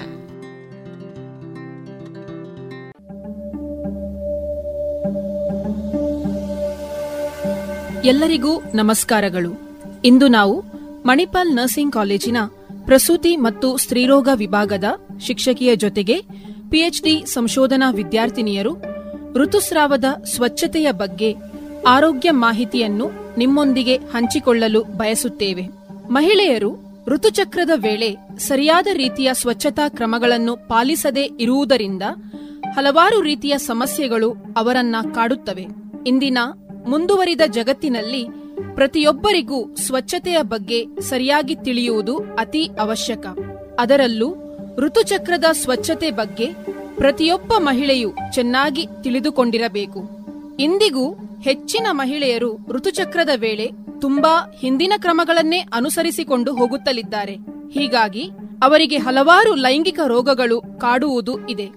[8.04, 9.72] ಎಲ್ಲರಿಗೂ ನಮಸ್ಕಾರಗಳು.
[10.04, 12.36] ಇಂದು ನಾವು ಮಣಿಪಾಲ್ ನರ್ಸಿಂಗ್ ಕಾಲೇಜಿನ
[12.84, 14.84] ಪ್ರಸೂತಿ ಮತ್ತು ಸ್ತ್ರೀರೋಗ ವಿಭಾಗದ
[15.20, 16.20] ಶಿಕ್ಷಕಿಯ ಜೊತೆಗೆ
[16.70, 18.76] ಪಿಎಚ್ಡಿ ಸಂಶೋಧನಾ ವಿದ್ಯಾರ್ಥಿನಿಯರು
[19.34, 21.36] ಋತುಸ್ರಾವದ ಸ್ವಚ್ಛತೆಯ ಬಗ್ಗೆ
[21.88, 25.62] ಆರೋಗ್ಯ ಮಾಹಿತಿಯನ್ನು ನಿಮ್ಮೊಂದಿಗೆ ಹಂಚಿಕೊಳ್ಳಲು ಬಯಸುತ್ತೇವೆ.
[26.10, 32.02] ಮಹಿಳೆಯರು ಋತುಚಕ್ರದ ವೇಳೆ ಸರಿಯಾದ ರೀತಿಯ ಸ್ವಚ್ಛತಾ ಕ್ರಮಗಳನ್ನು ಪಾಲಿಸದೇ ಇರುವುದರಿಂದ
[32.76, 35.66] ಹಲವಾರು ರೀತಿಯ ಸಮಸ್ಯೆಗಳು ಅವರನ್ನ ಕಾಡುತ್ತವೆ.
[36.06, 36.38] ಇಂದಿನ
[36.86, 38.41] ಮುಂದುವರಿದ ಜಗತ್ತಿನಲ್ಲಿ
[38.74, 43.26] ಪ್ರತಿಯೊಬ್ಬರಿಗೂ ಸ್ವಚ್ಛತೆಯ ಬಗ್ಗೆ ಸರಿಯಾಗಿ ತಿಳಿಯುವುದು ಅತಿ ಅವಶ್ಯಕ.
[43.78, 44.34] ಅದರಲ್ಲೂ
[44.78, 46.48] ಋತುಚಕ್ರದ ಸ್ವಚ್ಛತೆ ಬಗ್ಗೆ
[46.96, 50.08] ಪ್ರತಿಯೊಬ್ಬ ಮಹಿಳೆಯು ಚೆನ್ನಾಗಿ ತಿಳಿದುಕೊಂಡಿರಬೇಕು.
[50.60, 51.12] ಇಂದಿಗೂ
[51.44, 53.70] ಹೆಚ್ಚಿನ ಮಹಿಳೆಯರು ಋತುಚಕ್ರದ ವೇಳೆ
[54.00, 57.36] ತುಂಬಾ ಹಿಂದಿನ ಕ್ರಮಗಳನ್ನೇ ಅನುಸರಿಸಿಕೊಂಡು ಹೋಗುತ್ತಲಿದ್ದಾರೆ.
[57.70, 58.30] ಹೀಗಾಗಿ
[58.64, 61.68] ಅವರಿಗೆ ಹಲವಾರು ಲೈಂಗಿಕ ರೋಗಗಳು ಕಾಡುವುದು ಇದೆ.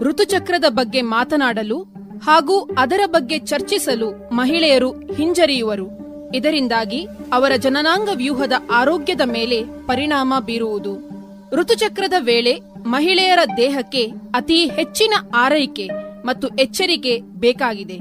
[0.00, 1.82] ಋತುಚಕ್ರದ ಬಗ್ಗೆ ಮಾತನಾಡಲು
[2.22, 6.09] ಹಾಗೂ ಅದರ ಬಗ್ಗೆ ಚರ್ಚಿಸಲು ಮಹಿಳೆಯರು ಹಿಂಜರಿಯುವರು.
[6.34, 11.10] ಇದರಿಂದಾಗಿ ಅವರ ಜನನಾಂಗ ವ್ಯೂಹದ ಆರೋಗ್ಯದ ಮೇಲೆ ಪರಿಣಾಮ ಬೀರುವುದು.
[11.52, 14.04] ಋತುಚಕ್ರದ ವೇಳೆ ಮಹಿಳೆಯರ ದೇಹಕ್ಕೆ
[14.34, 15.88] ಅತಿ ಹೆಚ್ಚಿನ ಆರೈಕೆ
[16.24, 17.98] ಮತ್ತು ಎಚ್ಚರಿಕೆ ಬೇಕಾಗಿದೆ.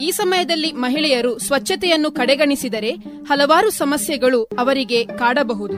[0.00, 2.90] ಈ ಸಮಯದಲ್ಲಿ ಮಹಿಳೆಯರು ಸ್ವಚ್ಛತೆಯನ್ನು ಕಡೆಗಣಿಸಿದರೆ
[3.28, 5.74] ಹಲವಾರು ಸಮಸ್ಯೆಗಳು ಅವರಿಗೆ ಕಾಡಬಹುದು.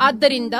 [0.00, 0.54] ಆದ್ದರಿಂದ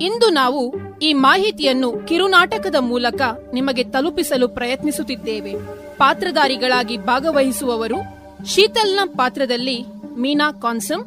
[0.00, 3.20] ಇಂದು ನಾವು ಈ ಮಾಹಿತಿಯನ್ನು ಕಿರುನಾಟಕದ ಮೂಲಕ
[3.54, 5.52] ನಿಮಗೆ ತಲುಪಿಸಲು ಪ್ರಯತ್ನಿಸುತ್ತಿದ್ದೇವೆ.
[5.96, 9.84] ಪಾತ್ರಧಾರಿಗಳಾಗಿ ಭಾಗವಹಿಸುವವರು ಶೀತಲ್ನ ಪಾತ್ರದಲ್ಲಿ
[10.16, 11.04] ಮೀನಾ ಕಾನ್ಸಮ್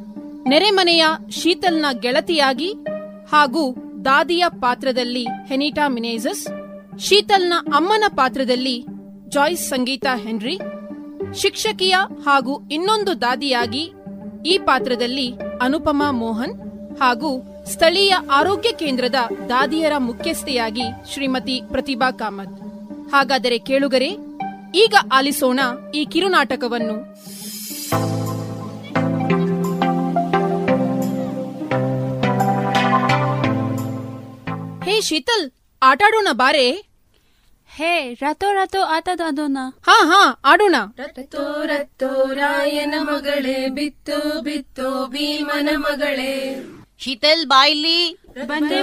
[0.47, 2.73] ನೆರೆಮನೆಯ ಶೀತಲ್ನ ಗೆಳತಿಯಾಗಿ
[3.31, 3.63] ಹಾಗೂ
[4.05, 6.43] ದಾದಿಯ ಪಾತ್ರದಲ್ಲಿ ಹೆನಿಟಾ ಮಿನೇಜಸ್,
[6.99, 8.85] ಶೀತಲ್ನ ಅಮ್ಮನ ಪಾತ್ರದಲ್ಲಿ
[9.27, 10.59] ಜಾಯ್ಸ್ ಸಂಗೀತಾ ಹೆನ್ರಿ,
[11.33, 13.93] ಶಿಕ್ಷಕಿಯ ಹಾಗೂ ಇನ್ನೊಂದು ದಾದಿಯಾಗಿ
[14.45, 15.27] ಈ ಪಾತ್ರದಲ್ಲಿ
[15.61, 16.55] ಅನುಪಮಾ ಮೋಹನ್
[17.01, 17.31] ಹಾಗೂ
[17.71, 19.15] ಸ್ಥಳೀಯ ಆರೋಗ್ಯ ಕೇಂದ್ರದ
[19.49, 22.57] ದಾದಿಯರ ಮುಖ್ಯಸ್ಥೆಯಾಗಿ ಶ್ರೀಮತಿ ಪ್ರತಿಭಾ ಕಾಮತ್.
[23.11, 24.11] ಹಾಗಾದರೆ ಕೇಳುಗರೆ,
[24.75, 25.59] ಈಗ ಆಲಿಸೋಣ
[25.95, 26.97] ಈ ಕಿರುನಾಟಕವನ್ನು.
[34.85, 35.51] ಹೇ ಶೀತಲ್
[35.81, 36.71] ಆಟಾಡೋಣ ಬಾರೆ.
[37.67, 40.75] ಹೇ ರಥೋ ರಥೋ ಆಟದ ಅದೋನ ಹಾ ಹಾ ಆಡೋಣ.
[40.97, 46.35] ರಥೋ ರಥೋ ರಾಯನ ಮಗಳೇ ಬಿತ್ತು ಬಿತ್ತು ಭೀಮನ ಮಗಳೇ.
[46.99, 48.79] ಶೀತಲ್ ಬಾಯ್ಲಿ ಬಂದೆ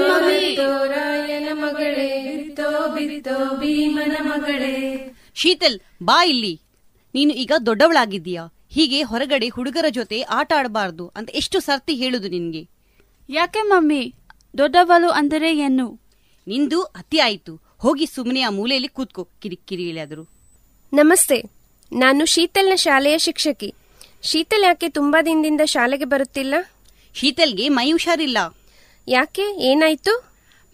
[0.86, 4.77] ರಾಯನ ಮಗಳೇ ಬಿತ್ತೋ ಬಿತ್ತೋ ಭೀಮನ ಮಗಳೇ.
[5.35, 6.60] ಶೀತಲ್ ಬಾ ಇಲ್ಲಿ.
[7.14, 8.44] ನೀನು ಈಗ ದೊಡ್ಡವಳಾಗಿದ್ದೀಯಾ?
[8.70, 12.68] ಹೀಗೆ ಹೊರಗಡೆ ಹುಡುಗರ ಜೊತೆ ಆಟ ಆಡಬಾರ್ದು ಅಂತ ಎಷ್ಟು ಸರ್ತಿ ಹೇಳುದು ನಿನ್ಗೆ?
[13.28, 14.14] ಯಾಕೆ ಮಮ್ಮಿ?
[14.59, 15.98] ದೊಡ್ಡವಳು ಅಂದರೆ ಏನು?
[16.47, 17.60] ನಿಂದು ಅತಿ ಆಯಿತು.
[17.78, 20.28] ಹೋಗಿ ಸುಮ್ಮನೆ ಆ ಮೂಲೆಯಲ್ಲಿ ಕೂತ್ಕೋ ಕಿರಿಕಿರಿ ಇಳಿಯಾದ್ರು
[20.93, 21.43] ನಮಸ್ತೆ.
[21.93, 23.74] ನಾನು ಶೀತಲ್ನ ಶಾಲೆಯ ಶಿಕ್ಷಕಿ.
[24.22, 26.55] ಶೀತಲ್ ಯಾಕೆ ತುಂಬಾ ದಿನದಿಂದ ಶಾಲೆಗೆ ಬರುತ್ತಿಲ್ಲ?
[27.14, 28.39] ಶೀತಲ್ಗೆ ಮೈ ಹುಷಾರಿಲ್ಲ
[29.09, 29.43] ಯಾಕೆ?
[29.43, 30.24] ಏನಾಯ್ತು?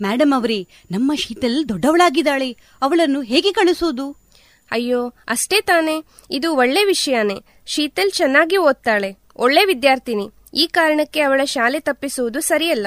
[0.03, 2.57] ಮೇಡಮ್ ಅವರೇ ನಮ್ಮ ಶೀತಲ್ ದೊಡ್ಡವಳಾಗಿದ್ದಾಳೆ.
[2.83, 4.17] ಅವಳನ್ನು ಹೇಗೆ ಕಳಿಸೋದು
[4.71, 6.05] ಅಯ್ಯೋ ಅಷ್ಟೇ ತಾನೆ.
[6.31, 7.37] ಇದು ಒಳ್ಳೆ ವಿಷಯನೇ.
[7.67, 9.17] ಶೀತಲ್ ಚೆನ್ನಾಗಿ ಓದ್ತಾಳೆ.
[9.37, 10.31] ಒಳ್ಳೆ ವಿದ್ಯಾರ್ಥಿನಿ.
[10.55, 12.87] ಈ ಕಾರಣಕ್ಕೆ ಅವಳ ಶಾಲೆ ತಪ್ಪಿಸುವುದು ಸರಿಯಲ್ಲ.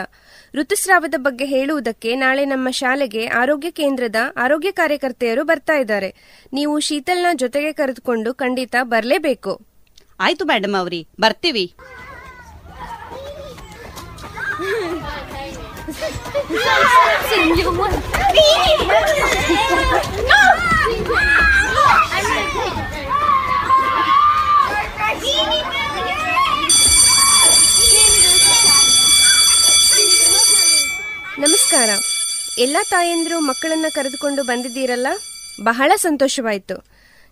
[0.56, 6.10] ಋತುಸ್ರಾವದ ಬಗ್ಗೆ ಹೇಳುವುದಕ್ಕೆ ನಾಳೆ ನಮ್ಮ ಶಾಲೆಗೆ ಆರೋಗ್ಯ ಕೇಂದ್ರದ ಆರೋಗ್ಯ ಕಾರ್ಯಕರ್ತೆಯರು ಬರ್ತಾ ಇದ್ದಾರೆ.
[6.54, 9.54] ನೀವು ಶೀತಲ್ನ ಜೊತೆಗೆ ಕರೆದುಕೊಂಡು ಖಂಡಿತ ಬರಲೇಬೇಕು.
[10.20, 11.66] ಆಯ್ತು ಮೇಡಮ್ ಅವರೇ ಬರ್ತೇವೆ.
[31.40, 31.90] ನಮಸ್ಕಾರ.
[32.58, 35.08] ಎಲ್ಲ ತಾಯಂದಿರು ಮಕ್ಕಳನ್ನ ಕರೆದುಕೊಂಡು ಬಂದಿದ್ದೀರಲ್ಲ?
[35.64, 36.86] ಬಹಳ ಸಂತೋಷವಾಯಿತು.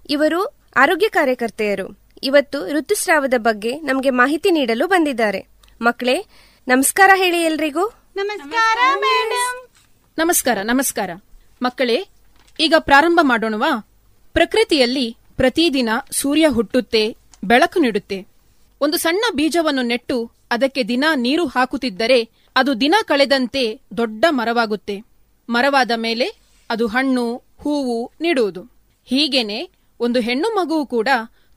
[0.09, 0.45] ಇವರು
[0.77, 1.99] ಆರೋಗ್ಯ ಕಾರ್ಯಕರ್ತೆಯರು.
[2.23, 5.47] ಇವತ್ತು ಋತುಸ್ರಾವದ ಬಗ್ಗೆ ನಮಗೆ ಮಾಹಿತಿ ನೀಡಲು ಬಂದಿದ್ದಾರೆ.
[5.81, 6.25] ಮಕ್ಕಳೇ
[6.67, 7.87] ನಮಸ್ಕಾರ ಹೇಳಿ ಎಲ್ರಿಗೂ.
[8.15, 8.77] ನಮಸ್ಕಾರ
[10.17, 11.09] ನಮಸ್ಕಾರ ನಮಸ್ಕಾರ.
[11.61, 12.07] ಮಕ್ಕಳೇ
[12.59, 13.87] ಈಗ ಪ್ರಾರಂಭ ಮಾಡೋಣವಾ?
[14.33, 18.27] ಪ್ರಕೃತಿಯಲ್ಲಿ ಪ್ರತಿದಿನ ಸೂರ್ಯ ಹುಟ್ಟುತ್ತೆ ಬೆಳಕು ನೀಡುತ್ತೆ.
[18.81, 23.63] ಒಂದು ಸಣ್ಣ ಬೀಜವನ್ನು ನೆಟ್ಟು ಅದಕ್ಕೆ ದಿನ ನೀರು ಹಾಕುತ್ತಿದ್ದರೆ ಅದು ದಿನ ಕಳೆದಂತೆ
[23.97, 24.95] ದೊಡ್ಡ ಮರವಾಗುತ್ತೆ.
[25.49, 26.27] ಮರವಾದ ಮೇಲೆ
[26.69, 27.25] ಅದು ಹಣ್ಣು,
[27.61, 28.61] ಹೂವು ನೀಡುವುದು.
[29.05, 29.59] ಹೀಗೇನೆ
[29.99, 31.09] ಒಂದು ಹೆಣ್ಣು ಮಗುವು ಕೂಡ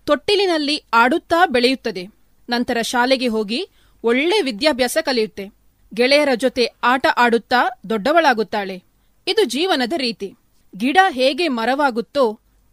[0.06, 2.04] ತೊಟ್ಟಿಲಿನಲ್ಲಿ ಆಡುತ್ತಾ ಬೆಳೆಯುತ್ತದೆ.
[2.48, 3.60] ನಂತರ ಶಾಲೆಗೆ ಹೋಗಿ
[4.04, 5.44] ಒಳ್ಳೆ ವಿದ್ಯಾಭ್ಯಾಸ ಕಲಿಯುತ್ತೆ.
[5.94, 7.60] ಗೆಳೆಯರ ಜೊತೆ ಆಟ ಆಡುತ್ತಾ
[7.90, 8.76] ದೊಡ್ಡವಳಾಗುತ್ತಾಳೆ.
[9.26, 10.28] ಇದು ಜೀವನದ ರೀತಿ.
[10.76, 12.24] ಗಿಡ ಹೇಗೆ ಮರವಾಗುತ್ತೋ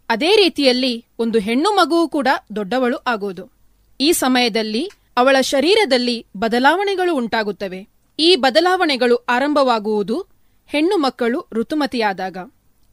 [0.09, 3.45] ಅದೇ ರೀತಿಯಲ್ಲಿ ಒಂದು ಹೆಣ್ಣು ಮಗುವು ಕೂಡ ದೊಡ್ಡವಳು ಆಗುವುದು
[3.99, 4.83] ಈ ಸಮಯದಲ್ಲಿ
[5.17, 7.81] ಅವಳ ಶರೀರದಲ್ಲಿ ಬದಲಾವಣೆಗಳು ಉಂಟಾಗುತ್ತವೆ.
[8.19, 10.27] ಈ ಬದಲಾವಣೆಗಳು ಆರಂಭವಾಗುವುದು
[10.68, 12.38] ಹೆಣ್ಣು ಮಕ್ಕಳು ಋತುಮತಿಯಾದಾಗ.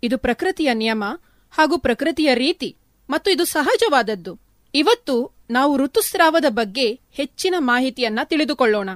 [0.03, 1.05] ಇದು ಪ್ರಕೃತಿಯ ನಿಯಮ
[1.51, 2.77] ಹಾಗೂ ಪ್ರಕೃತಿಯ ರೀತಿ
[3.11, 4.41] ಮತ್ತು ಇದು ಸಹಜವಾದದ್ದು.
[4.75, 8.91] ಇವತ್ತು ನಾವು ಋತುಸ್ರಾವದ ಬಗ್ಗೆ ಹೆಚ್ಚಿನ ಮಾಹಿತಿಯನ್ನ ತಿಳಿದುಕೊಳ್ಳೋಣ.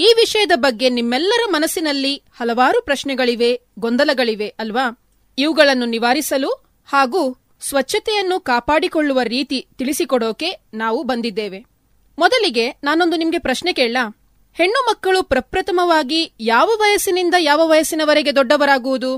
[0.00, 5.04] ಈ ವಿಷಯದ ಬಗ್ಗೆ ನಿಮ್ಮೆಲ್ಲರ ಮನಸ್ಸಿನಲ್ಲಿ ಹಲವಾರು ಪ್ರಶ್ನೆಗಳಿವೆ, ಗೊಂದಲಗಳಿವೆ ಅಲ್ವಾ?
[5.38, 6.50] ಇವುಗಳನ್ನು ನಿವಾರಿಸಲು
[6.86, 11.66] ಹಾಗೂ ಸ್ವಚ್ಛತೆಯನ್ನು ಕಾಪಾಡಿಕೊಳ್ಳುವ ರೀತಿ ತಿಳಿಸಿಕೊಡೋಕೆ ನಾವು ಬಂದಿದ್ದೇವೆ.
[12.18, 13.96] ಮೊದಲಿಗೆ ನಾನೊಂದು ನಿಮಗೆ ಪ್ರಶ್ನೆ ಕೇಳ
[14.54, 19.16] ಹೆಣ್ಣು ಮಕ್ಕಳು ಪ್ರಪ್ರಥಮವಾಗಿ ಯಾವ ವಯಸ್ಸಿನಿಂದ ಯಾವ ವಯಸ್ಸಿನವರೆಗೆ ದೊಡ್ಡವರಾಗುವುದು?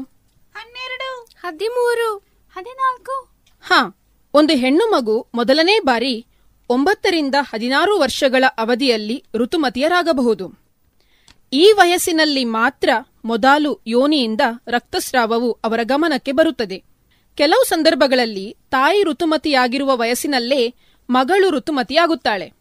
[0.54, 2.16] ಹನ್ನೆರಡು ಹದಿಮೂರು
[2.56, 3.28] ಹದಿನಾಲ್ಕು.
[3.62, 3.98] ಹಾ
[4.34, 6.26] ಒಂದು ಹೆಣ್ಣು ಮಗು ಮೊದಲನೇ ಬಾರಿ
[6.70, 10.52] ಒಂಬತ್ತರಿಂದ ಹದಿನಾರು ವರ್ಷಗಳ ಅವಧಿಯಲ್ಲಿ ಋತುಮತಿಯರಾಗಬಹುದು.
[11.52, 12.88] ಈ ವಯಸ್ಸಿನಲ್ಲಿ ಮಾತ್ರ
[13.24, 16.84] ಮೊದಲು ಯೋನಿಯಿಂದ ರಕ್ತಸ್ರಾವವು ಅವರ ಗಮನಕ್ಕೆ ಬರುತ್ತದೆ.
[17.36, 20.74] ಕೆಲವು ಸಂದರ್ಭಗಳಲ್ಲಿ ತಾಯಿ ಋತುಮತಿಯಾಗಿರುವ ವಯಸ್ಸಿನಲ್ಲೇ
[21.10, 22.52] ಮಗಳು ಋತುಮತಿಯಾಗುತ್ತಾಳೆ.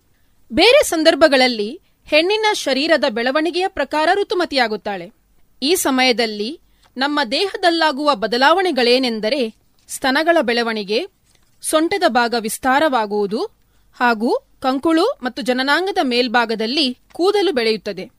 [0.52, 5.12] ಬೇರೆ ಸಂದರ್ಭಗಳಲ್ಲಿ ಹೆಣ್ಣಿನ ಶರೀರದ ಬೆಳವಣಿಗೆಯ ಪ್ರಕಾರ ಋತುಮತಿಯಾಗುತ್ತಾಳೆ.
[5.62, 6.60] ಈ ಸಮಯದಲ್ಲಿ
[6.98, 9.56] ನಮ್ಮ ದೇಹದಲ್ಲಾಗುವ ಬದಲಾವಣೆಗಳೇನೆಂದರೆ
[9.88, 11.08] ಸ್ತನಗಳ ಬೆಳವಣಿಗೆ,
[11.62, 13.46] ಸೊಂಟದ ಭಾಗ ವಿಸ್ತಾರವಾಗುವುದು
[14.00, 18.10] ಹಾಗೂ ಕಂಕುಳು ಮತ್ತು ಜನನಾಂಗದ ಮೇಲ್ಭಾಗದಲ್ಲಿ ಕೂದಲು ಬೆಳೆಯುತ್ತದೆ.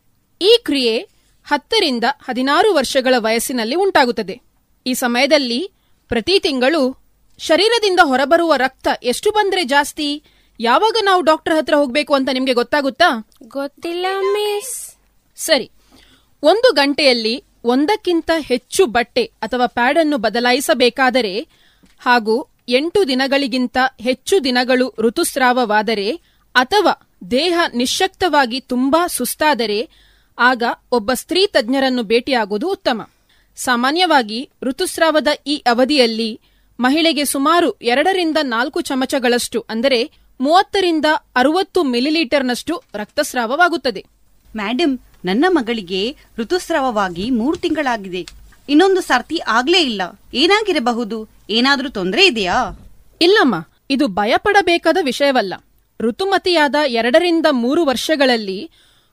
[0.40, 1.08] ಈ ಕ್ರಿಯೆ
[1.46, 4.40] ಹತ್ತರಿಂದ ಹದಿನಾರು ವರ್ಷಗಳ ವಯಸ್ಸಿನಲ್ಲಿ ಉಂಟಾಗುತ್ತದೆ.
[4.86, 5.70] ಈ ಸಮಯದಲ್ಲಿ
[6.08, 7.04] ಪ್ರತಿ ತಿಂಗಳು
[7.38, 10.22] ಶರೀರದಿಂದ ಹೊರಬರುವ ರಕ್ತ ಎಷ್ಟು ಬಂದರೆ ಜಾಸ್ತಿ?
[10.60, 13.28] ಯಾವಾಗ ನಾವು ಡಾಕ್ಟರ್ ಹತ್ರ ಹೋಗ್ಬೇಕು ಅಂತ ನಿಮ್ಗೆ ಗೊತ್ತಾಗುತ್ತಾ?
[13.48, 14.96] ಗೊತ್ತಿಲ್ಲ ಮಿಸ್
[15.36, 15.70] ಸರಿ.
[16.42, 21.48] ಒಂದು ಗಂಟೆಯಲ್ಲಿ ಒಂದಕ್ಕಿಂತ ಹೆಚ್ಚು ಬಟ್ಟೆ ಅಥವಾ ಪ್ಯಾಡ್ ಅನ್ನು ಬದಲಾಯಿಸಬೇಕಾದರೆ
[21.98, 26.20] ಹಾಗೂ ಎಂಟು ದಿನಗಳಿಗಿಂತ ಹೆಚ್ಚು ದಿನಗಳು ಋತುಸ್ರಾವವಾದರೆ
[26.54, 29.88] ಅಥವಾ ದೇಹ ನಿಶ್ಶಕ್ತವಾಗಿ ತುಂಬಾ ಸುಸ್ತಾದರೆ
[30.38, 30.62] ಆಗ
[30.92, 33.10] ಒಬ್ಬ ಸ್ತ್ರೀ ತಜ್ಞರನ್ನು ಭೇಟಿಯಾಗುವುದು ಉತ್ತಮ.
[33.56, 36.40] ಸಾಮಾನ್ಯವಾಗಿ ಋತುಸ್ರಾವದ ಈ ಅವಧಿಯಲ್ಲಿ
[36.80, 41.04] ಮಹಿಳೆಗೆ ಸುಮಾರು ಎರಡರಿಂದ ನಾಲ್ಕು ಚಮಚಗಳಷ್ಟು ಅಂದರೆ ಮೂವತ್ತರಿಂದ
[41.36, 44.04] ಅರವತ್ತು ಮಿಲಿಲೀಟರ್ನಷ್ಟು ರಕ್ತಸ್ರಾವವಾಗುತ್ತದೆ.
[44.56, 48.26] ಮ್ಯಾಡಮ್ ನನ್ನ ಮಗಳಿಗೆ ಋತುಸ್ರಾವವಾಗಿ ಮೂರು ತಿಂಗಳಾಗಿದೆ.
[48.68, 50.02] ಇನ್ನೊಂದು ಸರ್ತಿ ಆಗ್ಲೇ ಇಲ್ಲ.
[50.34, 51.28] ಏನಾಗಿರಬಹುದು?
[51.50, 52.70] ಏನಾದರೂ ತೊಂದರೆ ಇದೆಯಾ?
[53.22, 55.54] ಇಲ್ಲಮ್ಮ ಇದು ಭಯಪಡಬೇಕಾದ ವಿಷಯವಲ್ಲ.
[56.00, 58.70] ಋತುಮತಿಯಾದ ಎರಡರಿಂದ ಮೂರು ವರ್ಷಗಳಲ್ಲಿ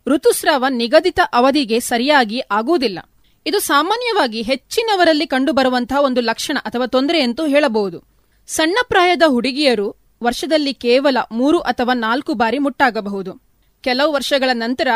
[0.08, 3.00] ಋತುಸ್ರಾವ ನಿಗದಿತ ಅವಧಿಗೆ ಸರಿಯಾಗಿ ಆಗುವುದಿಲ್ಲ.
[3.46, 8.04] ಇದು ಸಾಮಾನ್ಯವಾಗಿ ಹೆಚ್ಚಿನವರಲ್ಲಿ ಕಂಡುಬರುವಂತಹ ಒಂದು ಲಕ್ಷಣ ಅಥವಾ ತೊಂದರೆ ಎಂದು ಹೇಳಬಹುದು.
[8.48, 13.42] ಸಣ್ಣ ಪ್ರಾಯದ ಹುಡುಗಿಯರು ವರ್ಷದಲ್ಲಿ ಕೇವಲ ಮೂರು ಅಥವಾ ನಾಲ್ಕು ಬಾರಿ ಮುಟ್ಟಾಗಬಹುದು.
[13.82, 14.88] ಕೆಲವು ವರ್ಷಗಳ ನಂತರ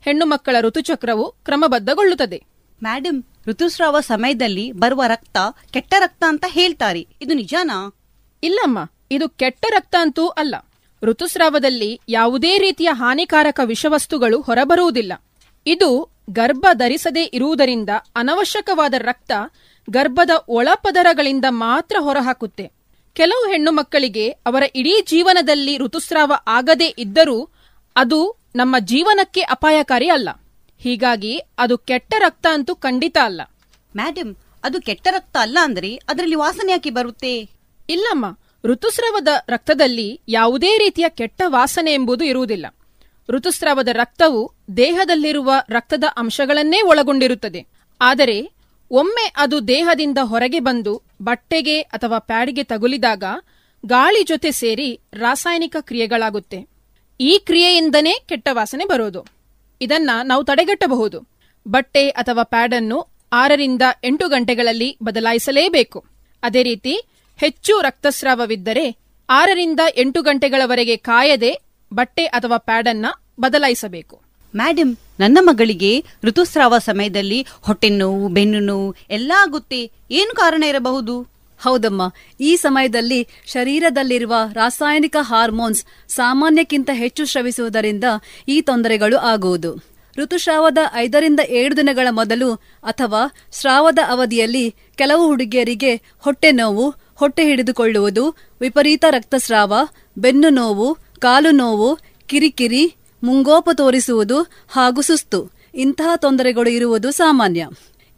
[0.00, 2.42] ಹೆಣ್ಣು ಮಕ್ಕಳ ಋತುಚಕ್ರವು ಕ್ರಮಬದ್ಧಗೊಳ್ಳುತ್ತದೆ.
[2.82, 5.36] ಮೇಡಮ್ ಋತುಸ್ರಾವ ಸಮಯದಲ್ಲಿ ಬರುವ ರಕ್ತ
[5.70, 7.06] ಕೆಟ್ಟ ರಕ್ತ ಅಂತ ಹೇಳ್ತಾರೆ.
[7.20, 7.94] ಇದು ನಿಜಾನಾ?
[8.42, 10.54] ಇಲ್ಲಮ್ಮ ಇದು ಕೆಟ್ಟ ರಕ್ತ ಅಂತೂ ಅಲ್ಲ.
[11.02, 15.12] ಋತುಸ್ರಾವದಲ್ಲಿ ಯಾವುದೇ ರೀತಿಯ ಹಾನಿಕಾರಕ ವಿಷವಸ್ತುಗಳು ಹೊರಬರುವುದಿಲ್ಲ.
[15.66, 19.32] ಇದು ಗರ್ಭ ಧರಿಸದೇ ಇರುವುದರಿಂದ ಅನವಶ್ಯಕವಾದ ರಕ್ತ
[19.90, 22.79] ಗರ್ಭದ ಒಳಪದರಗಳಿಂದ ಮಾತ್ರ ಹೊರಹಾಕುತ್ತೆ.
[23.14, 27.48] ಕೆಲವು ಹೆಣ್ಣು ಮಕ್ಕಳಿಗೆ ಅವರ ಇಡೀ ಜೀವನದಲ್ಲಿ ಋತುಸ್ರಾವ ಆಗದೇ ಇದ್ದರೂ
[27.96, 30.28] ಅದು ನಮ್ಮ ಜೀವನಕ್ಕೆ ಅಪಾಯಕಾರಿ ಅಲ್ಲ.
[30.78, 33.40] ಹೀಗಾಗಿ ಅದು ಕೆಟ್ಟ ರಕ್ತ ಅಂತೂ ಖಂಡಿತ ಅಲ್ಲ.
[33.96, 37.50] ಮ್ಯಾಡಮ್ ಅದು ಕೆಟ್ಟ ರಕ್ತ ಅಲ್ಲ ಅಂದ್ರೆ ಅದರಲ್ಲಿ ವಾಸನೆ ಯಾಕೆ ಬರುತ್ತೆ?
[37.88, 42.66] ಇಲ್ಲಮ್ಮ ಋತುಸ್ರಾವದ ರಕ್ತದಲ್ಲಿ ಯಾವುದೇ ರೀತಿಯ ಕೆಟ್ಟ ವಾಸನೆ ಎಂಬುದು ಇರುವುದಿಲ್ಲ.
[43.28, 47.66] ಋತುಸ್ರಾವದ ರಕ್ತವು ದೇಹದಲ್ಲಿರುವ ರಕ್ತದ ಅಂಶಗಳನ್ನೇ ಒಳಗೊಂಡಿರುತ್ತದೆ.
[48.00, 48.50] ಆದರೆ
[48.90, 53.24] ಒಮ್ಮೆ ಅದು ದೇಹದಿಂದ ಹೊರಗೆ ಬಂದು ಬಟ್ಟೆಗೆ ಅಥವಾ ಪ್ಯಾಡ್ಗೆ ತಗುಲಿದಾಗ
[53.86, 56.68] ಗಾಳಿ ಜೊತೆ ಸೇರಿ ರಾಸಾಯನಿಕ ಕ್ರಿಯೆಗಳಾಗುತ್ತೆ.
[57.20, 59.26] ಈ ಕ್ರಿಯೆಯಿಂದನೇ ಕೆಟ್ಟ ವಾಸನೆ ಬರೋದು.
[59.80, 61.28] ಇದನ್ನ ನಾವು ತಡೆಗಟ್ಟಬಹುದು.
[61.68, 66.04] ಬಟ್ಟೆ ಅಥವಾ ಪ್ಯಾಡ್ ಅನ್ನು ಆರರಿಂದ ಎಂಟು ಗಂಟೆಗಳಲ್ಲಿ ಬದಲಾಯಿಸಲೇಬೇಕು.
[66.42, 67.00] ಅದೇ ರೀತಿ
[67.36, 68.96] ಹೆಚ್ಚು ರಕ್ತಸ್ರಾವವಿದ್ದರೆ
[69.30, 71.60] ಆರರಿಂದ ಎಂಟು ಗಂಟೆಗಳವರೆಗೆ ಕಾಯದೆ
[71.92, 73.06] ಬಟ್ಟೆ ಅಥವಾ ಪ್ಯಾಡ್ ಅನ್ನ
[73.40, 74.22] ಬದಲಾಯಿಸಬೇಕು.
[74.54, 79.90] ಮೇಡಮ್ ನನ್ನ ಮಗಳಿಗೆ ಋತುಸ್ರಾವ ಸಮಯದಲ್ಲಿ ಹೊಟ್ಟೆ ನೋವು ಬೆನ್ನು ನೋವು ಎಲ್ಲ ಆಗುತ್ತೆ.
[80.10, 81.14] ಏನು ಕಾರಣ ಇರಬಹುದು?
[81.60, 82.02] ಹೌದಮ್ಮ.
[82.40, 88.04] ಈ ಸಮಯದಲ್ಲಿ ಶರೀರದಲ್ಲಿರುವ ರಾಸಾಯನಿಕ ಹಾರ್ಮೋನ್ಸ್ ಸಾಮಾನ್ಯಕ್ಕಿಂತ ಹೆಚ್ಚು ಶ್ರವಿಸುವುದರಿಂದ
[88.48, 89.72] ಈ ತೊಂದರೆಗಳು ಆಗುವುದು.
[90.16, 93.20] ಋತುಸ್ರಾವದ ಐದರಿಂದ ಏಳು ದಿನಗಳ ಮೊದಲು ಅಥವಾ
[93.52, 98.24] ಸ್ರಾವದ ಅವಧಿಯಲ್ಲಿ ಕೆಲವು ಹುಡುಗಿಯರಿಗೆ ಹೊಟ್ಟೆ ನೋವು ಹೊಟ್ಟೆ ಹಿಡಿದುಕೊಳ್ಳುವುದು,
[98.60, 99.74] ವಿಪರೀತ ರಕ್ತಸ್ರಾವ
[100.18, 100.88] ಬೆನ್ನು ನೋವು
[101.18, 102.84] ಕಾಲು ನೋವು, ಕಿರಿಕಿರಿ
[103.22, 105.52] ಮುಂಗೋಪ ತೋರಿಸುವುದು ಹಾಗೂ ಸುಸ್ತು.
[105.74, 107.68] ಇಂತಹ ತೊಂದರೆಗಳು ಇರುವುದು ಸಾಮಾನ್ಯ.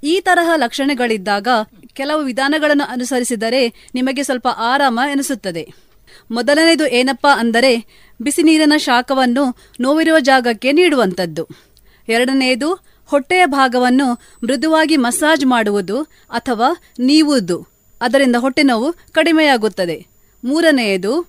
[0.04, 1.48] ಈ ತರಹ ಲಕ್ಷಣಗಳಿದ್ದಾಗ
[1.92, 5.72] ಕೆಲವು ವಿಧಾನಗಳನ್ನು ಅನುಸರಿಸಿದರೆ ನಿಮಗೆ ಸ್ವಲ್ಪ ಆರಾಮ ಎನಿಸುತ್ತದೆ.
[6.30, 7.86] ಮೊದಲನೆಯದು ಏನಪ್ಪ ಅಂದರೆ
[8.22, 11.48] ಬಿಸಿ ನೀರಿನ ಶಾಖವನ್ನು ನೋವಿರುವ ಜಾಗಕ್ಕೆ ನೀಡುವಂಥದ್ದು.
[12.08, 12.74] ಎರಡನೆಯದು
[13.06, 14.12] ಹೊಟ್ಟೆಯ ಭಾಗವನ್ನು
[14.44, 17.68] ಮೃದುವಾಗಿ ಮಸಾಜ್ ಮಾಡುವುದು ಅಥವಾ ನೀವುದು.
[18.00, 20.06] ಅದರಿಂದ ಹೊಟ್ಟೆ ನೋವು ಕಡಿಮೆಯಾಗುತ್ತದೆ.
[20.44, 21.28] ಮೂರನೆಯದು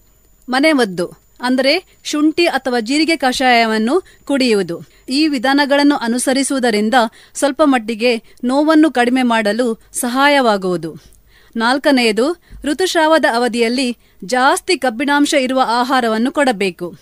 [0.50, 1.23] ಮನೆಮದ್ದು.
[1.44, 4.84] ಅಂದರೆ ಶುಂಠಿ ಅಥವಾ ಜೀರಿಗೆ ಕಷಾಯವನ್ನು ಕುಡಿಯುವುದು.
[5.10, 6.94] ಈ ವಿಧಾನಗಳನ್ನು ಅನುಸರಿಸುವುದರಿಂದ
[7.34, 11.14] ಸ್ವಲ್ಪ ಮಟ್ಟಿಗೆ ನೋವನ್ನು ಕಡಿಮೆ ಮಾಡಲು ಸಹಾಯವಾಗುವುದು.
[11.56, 16.96] ನಾಲ್ಕನೆಯದು, ಋತುಸ್ರಾವದ ಅವಧಿಯಲ್ಲಿ ಜಾಸ್ತಿ ಕಬ್ಬಿಣಾಂಶ ಇರುವ ಆಹಾರವನ್ನು ಕೊಡಬೇಕು.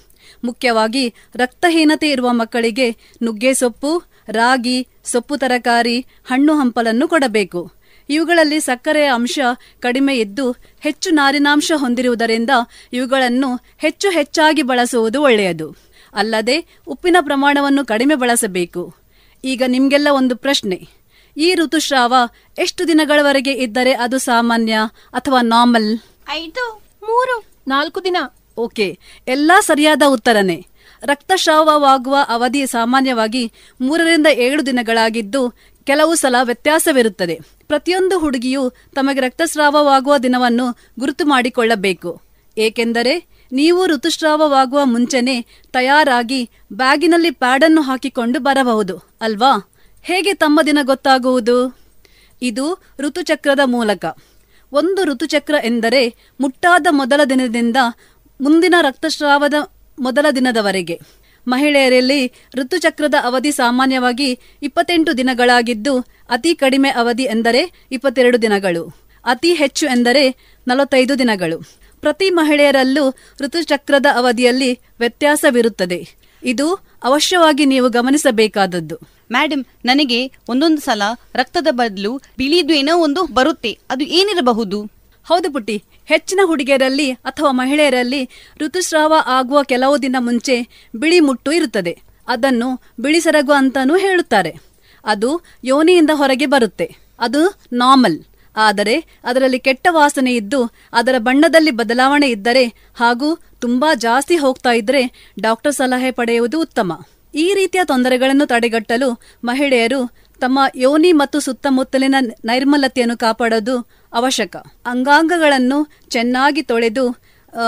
[0.43, 2.91] ಮುಖ್ಯವಾಗಿ, ರಕ್ತಹೀನತೆ ಇರುವ ಮಕ್ಕಳಿಗೆ
[3.23, 7.80] ನುಗ್ಗೆ ಸೊಪ್ಪು, ರಾಗಿ, ಸೊಪ್ಪು ತರಕಾರಿ, ಹಣ್ಣು ಹಂಪಲನ್ನು ಕೊಡಬೇಕು.
[8.11, 9.39] ಇವುಗಳಲ್ಲಿ ಸಕ್ಕರೆಯ ಅಂಶ
[9.79, 12.49] ಕಡಿಮೆ ಇದ್ದು ಹೆಚ್ಚು ನಾರಿನಾಂಶ ಹೊಂದಿರುವುದರಿಂದ
[12.93, 15.75] ಇವುಗಳನ್ನು ಹೆಚ್ಚು ಹೆಚ್ಚಾಗಿ ಬಳಸುವುದು ಒಳ್ಳೆಯದು.
[16.15, 18.95] ಅಲ್ಲದೆ ಉಪ್ಪಿನ ಪ್ರಮಾಣವನ್ನು ಕಡಿಮೆ ಬಳಸಬೇಕು.
[19.45, 20.88] ಈಗ ನಿಮಗೆಲ್ಲ ಒಂದು ಪ್ರಶ್ನೆ.
[21.38, 22.13] ಈ ಋತುಸ್ರಾವ
[22.57, 24.77] ಎಷ್ಟು ದಿನಗಳವರೆಗೆ ಇದ್ದರೆ ಅದು ಸಾಮಾನ್ಯ
[25.13, 25.99] ಅಥವಾ ನಾರ್ಮಲ್?
[26.29, 28.17] ಐದು ಮೂರು ನಾಲ್ಕು ದಿನ.
[28.57, 30.65] ಓಕೆ ಎಲ್ಲಾ ಸರಿಯಾದ ಉತ್ತರನೇ.
[31.03, 33.51] ರಕ್ತಸ್ರಾವವಾಗುವ ಅವಧಿ ಸಾಮಾನ್ಯವಾಗಿ
[33.81, 37.39] ಮೂರರಿಂದ ಏಳು ದಿನಗಳಾಗಿದ್ದು ಕೆಲವು ಸಲ ವ್ಯತ್ಯಾಸವಿರುತ್ತದೆ.
[37.67, 38.63] ಪ್ರತಿಯೊಂದು ಹುಡುಗಿಯು
[38.95, 40.67] ತಮಗೆ ರಕ್ತಸ್ರಾವವಾಗುವ ದಿನವನ್ನು
[40.99, 42.21] ಗುರುತು ಮಾಡಿಕೊಳ್ಳಬೇಕು.
[42.57, 43.13] ಏಕೆಂದರೆ
[43.51, 45.41] ನೀವು ಋತುಸ್ರಾವವಾಗುವ ಮುಂಚೆನೆ
[45.71, 49.53] ತಯಾರಾಗಿ ಬ್ಯಾಗಿನಲ್ಲಿ ಪ್ಯಾಡನ್ನು ಹಾಕಿಕೊಂಡು ಬರಬಹುದು, ಅಲ್ವಾ?
[50.03, 51.57] ಹೇಗೆ ತಮ್ಮ ದಿನ ಗೊತ್ತಾಗುವುದು?
[52.41, 52.65] ಇದು
[52.99, 54.05] ಋತುಚಕ್ರದ ಮೂಲಕ.
[54.71, 56.01] ಒಂದು ಋತುಚಕ್ರ ಎಂದರೆ
[56.39, 57.77] ಮುಟ್ಟಾದ ಮೊದಲ ದಿನದಿಂದ
[58.41, 59.53] ಮುಂದಿನ ರಕ್ತಸ್ರಾವದ
[59.99, 60.99] ಮೊದಲ ದಿನದವರೆಗೆ.
[61.47, 65.99] ಮಹಿಳೆಯರಲ್ಲಿ ಋತುಚಕ್ರದ ಅವಧಿ ಸಾಮಾನ್ಯವಾಗಿ ಇಪ್ಪತ್ತೆಂಟು ದಿನಗಳಾಗಿದ್ದು,
[66.30, 68.95] ಅತಿ ಕಡಿಮೆ ಅವಧಿ ಎಂದರೆ ಇಪ್ಪತ್ತೆರಡು ದಿನಗಳು,
[69.26, 70.30] ಅತಿ ಹೆಚ್ಚು ಎಂದರೆ
[70.68, 71.59] ನಲವತ್ತೈದು ದಿನಗಳು.
[72.01, 76.07] ಪ್ರತಿ ಮಹಿಳೆಯರಲ್ಲೂ ಋತುಚಕ್ರದ ಅವಧಿಯಲ್ಲಿ ವ್ಯತ್ಯಾಸವಿರುತ್ತದೆ.
[76.43, 76.73] ಇದು
[77.03, 78.95] ಅವಶ್ಯವಾಗಿ ನೀವು ಗಮನಿಸಬೇಕಾದದ್ದು.
[79.31, 81.01] ಮೇಡಮ್ ನನಗೆ ಒಂದೊಂದು ಸಲ
[81.35, 83.80] ರಕ್ತದ ಬದಲು ಬಿಳಿದು ಏನೋ ಒಂದು ಬರುತ್ತೆ.
[83.89, 85.00] ಅದು ಏನಿರಬಹುದು?
[85.26, 85.84] ಹೌದು ಪುಟ್ಟಿ.
[86.06, 88.30] ಹೆಚ್ಚಿನ ಹುಡುಗಿಯರಲ್ಲಿ ಅಥವಾ ಮಹಿಳೆಯರಲ್ಲಿ
[88.61, 92.02] ಋತುಸ್ರಾವ ಆಗುವ ಕೆಲವು ದಿನ ಮುಂಚೆ ಬಿಳಿ ಮುಟ್ಟು ಇರುತ್ತದೆ.
[92.27, 94.60] ಅದನ್ನು ಬಿಳಿ ಸರಗು ಅಂತಾನೂ ಹೇಳುತ್ತಾರೆ.
[95.06, 96.95] ಅದು ಯೋನಿಯಿಂದ ಹೊರಗೆ ಬರುತ್ತೆ.
[97.19, 98.19] ಅದು ನಾರ್ಮಲ್.
[98.57, 102.65] ಆದರೆ ಅದರಲ್ಲಿ ಕೆಟ್ಟ ವಾಸನೆ ಇದ್ದು ಅದರ ಬಣ್ಣದಲ್ಲಿ ಬದಲಾವಣೆ ಇದ್ದರೆ
[102.95, 107.02] ಹಾಗೂ ತುಂಬಾ ಜಾಸ್ತಿ ಹೋಗ್ತಾ ಇದ್ರೆ ಡಾಕ್ಟರ್ ಸಲಹೆ ಪಡೆಯುವುದು ಉತ್ತಮ.
[107.35, 110.11] ಈ ರೀತಿಯ ತೊಂದರೆಗಳನ್ನು ತಡೆಗಟ್ಟಲು ಮಹಿಳೆಯರು
[110.41, 112.15] ತಮ್ಮ ಯೋನಿ ಮತ್ತು ಸುತ್ತಮುತ್ತಲಿನ
[112.45, 113.76] ನೈರ್ಮಲತೆಯನ್ನು ಕಾಪಾಡೋದು
[114.13, 114.55] ಅವಶ್ಯಕ.
[114.85, 117.05] ಅಂಗಾಂಗಗಳನ್ನು ಚೆನ್ನಾಗಿ ತೊಳೆದು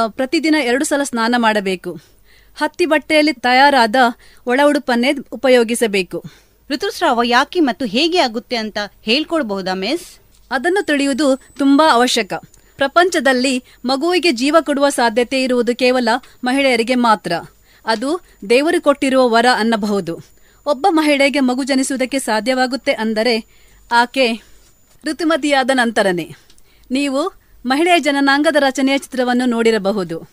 [0.08, 1.91] ಪ್ರತಿದಿನ ಎರಡು ಸಲ ಸ್ನಾನ ಮಾಡಬೇಕು.
[2.56, 3.95] ಹತ್ತಿ ಬಟ್ಟೆಯಲ್ಲಿ ತಯಾರಾದ
[4.48, 6.18] ಒಳ ಉಡುಪನ್ನೇ ಉಪಯೋಗಿಸಬೇಕು.
[6.70, 10.08] ಋತುಸ್ರಾವ ಯಾಕೆ ಮತ್ತು ಹೇಗೆ ಆಗುತ್ತೆ ಅಂತ ಹೇಳ್ಕೊಡ್ಬಹುದಾ ಮಿಸ್?
[10.52, 11.28] ಅದನ್ನು ತಿಳಿಯುವುದು
[11.58, 12.34] ತುಂಬಾ ಅವಶ್ಯಕ.
[12.78, 13.56] ಪ್ರಪಂಚದಲ್ಲಿ
[13.86, 16.10] ಮಗುವಿಗೆ ಜೀವ ಕೊಡುವ ಸಾಧ್ಯತೆ ಇರುವುದು ಕೇವಲ
[16.44, 17.34] ಮಹಿಳೆಯರಿಗೆ ಮಾತ್ರ.
[17.86, 18.10] ಅದು
[18.50, 20.32] ದೇವರು ಕೊಟ್ಟಿರುವ ವರ ಅನ್ನಬಹುದು.
[20.65, 23.45] ಒಬ್ಬ ಮಹಿಳೆಗೆ ಮಗು ಜನಿಸುವುದಕ್ಕೆ ಸಾಧ್ಯವಾಗುತ್ತೆ ಅಂದರೆ
[23.91, 24.41] ಆಕೆ
[25.06, 26.35] ಋತುಮತಿಯಾದ ನಂತರನೇ.
[26.91, 27.34] ನೀವು
[27.65, 30.30] ಮಹಿಳೆಯ ಜನನಾಂಗದ ರಚನೆಯ ಚಿತ್ರವನ್ನು ನೋಡಿರಬಹುದು.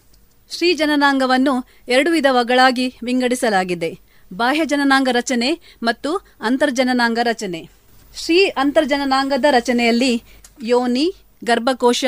[0.57, 3.99] ಶ್ರೀ ಜನನಾಂಗವನ್ನು ಎರಡು ವಿಧಗಳಾಗಿ ವಿಂಗಡಿಸಲಾಗಿದೆ.
[4.33, 7.69] ಬಾಹ್ಯ ಜನನಾಂಗ ರಚನೆ ಮತ್ತು ಅಂತರ್ಜನನಾಂಗ ರಚನೆ.
[8.17, 10.23] ಶ್ರೀ ಅಂತರ್ಜನನಾಂಗದ ರಚನೆಯಲ್ಲಿ
[10.63, 12.05] ಯೋನಿ, ಗರ್ಭಕೋಶ,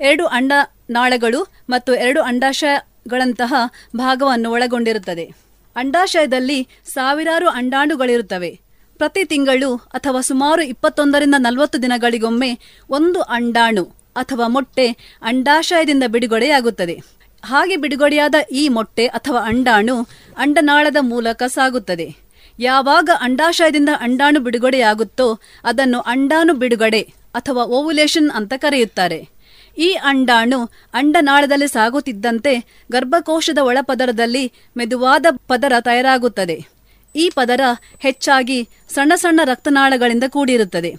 [0.00, 0.52] ಎರಡು ಅಂಡ
[0.90, 3.54] ನಾಳಗಳು ಮತ್ತು ಎರಡು ಅಂಡಾಶಯಗಳಂತಹ
[3.96, 5.45] ಭಾಗವನ್ನು ಒಳಗೊಂಡಿರುತ್ತದೆ.
[5.76, 8.60] ಅಂಡಾಶಯದಲ್ಲಿ ಸಾವಿರಾರು ಅಂಡಾಣುಗಳಿರುತ್ತವೆ.
[8.96, 12.58] ಪ್ರತಿ ತಿಂಗಳು ಅಥವಾ ಸುಮಾರು ಇಪ್ಪತ್ತೊಂದರಿಂದ ನಲವತ್ತು ದಿನಗಳಿಗೊಮ್ಮೆ
[12.90, 13.84] ಒಂದು ಅಂಡಾಣು
[14.16, 14.86] ಅಥವಾ ಮೊಟ್ಟೆ
[15.22, 17.00] ಅಂಡಾಶಯದಿಂದ ಬಿಡುಗಡೆಯಾಗುತ್ತದೆ.
[17.44, 22.16] ಹಾಗೆ ಬಿಡುಗಡೆಯಾದ ಈ ಮೊಟ್ಟೆ ಅಥವಾ ಅಂಡಾಣು ಅಂಡನಾಳದ ಮೂಲಕ ಸಾಗುತ್ತದೆ.
[22.58, 27.00] ಯಾವಾಗ ಅಂಡಾಶಯದಿಂದ ಅಂಡಾಣು ಬಿಡುಗಡೆಯಾಗುತ್ತೋ ಅದನ್ನು ಅಂಡಾಣು ಬಿಡುಗಡೆ
[27.34, 29.35] ಅಥವಾ ಓವುಲೇಷನ್ ಅಂತ ಕರೆಯುತ್ತಾರೆ.
[29.78, 30.58] ಈ ಅಂಡಾಣು
[30.94, 36.76] ಅಂಡನಾಳದಲ್ಲಿ ಸಾಗುತ್ತಿದ್ದಂತೆ ಗರ್ಭಕೋಶದ ಒಳಪದರದಲ್ಲಿ ಮೆದುವಾದ ಪದರ ತಯಾರಾಗುತ್ತದೆ.
[37.16, 37.60] ಈ ಪದರ
[37.98, 40.90] ಹೆಚ್ಚಾಗಿ ಸಣ್ಣ ಸಣ್ಣ ರಕ್ತನಾಳಗಳಿಂದ ಕೂಡಿರುತ್ತದೆ.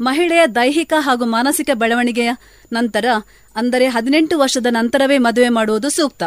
[0.00, 2.30] ಮಹಿಳೆಯ ದೈಹಿಕ ಹಾಗೂ ಮಾನಸಿಕ ಬೆಳವಣಿಗೆಯ
[2.72, 3.04] ನಂತರ,
[3.56, 6.22] ಅಂದರೆ ಹದಿನೆಂಟು ವರ್ಷದ ನಂತರವೇ ಮದುವೆ ಮಾಡುವುದು ಸೂಕ್ತ.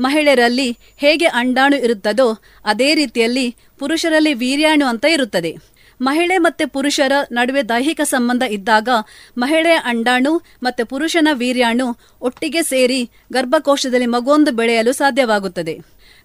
[0.00, 5.77] ಮಹಿಳೆಯರಲ್ಲಿ ಹೇಗೆ ಅಂಡಾಣು ಇರುತ್ತದೋ, ಅದೇ ರೀತಿಯಲ್ಲಿ ಪುರುಷರಲ್ಲಿ ವೀರ್ಯಾಣು ಅಂತ ಇರುತ್ತದೆ.
[6.00, 8.88] ಮಹಿಳೆ ಮತ್ತೆ ಪುರುಷರ ನಡುವೆ ದೈಹಿಕ ಸಂಬಂಧ ಇದ್ದಾಗ
[9.38, 15.78] ಮಹಿಳೆಯ ಅಂಡಾಣು ಮತ್ತೆ ಪುರುಷನ ವೀರ್ಯಾಣು ಒಟ್ಟಿಗೆ ಸೇರಿ ಗರ್ಭಕೋಶದಲ್ಲಿ ಮಗುವೊಂದು ಬೆಳೆಯಲು ಸಾಧ್ಯವಾಗುತ್ತದೆ.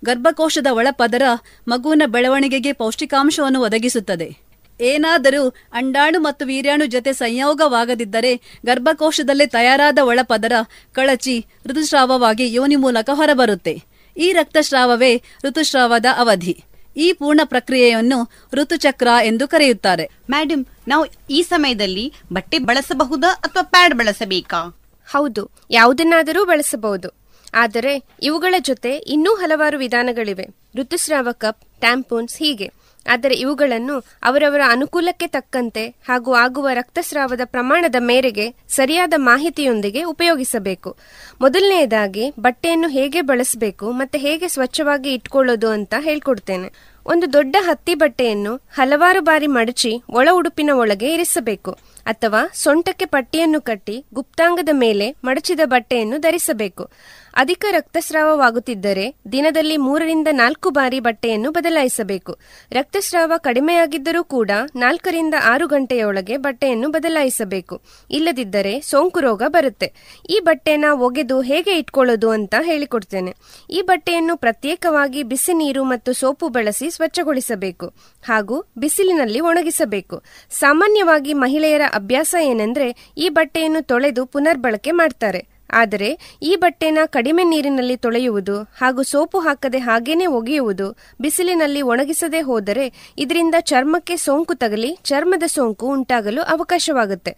[0.05, 1.21] ಗರ್ಭಕೋಶದ ಒಳಪದರ
[1.67, 4.53] ಮಗುವಿನ ಬೆಳವಣಿಗೆಗೆ ಪೌಷ್ಟಿಕಾಂಶವನ್ನು ಒದಗಿಸುತ್ತದೆ.
[4.81, 8.35] ಏನಾದರೂ ಅಂಡಾಣು ಮತ್ತು ವೀರ್ಯಾಣು ಜೊತೆ ಸಂಯೋಗವಾಗದಿದ್ದರೆ
[8.65, 10.51] ಗರ್ಭಕೋಶದಲ್ಲಿ ತಯಾರಾದ ಒಳಪದರ
[10.91, 13.81] ಕಳಚಿ ಋತುಸ್ರಾವವಾಗಿ ಯೋನಿ ಮೂಲಕ ಹೊರಬರುತ್ತೆ.
[14.17, 16.63] ಈ ರಕ್ತಸ್ರಾವವೇ ಋತುಸ್ರಾವದ ಅವಧಿ.
[16.97, 20.09] ಈ ಪೂರ್ಣ ಪ್ರಕ್ರಿಯೆಯನ್ನು ಋತುಚಕ್ರ ಎಂದು ಕರೆಯುತ್ತಾರೆ.
[20.29, 24.81] ಮ್ಯಾಡಮ್ ನಾವು ಈ ಸಮಯದಲ್ಲಿ ಬಟ್ಟೆ ಬಳಸಬಹುದಾ ಅಥವಾ ಪ್ಯಾಡ್ ಬಳಸಬೇಕಾ?
[25.11, 27.09] ಹೌದು ಯಾವುದನ್ನಾದರೂ ಬಳಸಬಹುದು.
[27.53, 30.47] ಆದರೆ ಇವುಗಳ ಜೊತೆ ಇನ್ನೂ ಹಲವಾರು ವಿಧಾನಗಳಿವೆ.
[30.75, 32.82] ಋತುಸ್ರಾವ ಕಪ್ ಟ್ಯಾಂಪೂನ್ಸ್ ಹೀಗೆ.
[33.05, 40.95] ಆದರೆ ಇವುಗಳನ್ನು ಅವರವರ ಅನುಕೂಲಕ್ಕೆ ತಕ್ಕಂತೆ ಹಾಗೂ ಆಗುವ ರಕ್ತಸ್ರಾವದ ಪ್ರಮಾಣದ ಮೇರೆಗೆ ಸರಿಯಾದ ಮಾಹಿತಿಯೊಂದಿಗೆ ಉಪಯೋಗಿಸಬೇಕು.
[41.41, 46.93] ಮೊದಲನೆಯದಾಗಿ ಬಟ್ಟೆಯನ್ನು ಹೇಗೆ ಬಳಸಬೇಕು ಮತ್ತೆ ಹೇಗೆ ಸ್ವಚ್ಛವಾಗಿ ಇಟ್ಕೊಳ್ಳೋದು ಅಂತ ಹೇಳ್ಕೊಡ್ತೇನೆ.
[47.05, 51.71] ಒಂದು ದೊಡ್ಡ ಹತ್ತಿ ಬಟ್ಟೆಯನ್ನು ಹಲವಾರು ಬಾರಿ ಮಡಚಿ ಒಳ ಉಡುಪಿನ ಒಳಗೆ ಇರಿಸಬೇಕು
[52.05, 56.89] ಅಥವಾ ಸೊಂಟಕ್ಕೆ ಪಟ್ಟಿಯನ್ನು ಕಟ್ಟಿ ಗುಪ್ತಾಂಗದ ಮೇಲೆ ಮಡಚಿದ ಬಟ್ಟೆಯನ್ನು ಧರಿಸಬೇಕು.
[57.35, 62.37] ಅಧಿಕ ರಕ್ತಸ್ರಾವವಾಗುತ್ತಿದ್ದರೆ ದಿನದಲ್ಲಿ ಮೂರರಿಂದ ನಾಲ್ಕು ಬಾರಿ ಬಟ್ಟೆಯನ್ನು ಬದಲಾಯಿಸಬೇಕು.
[62.71, 67.81] ರಕ್ತಸ್ರಾವ ಕಡಿಮೆಯಾಗಿದ್ದರೂ ಕೂಡ ನಾಲ್ಕರಿಂದ ಆರು ಗಂಟೆಯೊಳಗೆ ಬಟ್ಟೆಯನ್ನು ಬದಲಾಯಿಸಬೇಕು.
[68.11, 69.93] ಇಲ್ಲದಿದ್ದರೆ ಸೋಂಕು ರೋಗ ಬರುತ್ತೆ.
[70.29, 73.35] ಈ ಬಟ್ಟೆನ ಒಗೆದು ಹೇಗೆ ಇಟ್ಕೊಳ್ಳೋದು ಅಂತ ಹೇಳಿಕೊಡ್ತೇನೆ.
[73.69, 77.87] ಈ ಬಟ್ಟೆಯನ್ನು ಪ್ರತ್ಯೇಕವಾಗಿ ಬಿಸಿ ನೀರು ಮತ್ತು ಸೋಪು ಬಳಸಿ ಸ್ವಚ್ಛಗೊಳಿಸಬೇಕು
[78.23, 80.23] ಹಾಗೂ ಬಿಸಿಲಿನಲ್ಲಿ ಒಣಗಿಸಬೇಕು.
[80.49, 85.52] ಸಾಮಾನ್ಯವಾಗಿ ಮಹಿಳೆಯರ ಅಭ್ಯಾಸ ಏನೆಂದ್ರೆ ಈ ಬಟ್ಟೆಯನ್ನು ತೊಳೆದು ಪುನರ್ಬಳಕೆ ಮಾಡ್ತಾರೆ.
[85.73, 86.09] ಆದರೆ
[86.41, 90.87] ಈ ಬಟ್ಟೆನ ಕಡಿಮೆ ನೀರಿನಲ್ಲಿ ತೊಳೆಯುವುದು ಹಾಗೂ ಸೋಪು ಹಾಕದೆ ಹಾಗೇನೆ ಒಗೆಯುವುದು
[91.21, 92.85] ಬಿಸಿಲಿನಲ್ಲಿ ಒಣಗಿಸದೆ ಹೋದರೆ
[93.17, 97.33] ಇದರಿಂದ ಚರ್ಮಕ್ಕೆ ಸೋಂಕು ತಗಲಿ ಚರ್ಮದ ಸೋಂಕು ಉಂಟಾಗಲು ಅವಕಾಶವಾಗುತ್ತೆ.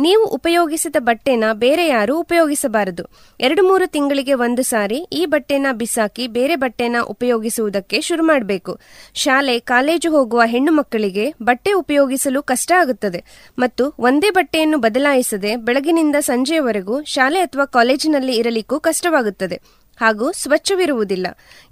[0.00, 3.04] ನೀವು ಉಪಯೋಗಿಸಿದ ಬಟ್ಟೆನ ಬೇರೆ ಯಾರು ಉಪಯೋಗಿಸಬಾರದು.
[3.40, 8.78] ಎರಡು ಮೂರು ತಿಂಗಳಿಗೆ ಒಂದು ಸಾರಿ ಈ ಬಟ್ಟೆನ ಬಿಸಾಕಿ ಬೇರೆ ಬಟ್ಟೆನ ಉಪಯೋಗಿಸುವುದಕ್ಕೆ ಶುರು ಮಾಡಬೇಕು.
[9.14, 13.24] ಶಾಲೆ, ಕಾಲೇಜು ಹೋಗುವ ಹೆಣ್ಣು ಮಕ್ಕಳಿಗೆ ಬಟ್ಟೆ ಉಪಯೋಗಿಸಲು ಕಷ್ಟ ಆಗುತ್ತದೆ.
[13.58, 19.60] ಮತ್ತು ಒಂದೇ ಬಟ್ಟೆಯನ್ನು ಬದಲಾಯಿಸದೆ ಬೆಳಗಿನಿಂದ ಸಂಜೆಯವರೆಗೂ ಶಾಲೆ ಅಥವಾ ಕಾಲೇಜಿನಲ್ಲಿ ಇರಲಿಕ್ಕೂ ಕಷ್ಟವಾಗುತ್ತದೆ.
[20.00, 21.26] ಹಾಗೂ ಸ್ವಚ್ಛವಿರುವುದಿಲ್ಲ.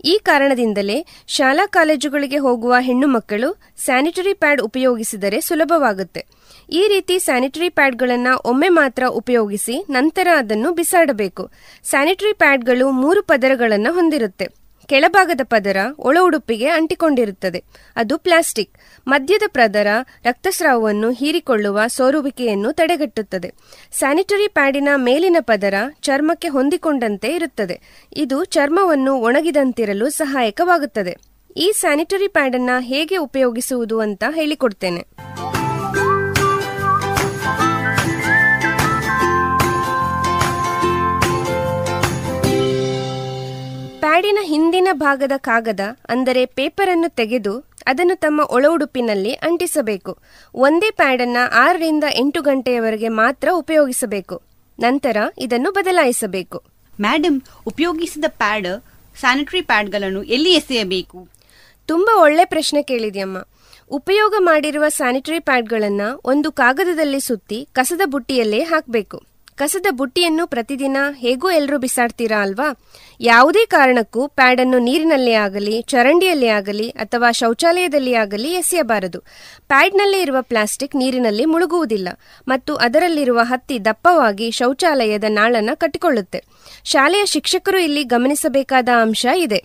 [0.05, 6.27] ಈ ಕಾರಣದಿಂದಲೇ ಶಾಲಾ ಕಾಲೇಜುಗಳಿಗೆ ಹೋಗುವ ಹೆಣ್ಣು ಮಕ್ಕಳು ಸ್ಯಾನಿಟರಿ ಪ್ಯಾಡ್ ಉಪಯೋಗಿಸಿದರೆ ಸುಲಭವಾಗುತ್ತೆ.
[6.71, 11.51] ಈ ರೀತಿ ಸ್ಯಾನಿಟರಿ ಪ್ಯಾಡ್ಗಳನ್ನು ಒಮ್ಮೆ ಮಾತ್ರ ಉಪಯೋಗಿಸಿ ನಂತರ ಅದನ್ನು ಬಿಸಾಡಬೇಕು.
[11.85, 14.49] ಸ್ಯಾನಿಟರಿ ಪ್ಯಾಡ್ಗಳು ಮೂರು ಪದರಗಳನ್ನು ಹೊಂದಿರುತ್ತೆ.
[14.87, 17.65] ಕೆಳಭಾಗದ ಪದರ ಒಳ ಉಡುಪಿಗೆ ಅಂಟಿಕೊಂಡಿರುತ್ತದೆ.
[17.97, 18.79] ಅದು ಪ್ಲಾಸ್ಟಿಕ್.
[19.09, 19.87] ಮಧ್ಯದ ಪದರ
[20.25, 23.55] ರಕ್ತಸ್ರಾವವನ್ನು ಹೀರಿಕೊಳ್ಳುವ ಸೋರುವಿಕೆಯನ್ನು ತಡೆಗಟ್ಟುತ್ತದೆ.
[23.93, 27.81] ಸ್ಯಾನಿಟರಿ ಪ್ಯಾಡಿನ ಮೇಲಿನ ಪದರ ಚರ್ಮಕ್ಕೆ ಹೊಂದಿಕೊಂಡಂತೆ ಇರುತ್ತದೆ.
[28.17, 31.17] ಇದು ಚರ್ಮವನ್ನು ಒಣಗಿದಂತಿರಲು ಸಹಾಯಕವಾಗುತ್ತದೆ.
[31.57, 35.07] ಈ ಸ್ಯಾನಿಟರಿ ಪ್ಯಾಡ್ ಅನ್ನ ಹೇಗೆ ಉಪಯೋಗಿಸುವುದು ಅಂತ ಹೇಳಿಕೊಡ್ತೇನೆ.
[44.09, 50.19] ಪ್ಯಾಡಿನ ಹಿಂದಿನ ಭಾಗದ ಕಾಗದ ಅಂದರೆ ಪೇಪರ್ ಅನ್ನು ತೆಗೆದು ಅದನ್ನು ತಮ್ಮ ಒಳ ಉಡುಪಿನಲ್ಲಿ ಅಂಟಿಸಬೇಕು.
[50.55, 54.43] ಒಂದೇ ಪ್ಯಾಡ್ ಅನ್ನ ಆರರಿಂದ ಎಂಟು ಗಂಟೆಯವರೆಗೆ ಮಾತ್ರ ಉಪಯೋಗಿಸಬೇಕು.
[54.79, 56.63] ನಂತರ ಇದನ್ನು ಬದಲಾಯಿಸಬೇಕು.
[57.01, 58.85] ಮ್ಯಾಡಮ್ ಉಪಯೋಗಿಸಿದ ಪ್ಯಾಡ್
[59.21, 61.29] ಸ್ಯಾನಿಟರಿ ಪ್ಯಾಡ್ಗಳನ್ನು ಎಲ್ಲಿ ಎಸೆಯಬೇಕು?
[61.87, 63.39] ತುಂಬಾ ಒಳ್ಳೆ ಪ್ರಶ್ನೆ ಕೇಳಿದೆಯಮ್ಮ.
[63.91, 69.28] ಉಪಯೋಗ ಮಾಡಿರುವ ಸ್ಯಾನಿಟರಿ ಪ್ಯಾಡ್ಗಳನ್ನು ಒಂದು ಕಾಗದದಲ್ಲಿ ಸುತ್ತಿ ಕಸದ ಬುಟ್ಟಿಯಲ್ಲೇ ಹಾಕಬೇಕು.
[69.59, 72.69] ಕಸದ ಬುಟ್ಟಿಯನ್ನು ಪ್ರತಿದಿನ ಹೇಗೂ ಎಲ್ಲರೂ ಬಿಸಾಡ್ತೀರಾ ಅಲ್ವಾ?
[73.21, 79.21] ಯಾವುದೇ ಕಾರಣಕ್ಕೂ ಪ್ಯಾಡ್ ಅನ್ನು ನೀರಿನಲ್ಲಿ ಆಗಲಿ, ಚರಂಡಿಯಲ್ಲಿ ಆಗಲಿ ಅಥವಾ ಶೌಚಾಲಯದಲ್ಲಿ ಆಗಲಿ ಎಸೆಯಬಾರದು.
[79.69, 82.09] ಪ್ಯಾಡ್ನಲ್ಲೇ ಇರುವ ಪ್ಲಾಸ್ಟಿಕ್ ನೀರಿನಲ್ಲಿ ಮುಳುಗುವುದಿಲ್ಲ
[82.49, 86.43] ಮತ್ತು ಅದರಲ್ಲಿರುವ ಹತ್ತಿ ದಪ್ಪವಾಗಿ ಶೌಚಾಲಯದ ನಾಳನ್ನು ಕಟ್ಟಿಕೊಳ್ಳುತ್ತೆ.
[86.85, 89.61] ಶಾಲೆಯ ಶಿಕ್ಷಕರು ಇಲ್ಲಿ ಗಮನಿಸಬೇಕಾದ ಅಂಶ ಇದೆ.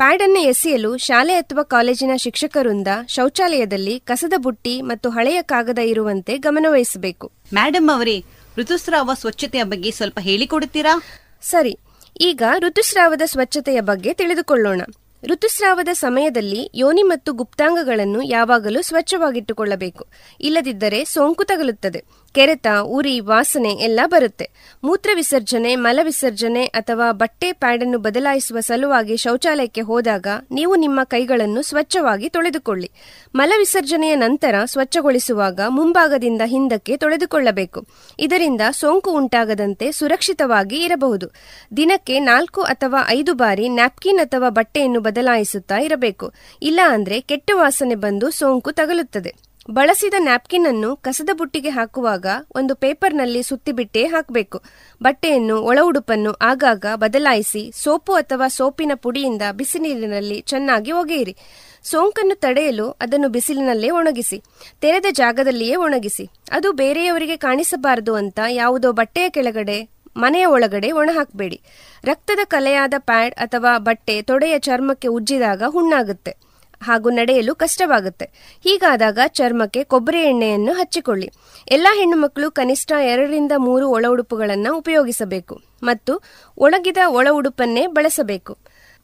[0.00, 7.26] ಪ್ಯಾಡ್ ಅನ್ನು ಎಸೆಯಲು ಶಾಲೆ ಅಥವಾ ಕಾಲೇಜಿನ ಶಿಕ್ಷಕರಿಂದ ಶೌಚಾಲಯದಲ್ಲಿ ಕಸದ ಬುಟ್ಟಿ ಮತ್ತು ಹಳೆಯ ಕಾಗದ ಇರುವಂತೆ ಗಮನವಹಿಸಬೇಕು.
[7.54, 8.24] ಮೇಡಮ್ ಅವರೇ
[8.60, 11.02] ಋತುಸ್ರಾವ ಸ್ವಚ್ಛತೆಯ ಬಗ್ಗೆ ಸ್ವಲ್ಪ ಹೇಳಿಕೊಡುತ್ತೀರಾ?
[11.42, 11.76] ಸರಿ,
[12.20, 14.82] ಈಗ ಋತುಸ್ರಾವದ ಸ್ವಚ್ಛತೆಯ ಬಗ್ಗೆ ತಿಳಿದುಕೊಳ್ಳೋಣ.
[15.24, 20.06] ಋತುಸ್ರಾವದ ಸಮಯದಲ್ಲಿ ಯೋನಿ ಮತ್ತು ಗುಪ್ತಾಂಗಗಳನ್ನು ಯಾವಾಗಲೂ ಸ್ವಚ್ಛವಾಗಿಟ್ಟುಕೊಳ್ಳಬೇಕು.
[20.40, 22.04] ಇಲ್ಲದಿದ್ದರೆ ಸೋಂಕು ತಗಲುತ್ತದೆ.
[22.32, 24.50] ಕೆರೆತ, ಉರಿ, ವಾಸನೆ ಎಲ್ಲ ಬರುತ್ತೆ.
[24.84, 31.62] ಮೂತ್ರ ವಿಸರ್ಜನೆ, ಮಲ ವಿಸರ್ಜನೆ ಅಥವಾ ಬಟ್ಟೆ ಪ್ಯಾಡ್ ಅನ್ನು ಬದಲಾಯಿಸುವ ಸಲುವಾಗಿ ಶೌಚಾಲಯಕ್ಕೆ ಹೋದಾಗ ನೀವು ನಿಮ್ಮ ಕೈಗಳನ್ನು
[31.62, 32.90] ಸ್ವಚ್ಛವಾಗಿ ತೊಳೆದುಕೊಳ್ಳಿ.
[33.34, 37.86] ಮಲ ವಿಸರ್ಜನೆಯ ನಂತರ ಸ್ವಚ್ಛಗೊಳಿಸುವಾಗ ಮುಂಭಾಗದಿಂದ ಹಿಂದಕ್ಕೆ ತೊಳೆದುಕೊಳ್ಳಬೇಕು.
[38.18, 41.32] ಇದರಿಂದ ಸೋಂಕು ಉಂಟಾಗದಂತೆ ಸುರಕ್ಷಿತವಾಗಿ ಇರಬಹುದು.
[41.76, 46.32] ದಿನಕ್ಕೆ ನಾಲ್ಕು ಅಥವಾ ಐದು ಬಾರಿ ನ್ಯಾಪ್ಕಿನ್ ಅಥವಾ ಬಟ್ಟೆಯನ್ನು ಬದಲಾಯಿಸುತ್ತಾ ಇರಬೇಕು.
[46.62, 49.49] ಇಲ್ಲ ಅಂದ್ರೆ ಕೆಟ್ಟ ವಾಸನೆ ಬಂದು ಸೋಂಕು ತಗಲುತ್ತದೆ.
[49.68, 52.26] ಬಳಸಿದ ನ್ಯಾಪ್ಕಿನ್ ಅನ್ನು ಕಸದ ಬುಟ್ಟಿಗೆ ಹಾಕುವಾಗ
[52.56, 54.62] ಒಂದು ಪೇಪರ್ನಲ್ಲಿ ಸುತ್ತಿಬಿಟ್ಟೇ ಹಾಕಬೇಕು.
[55.02, 61.36] ಬಟ್ಟೆಯನ್ನು, ಒಳ ಉಡುಪನ್ನು ಆಗಾಗ ಬದಲಾಯಿಸಿ ಸೋಪು ಅಥವಾ ಸೋಪಿನ ಪುಡಿಯಿಂದ ಬಿಸಿ ನೀರಿನಲ್ಲಿ ಚೆನ್ನಾಗಿ ಒಗೆಯಿರಿ.
[61.84, 64.42] ಸೋಂಕನ್ನು ತಡೆಯಲು ಅದನ್ನು ಬಿಸಿಲಿನಲ್ಲೇ ಒಣಗಿಸಿ,
[64.80, 66.30] ತೆರೆದ ಜಾಗದಲ್ಲಿಯೇ ಒಣಗಿಸಿ.
[66.52, 71.60] ಅದು ಬೇರೆಯವರಿಗೆ ಕಾಣಿಸಬಾರದು ಅಂತ ಯಾವುದೋ ಬಟ್ಟೆಯ ಕೆಳಗಡೆ, ಮನೆಯ ಒಳಗಡೆ ಒಣ ಹಾಕಬೇಡಿ
[72.04, 76.49] ರಕ್ತದ ಕಲೆಯಾದ ಪ್ಯಾಡ್ ಅಥವಾ ಬಟ್ಟೆ ತೊಡೆಯ ಚರ್ಮಕ್ಕೆ ಉಜ್ಜಿದಾಗ ಹುಣ್ಣಾಗುತ್ತೆ.
[76.82, 78.58] ಹಾಗೂ ನಡೆಯಲು ಕಷ್ಟವಾಗುತ್ತೆ.
[78.62, 81.30] ಹೀಗಾದಾಗ ಚರ್ಮಕ್ಕೆ ಕೊಬ್ಬರಿ ಎಣ್ಣೆಯನ್ನು ಹಚ್ಚಿಕೊಳ್ಳಿ.
[81.70, 86.22] ಎಲ್ಲಾ ಹೆಣ್ಣುಮಕ್ಕಳು ಕನಿಷ್ಠ ಎರಡರಿಂದ ಮೂರು ಒಳ ಉಡುಪುಗಳನ್ನು ಉಪಯೋಗಿಸಬೇಕು ಮತ್ತು
[86.58, 88.58] ಒಣಗಿದ ಒಳ ಉಡುಪನ್ನೇ ಬಳಸಬೇಕು.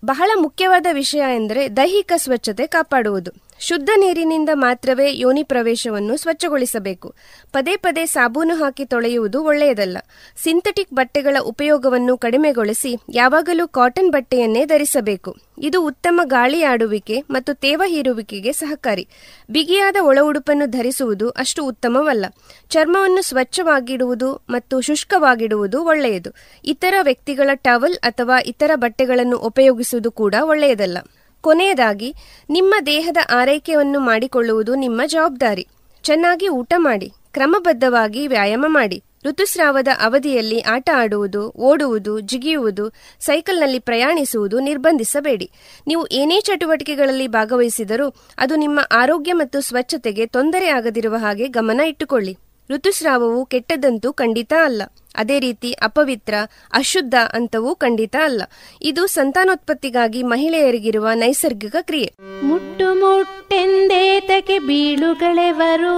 [0.05, 3.46] ಬಹಳ ಮುಖ್ಯವಾದ ವಿಷಯ ಎಂದರೆ ದೈಹಿಕ ಸ್ವಚ್ಛತೆ ಕಾಪಾಡುವುದು.
[3.61, 7.15] ಶುದ್ಧ ನೀರಿನಿಂದ ಮಾತ್ರವೇ ಯೋನಿ ಪ್ರವೇಶವನ್ನು ಸ್ವಚ್ಛಗೊಳಿಸಬೇಕು.
[7.53, 9.99] ಪದೇ ಪದೇ ಸಾಬೂನು ಹಾಕಿ ತೊಳೆಯುವುದು ಒಳ್ಳೆಯದಲ್ಲ.
[10.43, 15.37] ಸಿಂಥೆಟಿಕ್ ಬಟ್ಟೆಗಳ ಉಪಯೋಗವನ್ನು ಕಡಿಮೆಗೊಳಿಸಿ ಯಾವಾಗಲೂ ಕಾಟನ್ ಬಟ್ಟೆಯನ್ನೇ ಧರಿಸಬೇಕು.
[15.59, 19.09] ಇದು ಉತ್ತಮ ಗಾಳಿ ಆಡುವಿಕೆ ಮತ್ತು ತೇವ ಹೀರುವಿಕೆಗೆ ಸಹಕಾರಿ.
[19.51, 22.27] ಬಿಗಿಯಾದ ಒಳ ಉಡುಪನ್ನು ಧರಿಸುವುದು ಅಷ್ಟು ಉತ್ತಮವಲ್ಲ.
[22.69, 26.31] ಚರ್ಮವನ್ನು ಸ್ವಚ್ಛವಾಗಿಡುವುದು ಮತ್ತು ಶುಷ್ಕವಾಗಿಡುವುದು ಒಳ್ಳೆಯದು.
[26.65, 30.99] ಇತರ ವ್ಯಕ್ತಿಗಳ ಟವಲ್ ಅಥವಾ ಇತರ ಬಟ್ಟೆಗಳನ್ನು ಉಪಯೋಗಿಸುವುದು ಕೂಡ ಒಳ್ಳೆಯದಲ್ಲ.
[31.47, 32.15] ಕೊನೆಯದಾಗಿ,
[32.51, 35.67] ನಿಮ್ಮ ದೇಹದ ಆರೈಕೆಯನ್ನು ಮಾಡಿಕೊಳ್ಳುವುದು ನಿಮ್ಮ ಜವಾಬ್ದಾರಿ.
[36.03, 38.99] ಚೆನ್ನಾಗಿ ಊಟ ಮಾಡಿ, ಕ್ರಮಬದ್ಧವಾಗಿ ವ್ಯಾಯಾಮ ಮಾಡಿ.
[39.25, 42.85] ಋತುಸ್ರಾವದ ಅವಧಿಯಲ್ಲಿ ಆಟ ಆಡುವುದು, ಓಡುವುದು, ಜಿಗಿಯುವುದು,
[43.21, 45.51] ಸೈಕಲ್ನಲ್ಲಿ ಪ್ರಯಾಣಿಸುವುದು ನಿರ್ಬಂಧಿಸಬೇಡಿ.
[45.87, 52.35] ನೀವು ಏನೇ ಚಟುವಟಿಕೆಗಳಲ್ಲಿ ಭಾಗವಹಿಸಿದರೂ ಅದು ನಿಮ್ಮ ಆರೋಗ್ಯ ಮತ್ತು ಸ್ವಚ್ಛತೆಗೆ ತೊಂದರೆ ಆಗದಿರುವ ಹಾಗೆ ಗಮನ ಇಟ್ಟುಕೊಳ್ಳಿ.
[52.71, 54.83] ಋತುಸ್ರಾವವು ಕೆಟ್ಟದಂತೂ ಖಂಡಿತ ಅಲ್ಲ.
[55.15, 56.35] ಅದೇ ರೀತಿ ಅಪವಿತ್ರ,
[56.73, 58.43] ಅಶುದ್ಧ ಅಂತವೂ ಖಂಡಿತ ಅಲ್ಲ.
[58.83, 62.15] ಇದು ಸಂತಾನೋತ್ಪತ್ತಿಗಾಗಿ ಮಹಿಳೆಯರಿಗಿರುವ ನೈಸರ್ಗಿಕ ಕ್ರಿಯೆ.
[62.43, 65.97] ಮುಟ್ಟು ಮುಟ್ಟೆಂದೇತಕ್ಕೆ ಬೀಳುಗಳೆವರು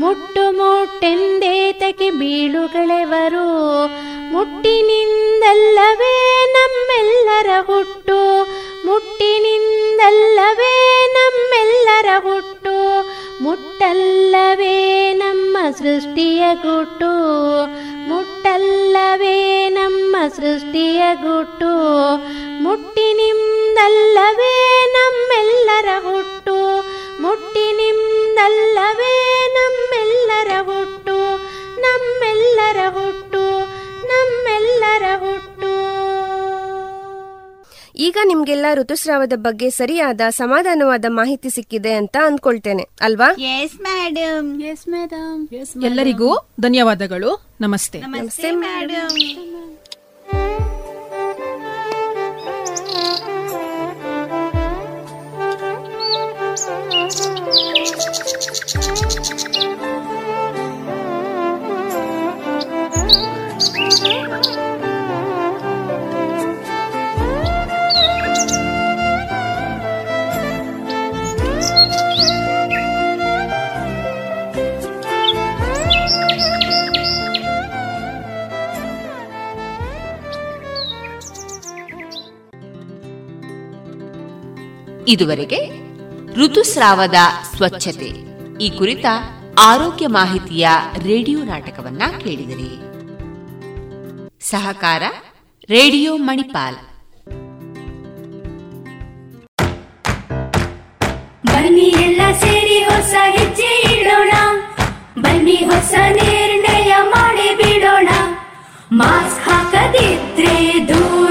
[0.00, 3.86] ಮುಟ್ಟು ಮುಟ್ಟೆಂದೇತಕ್ಕೆ ಬೀಳುಗಳೆವರು,
[4.32, 8.46] ಮುಟ್ಟಿನಿಂದಲ್ಲವೇ ನಮ್ಮೆಲ್ಲರ ಹುಟ್ಟು
[8.84, 10.72] ಮುಟ್ಟಿನಿಂದಲ್ಲವೇ
[11.12, 12.74] ನಮ್ಮೆಲ್ಲರ ಹುಟ್ಟು,
[13.42, 17.10] ಮುಟ್ಟಲ್ಲವೇ ನಮ್ಮ ಸೃಷ್ಟಿಯ ಗುಟ್ಟು,
[18.08, 21.72] ಮುಟ್ಟಲ್ಲವೇ ನಮ್ಮ ಸೃಷ್ಟಿಯ ಗುಟ್ಟು,
[22.62, 24.52] ಮುಟ್ಟಿನಿಂದಲ್ಲವೇ
[24.92, 26.56] ನಮ್ಮೆಲ್ಲರ ಹುಟ್ಟು,
[27.22, 29.14] ಮುಟ್ಟಿನಿಂದಲ್ಲವೇ
[29.52, 31.16] ನಮ್ಮೆಲ್ಲರ ಹುಟ್ಟು
[31.80, 33.42] ನಮ್ಮೆಲ್ಲರ ಹುಟ್ಟು
[34.06, 35.53] ನಮ್ಮೆಲ್ಲರ ಹುಟ್ಟು.
[37.96, 43.36] ಈಗ ನಿಮ್ಗೆಲ್ಲ ಋತುಸ್ರಾವದ ಬಗ್ಗೆ ಸರಿಯಾದ ಸಮಾಧಾನವಾದ ಮಾಹಿತಿ ಸಿಕ್ಕಿದೆ ಅಂತ ಅನ್ಕೊಳ್ತೇನೆ ಅಲ್ವಾ?
[45.82, 47.46] ಎಲ್ಲರಿಗೂ ಧನ್ಯವಾದಗಳು.
[47.60, 48.00] ನಮಸ್ತೆ.
[48.00, 49.44] ನಮಸ್ತೆ ಮೇಡಮ್
[85.08, 85.60] ಇದುವರೆಗೆ
[86.34, 87.14] ಋತುಸ್ರಾವದ
[87.56, 88.10] ಸ್ವಚ್ಛತೆ,
[88.60, 89.06] ಈ ಕುರಿತ
[89.58, 90.68] ಆರೋಗ್ಯ ಮಾಹಿತಿಯ
[91.02, 92.72] ರೇಡಿಯೋ ನಾಟಕವನ್ನ ಕೇಳಿದಿರಿ.
[94.40, 95.02] ಸಹಕಾರ
[95.70, 96.76] ರೇಡಿಯೋ ಮಣಿಪಾಲ್.
[101.46, 104.32] ಬನ್ನಿ ಎಲ್ಲ ಸೇರಿ ಹೊಸ ಹೆಜ್ಜೆ ಇಡೋಣ.
[105.22, 108.08] ಬನ್ನಿ ಹೊಸ ನಿರ್ಣಯ ಮಾಡಿ ಬಿಡೋಣ.
[108.92, 111.23] ಮಾಸ್ಕ್ ಹಾಕದಿದ್ರೆ ದೂರೋಣ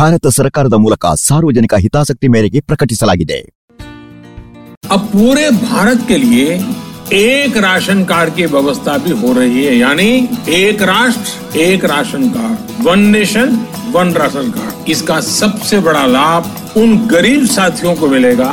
[0.00, 3.40] ಭಾರತ ಸರ್ಕಾರದ ಮೂಲಕ ಸಾರ್ವಜನಿಕ ಹಿತಾಸಕ್ತಿ ಮೇರೆಗೆ ಪ್ರಕಟಿಸಲಾಗಿದೆ
[4.88, 6.44] अब पूरे भारत के लिए
[7.20, 10.06] एक राशन कार्ड की व्यवस्था भी हो रही है यानी
[10.58, 13.48] एक राष्ट्र एक ration card one nation
[13.96, 16.44] one ration card इसका सबसे बड़ा लाभ
[16.76, 18.52] उन गरीब साथियों को मिलेगा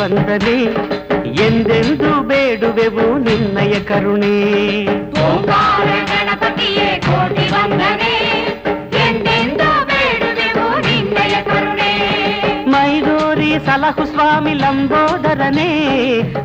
[0.00, 0.58] ಬಂದನೆ
[1.24, 4.36] ಎಂದೆಂದು ಬೇಡುವೆವು ನಿನ್ನಯ ಕರುಣೆ.
[12.70, 15.70] ಮೈದೋರಿ ಸಲಹು ಸ್ವಾಮಿ ಲಂಬೋದರನೇ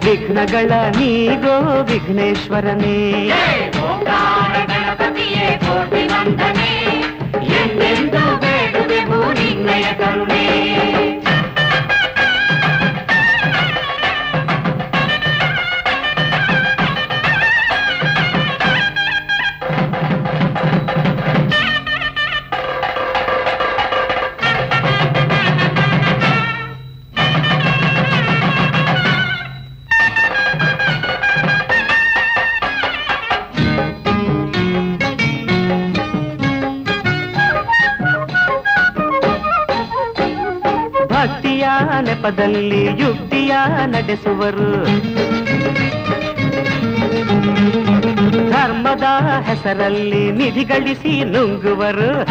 [0.05, 3.27] ವಿಘ್ನಗಳ ನೀಗೋ ವಿಘ್ನೇಶ್ವರನೇ.
[7.43, 11.14] ಎಂದೆಂದು ಬೇಡುವೆವು ನಿನ್ನಯ ಕರುಣೆ.
[42.25, 43.53] ನೆಪದಲ್ಲಿ ಯುಕ್ತಿಯ
[43.85, 44.85] ನಡೆಸುವರು.
[48.51, 49.03] ಧರ್ಮದ
[49.41, 52.25] ಹೆಸರಲ್ಲಿ ನಿಧಿಗಳಿಸಿ ನುಂಗುವರು.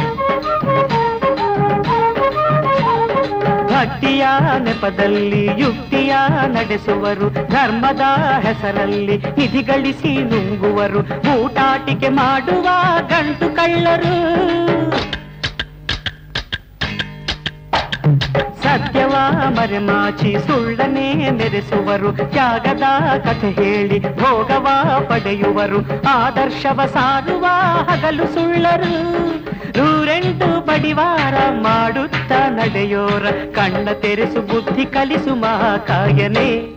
[3.69, 4.27] ಭಕ್ತಿಯ
[4.59, 6.15] ನೆಪದಲ್ಲಿ ಯುಕ್ತಿಯ
[6.47, 7.31] ನಡೆಸುವರು.
[7.31, 8.01] ಧರ್ಮದ
[8.41, 10.99] ಹೆಸರಲ್ಲಿ ನಿಧಿಗಳಿಸಿ ನುಂಗುವರು.
[11.39, 12.69] ಊಟಾಟಿಕೆ ಮಾಡುವ
[13.09, 14.64] ಗಂಟು ಕಳ್ಳರು.
[19.75, 22.13] ಮರೆಮಾಚಿ ಸುಳ್ಳನೆ ನೆರೆಸುವರು.
[22.13, 22.83] ತ್ಯಾಗದ
[23.19, 24.67] ಕಥೆ ಹೇಳಿ ಭೋಗವ
[25.09, 26.03] ಪಡೆಯುವರು.
[26.09, 27.47] ಆದರ್ಶವ ಸಾರುವ
[27.91, 29.35] ಹಗಲು ಸುಳ್ಳರು.
[29.79, 33.27] ನೂರೆಂಟು ಪಡಿವಾರ ಮಾಡುತ್ತ ನಡೆಯೋರ.
[33.31, 36.74] ಕಣ್ಣ ತೆರೆಸು, ಬುದ್ಧಿ ಕಲಿಸು ಮಹಾಕಾಯನೇ.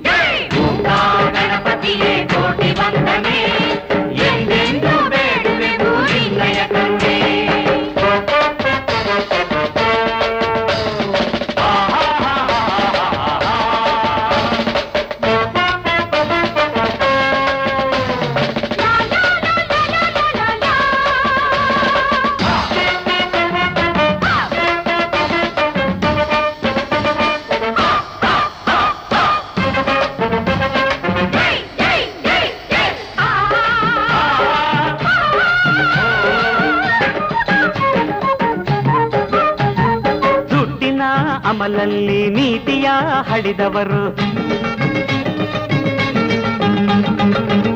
[43.38, 44.04] ನೀತಿಯ ಹಡಿದವರು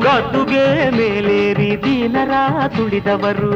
[0.00, 2.32] ಗದ್ದುಗೆ ಮೇಲೇರಿ ದೀನರ
[2.76, 3.52] ತುಳಿದವರು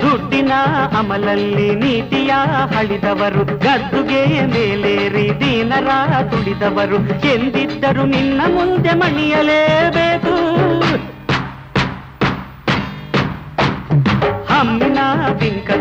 [0.00, 0.52] ದುಡ್ಡಿನ
[0.98, 2.32] ಅಮಲಲ್ಲಿ ನೀತಿಯ
[2.74, 3.44] ಹಳಿದವರು.
[3.44, 5.88] ಗದ್ದುಗೆ ಮೇಲೇರಿ ದೀನರ
[6.30, 6.98] ತುಳಿದವರು
[7.34, 10.25] ಎಂದಿದ್ದರು ನಿನ್ನ ಮುಂದೆ ಮಣಿಯಲೇಬೇಕು.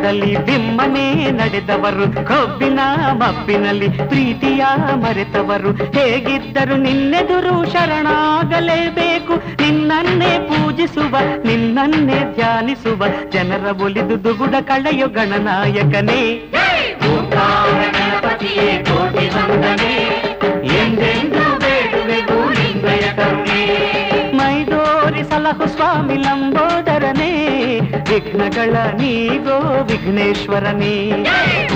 [0.05, 2.79] ಬಿಂಕದಲ್ಲಿ ಬಿಮ್ಮನೆ ನಡೆದವರು, ಕೊಬ್ಬಿನ
[3.11, 4.65] ಮಬ್ಬಿನಲ್ಲಿ ಪ್ರೀತಿಯ
[4.95, 5.71] ಮರೆತವರು.
[5.71, 13.03] ಹೇಗಿದ್ದರು ನಿನ್ನೆದುರು ಶರಣಾಗಲೇಬೇಕು, ನಿನ್ನನ್ನೇ ಪೂಜಿಸುವ, ನಿನ್ನನ್ನೇ ಧ್ಯಾನಿಸುವ.
[13.31, 16.21] ಜನರ ಒಲಿದು ದುಗುಡ ಕಳೆಯೋ ಗಣನಾಯಕನೇ.
[28.15, 31.11] ವಿಘ್ನಗಳ ನೀಗೋ ವಿಘ್ನೇಶ್ವರನೇ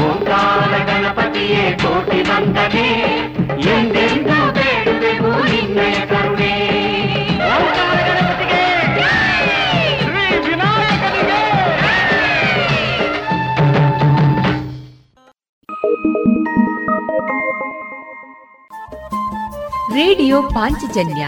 [0.09, 2.87] ಓಂಕಾರ ಗಣಪತಿಯೇ ಕೋಟಿ ವಂದನೆ
[3.69, 6.55] ಎಂದೆಂದು ಬೇಡುವೆವು ನಿನ್ನಯ ಕರುಣೆ
[19.93, 21.27] ರೇಡಿಯೋ ಪಾಂಚಜನ್ಯ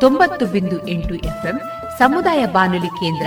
[0.00, 1.60] ತೊಂಬತ್ತು ಬಿಂದು ಎಂಟು ಎಫ್ಎಂ,
[1.98, 3.26] ಸಮುದಾಯ ಬಾನುಲಿ ಕೇಂದ್ರ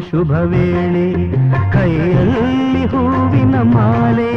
[0.00, 1.06] ಶುಭ ವೇಳೆ,
[1.72, 4.32] ಕೈಯಲ್ಲಿ ಹೂವಿನ ಮಾಲೆ.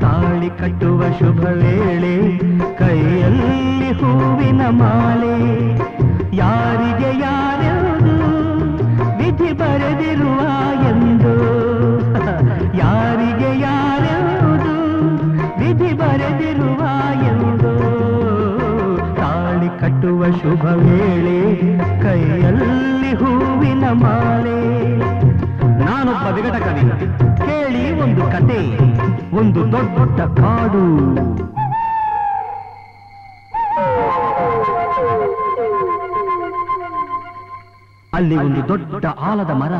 [0.00, 2.14] ತಾಳಿ ಕಟ್ಟುವ ಶುಭ ವೇಳೆ,
[2.78, 5.36] ಕೈಯಲ್ಲಿ ಹೂವಿನ ಮಾಲೆ.
[6.36, 8.16] ಯಾರಿಗೆ ಯಾರ್ಯಾವುದು
[9.18, 10.40] ವಿಧಿ ಬರೆದಿರುವ
[20.74, 21.38] ವೇಳೆ
[22.02, 24.58] ಕೈಯಲ್ಲಿ ಹೂವಿನ ಮಾಲೆ.
[25.84, 26.84] ನಾನೊಬ್ಬ ವಿಘಟ ಕವಿ
[27.46, 28.60] ಕೇಳಿ ಒಂದು ಕತೆ,
[29.36, 30.84] ಒಂದು ದೊಡ್ಡ ಕಾಡು.
[38.14, 39.74] ಅಲ್ಲಿ ಒಂದು ದೊಡ್ಡ ಆಲದ ಮರ.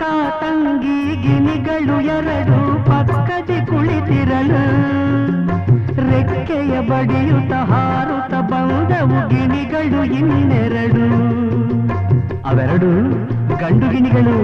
[0.00, 4.62] ಅಕ್ಕ ತಂಗಿ ಗಿನಿಗಳು ಎರಡು ಪಕ್ಕದಿ ಕುಳಿತಿರಲು.
[6.10, 11.06] ರೆಕ್ಕೆಯ ಬಡಿಯುತ್ತ ಹಾರುತ್ತ ಬಂದವು ಗಿನಿಗಳು ಇನ್ನೆರಡು.
[12.48, 12.90] ಅವೆರಡು
[13.56, 14.38] ಗಂಡು ಗಿನಿಗಳು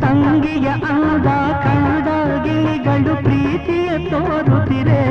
[0.00, 1.28] ತಂಗಿಯ ಆದ
[1.64, 2.08] ಕಂಡ
[2.46, 5.02] ಗಿನಿಗಳು ಪ್ರೀತಿಯ ತೋರುತ್ತಿರೆ.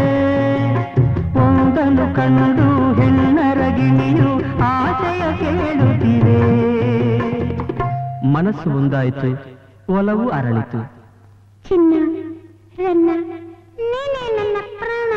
[1.46, 2.70] ಒಂದನ್ನು ಕಂಡು
[3.02, 4.32] ಹೆಣ್ಣರ ಗಿಣಿಯು
[4.64, 6.40] ಆಶಯ ಕೇಳುತ್ತಿವೆ
[8.34, 9.30] ಮನಸ್ಸು ಒಂದಾಯಿತು
[9.94, 10.80] ಒಲವು ಅರಳಿತು.
[11.70, 11.94] ಚಿನ್ನ
[12.78, 13.10] ರನ್ನ
[13.78, 15.12] ನೀನೇ ನನ್ನ ಪ್ರಾಣ.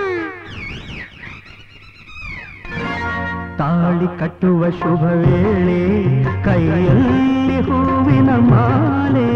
[3.58, 5.80] ತಾಳಿ ಕಟ್ಟುವ ಶುಭ ವೇಳೆ
[6.44, 9.32] ಕೈಯಲ್ಲಿ ಹೂವಿನ ಮಾಲೆ.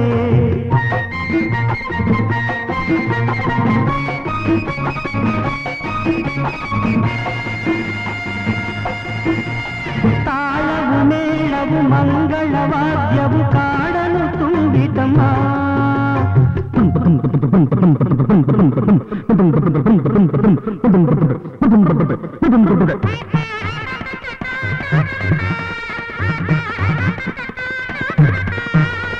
[10.24, 11.35] ತಾಳವು
[11.65, 15.19] ಮೇಳವು ಮಂಗಳವಾದ್ಯವು ಕಾಡಲು ತುಂಬಿತಮ್ಮ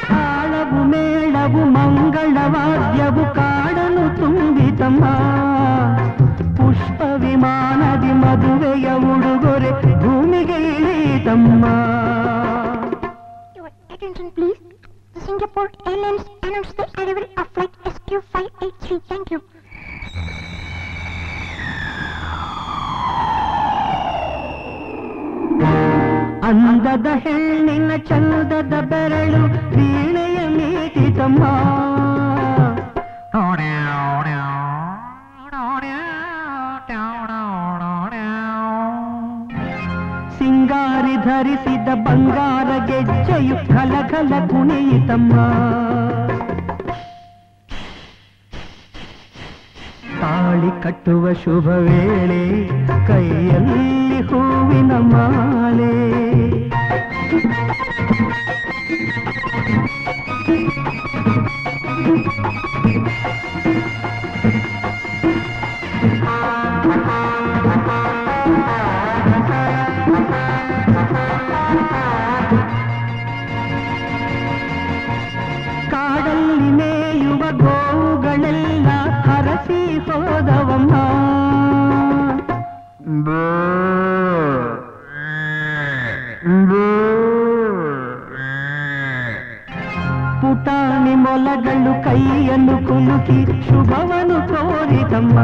[0.10, 5.04] ತಾಳವು ಮೇಳವು ಮಂಗಳವಾದ್ಯವು ಕಾಡಲು ತುಂಬಿತಮ್ಮ
[6.58, 9.72] ಪುಷ್ಪ ವಿಮಾನದಿ ಮದುವೆಯ ಉಡುಗೊರೆ
[10.02, 11.64] ಭೂಮಿಗೆ ಇಳಿತಮ್ಮ
[14.16, 14.58] Attention please.
[15.16, 19.02] The Singapore Airlines announced the arrival of flight SQ583.
[19.04, 19.42] Thank you.
[26.48, 29.42] ಅಂದದ ಹೆಣ್ಣಿನ ಚಂದದ ಬೆರಳು
[29.74, 31.44] ವೀಣೆಯ ಮೀಟಿತಮ್ಮ
[41.15, 45.35] ಧರಿಸಿದ ಬಂಗಾರ ಗೆಜ್ಜೆಯು ಕಲಕಲ ಕುಣಿಯಿತಮ್ಮ.
[50.21, 52.69] ತಾಳಿ ಕಟ್ಟುವ ಶುಭ ವೇಳೆ
[53.07, 56.17] ಕೈಯಲ್ಲಿ ಹೂವಿನ ಮಾಲೆ.
[80.06, 80.94] ಹರಸಿ ಹೋದವಮ್ಮ
[90.42, 95.38] ಪುಟಾಣಿ ಮೊಲಗಳು ಕೈಯನ್ನು ಕುಲುಕಿ ಶುಭವನ್ನು ಕೋರಿತಮ್ಮ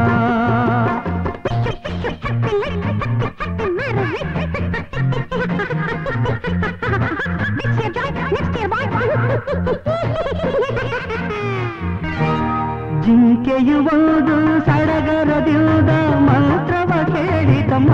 [8.29, 10.00] ಜಿಂಕೆಯು
[13.14, 14.36] ಜಿಂಕೆಯುವುದು
[14.66, 15.90] ಸಡಗರದಿಂದ
[16.26, 17.92] ಮಾತ್ರವ ಕೇಳಿತಮ್ಮ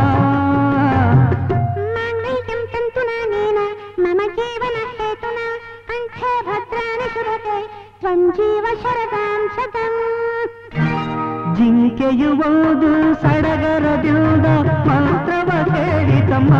[11.59, 12.91] ಜಿಂಕೆಯುವುದು
[13.23, 14.47] ಸಡಗರದಿಂದ
[14.89, 16.53] ಮಾತ್ರವ ಕೇಳಿತಮ್ಮ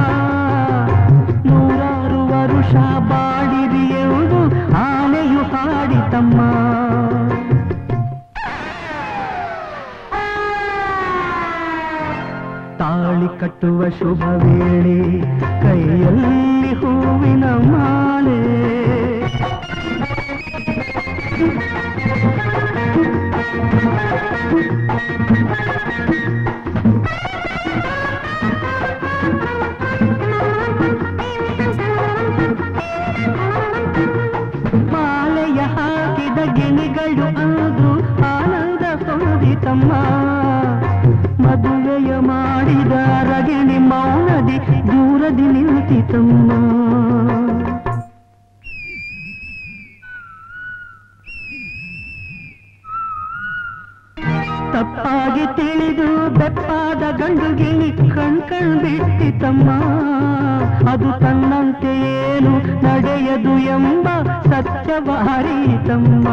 [1.47, 2.75] ನೂರಾರು ವರುಷ
[3.11, 4.41] ಬಾಡಿರಿಯುವುದು
[4.83, 6.41] ಆನೆಯು ಹಾಡಿತಮ್ಮ
[13.41, 14.99] ಕಟ್ಟುವ ಶುಭ ವೇಳೆ
[15.63, 18.39] ಕೈಯಲ್ಲಿ ಹೂವಿನ ಮಾಲೆ.
[34.93, 37.93] ಮಾಲೆಯ ಹಾಕಿದ ಗಿಣಿಗಳು ಆದ್ರೂ
[38.33, 39.91] ಆನಂದ ಹೊಂದಿತಮ್ಮ
[45.29, 46.51] ದೂರದಿ ನಿಂತಿತಮ್ಮ
[54.73, 56.07] ತಪ್ಪಾಗಿ ತಿಳಿದು
[56.39, 59.69] ಬೆಪ್ಪಾದ ಗಂಡು ಗಿಣಿ ಕಣ್ ಕಣ್ ಬಿಟ್ಟಿತಮ್ಮ
[60.93, 62.53] ಅದು ತನ್ನಂತೆ ಏನು
[62.87, 64.07] ನಡೆಯದು ಎಂಬ
[64.51, 66.27] ಸತ್ಯವ ಹರಿತಮ್ಮ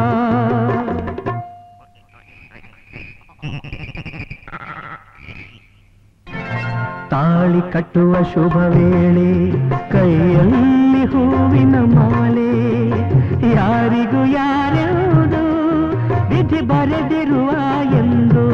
[7.46, 9.52] ತಾಳಿ ಕಟ್ಟುವ ಶುಭ ವೇಳೆ,
[9.92, 12.54] ಕೈಯಲ್ಲಿ ಹೂವಿನ ಮಾಲೆ.
[13.56, 15.42] ಯಾರಿಗೂ ಯಾರ್ಯಾವುದು
[16.30, 17.50] ವಿಧಿ ಬರೆದಿರುವ
[17.96, 18.46] ಎಂದು,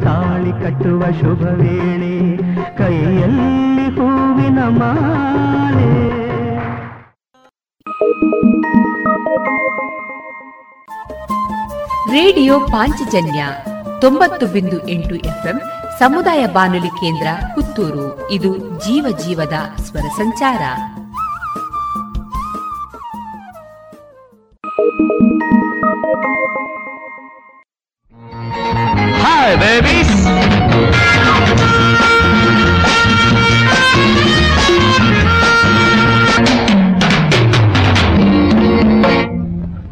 [0.00, 2.36] ತಾಳಿ ಕಟ್ಟುವ ಶುಭ ವೇಳೆ,
[2.76, 6.08] ಕೈಯಲ್ಲಿ ಹೂವಿನ ಮಾಲೆ.
[12.12, 13.44] ರೇಡಿಯೋ ಪಾಂಚಜನ್ಯ
[14.00, 15.60] ತೊಂಬತ್ತು ಬಿಂದು ಎಂಟು ಎಫ್ಎಂ
[15.98, 20.62] ಸಮುದಾಯ ಬಾನುಲಿ ಕೇಂದ್ರ ಪುತ್ತೂರು ಇದು ಜೀವ ಜೀವದ ಸ್ವರ ಸಂಚಾರ
[29.20, 31.18] Hi, babies.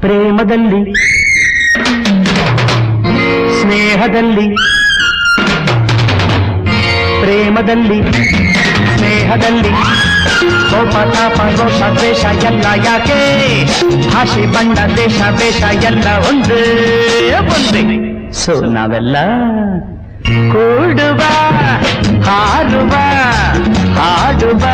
[0.00, 0.82] ಪ್ರೇಮದಲ್ಲಿ
[3.60, 4.46] ಸ್ನೇಹದಲ್ಲಿ
[7.26, 7.98] ಪ್ರೇಮದಲ್ಲಿ,
[8.96, 9.70] ಸ್ನೇಹದಲ್ಲಿ.
[10.70, 13.18] ಕೋಪ ತಾಪ ರೋಷ ದ್ವೇಷ ಎಲ್ಲ ಯಾಕೆ?
[14.10, 16.62] ಭಾಷೆ, ಬಣ್ಣ, ದೇಶ, ವೇಷ ಎಲ್ಲ ಒಂದೇ
[17.54, 17.84] ಒಂದೇ.
[18.32, 19.16] ಸೊ ನಾವೆಲ್ಲ
[20.52, 21.22] ಕೂಡುವ,
[22.28, 22.94] ಹಾಡುವ
[23.98, 24.64] ಹಾಡುವ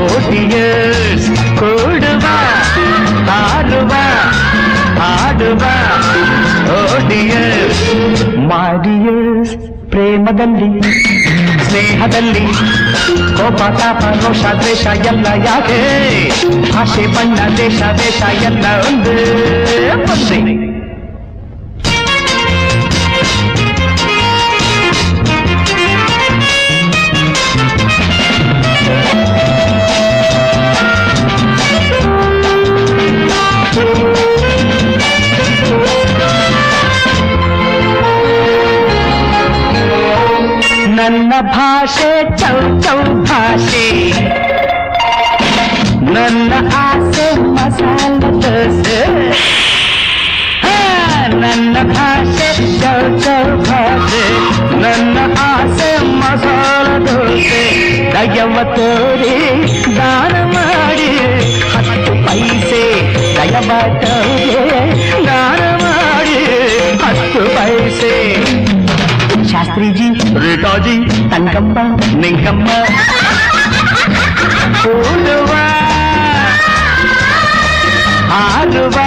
[0.00, 2.26] ಓಟಿಯರ್ಸ್ ಕೂಡುವ,
[3.30, 3.92] ಹಾಡುವ
[5.00, 5.64] ಹಾಡುವ
[7.08, 7.84] ಡಿಯರ್ಸ್
[8.50, 9.56] ಮೈ ಡಿಯರ್ಸ್
[9.90, 10.70] ಪ್ರೇಮದಲ್ಲಿ.
[11.64, 12.46] ಸ್ನೇಹದಲ್ಲಿ
[13.36, 15.78] ಕೋಪ ತಾಪ ರೋಷ ದ್ವೇಷ ಎಲ್ಲ ಯಾಕೆ?
[16.72, 20.65] ಭಾಷೆ ಬಣ್ಣ ದೇಶ ದೇಶ ಎಲ್ಲ ಒಂದೇ.
[41.08, 44.10] ನನ್ನ ಭಾಷೆ ಚೌ ಚೌ ಭಾಷೆ.
[46.00, 49.30] ನನ್ನ ಆಸೆ ಮಸಾಲ ದೋಸೆ.
[50.60, 54.38] ಹಾ, ನನ್ನ ಭಾಷೆ ಚೌ ಚೌ ಭಾಷೆ.
[54.80, 57.70] ನನ್ನ ಆಸೆ ಮಸಾಲ ದೋಸೆ.
[58.12, 59.50] ದಯವ ತೋರಿ
[59.96, 61.18] ದಾನ ಮಾಡಿ.
[61.74, 66.44] ಹತ್ತು ಪೈಸೆ ದಯವ ತೋರಿ ದಾನ ಮಾಡಿ.
[67.04, 68.36] ಹತ್ತು ಪೈಸೆ.
[69.52, 70.15] ಶಾಸ್ತ್ರೀಜಿ
[70.76, 70.94] ஜோஜி
[71.30, 71.82] தங்கம்மா
[72.22, 72.74] நெங்கம்மா
[74.88, 75.62] ஓடுவா
[78.38, 79.06] ஆடுவா.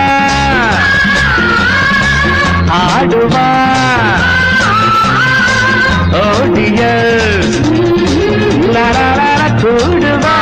[2.78, 3.46] ஆடுவா.
[6.22, 6.82] ஓடிய.
[9.62, 10.38] கூடுவா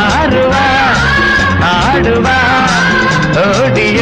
[0.00, 0.66] ஆடுவா.
[1.72, 2.38] ஆடுவா.
[3.46, 4.00] ஓடிய.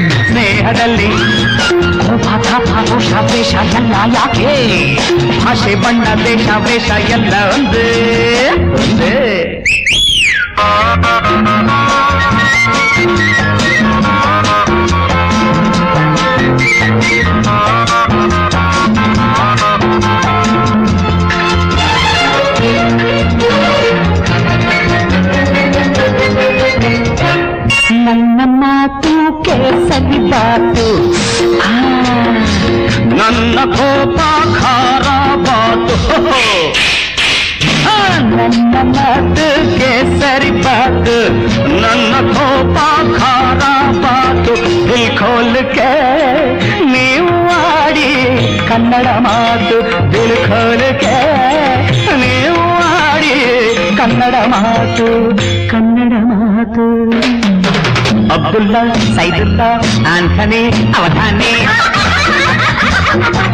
[0.40, 1.08] ಸ್ನೇಹದಲ್ಲಿ
[2.00, 4.52] ಕೋಪ ತಾಪ ರೋಷ ದ್ವೇಷ ಎಲ್ಲ ಯಾಕೆ
[5.40, 7.88] ಭಾಷೆ ಬಣ್ಣ ದೇಶ ವೇಷ ಎಲ್ಲ ಒಂದೇ
[8.76, 9.14] ಒಂದೇ
[30.30, 30.86] ಬಾತು
[31.62, 31.70] ಆ,
[33.12, 34.18] ನನ್ನ ಕೋಪ
[34.56, 35.06] ಖಾರ
[35.46, 35.96] ಬಾತು
[37.86, 37.96] ಆ,
[38.30, 39.46] ನನ್ನ ಮಾತು
[39.78, 41.16] ಕೇಸರಿ ಬಾತು
[41.80, 42.76] ನನ್ನ ಕೋಪ
[43.18, 43.62] ಖಾರ
[43.98, 44.54] ಬಾತು
[44.88, 45.90] ದಿಲ್ ಖೋಲ್ ಕೆ
[46.86, 47.32] ನೀವು
[47.72, 48.08] ಆಡಿ
[48.68, 49.78] ಕನ್ನಡ ಮಾತು
[50.12, 51.16] ದಿಲ್ ಖೋಲ್ ಕೆ
[52.16, 52.62] ನೀವು
[53.00, 53.34] ಆಡಿ
[53.98, 55.06] ಕನ್ನಡ ಮಾತು ಕನ್ನಡ ಮಾತು
[58.34, 58.82] அப்துல்லா
[59.16, 59.68] சைதுல்லா
[60.12, 60.62] ஆன்சனே
[60.98, 61.52] அவதானே.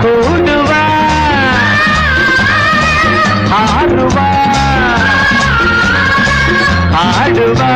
[0.02, 0.82] கூடுவா
[3.60, 4.28] ஆடுவா
[7.02, 7.70] ஆடுவா.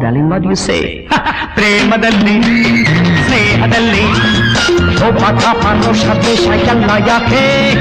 [0.00, 1.08] ಮದ್ ಯು ಸೇ
[1.54, 2.42] ಪ್ರೇಮದಲ್ಲಿ,
[3.26, 4.04] ಸ್ನೇಹದಲ್ಲಿ
[5.80, 7.74] ರೋಷ ದ್ವೇಷ, ಎಲ್ಲ ಯಾಕೆ?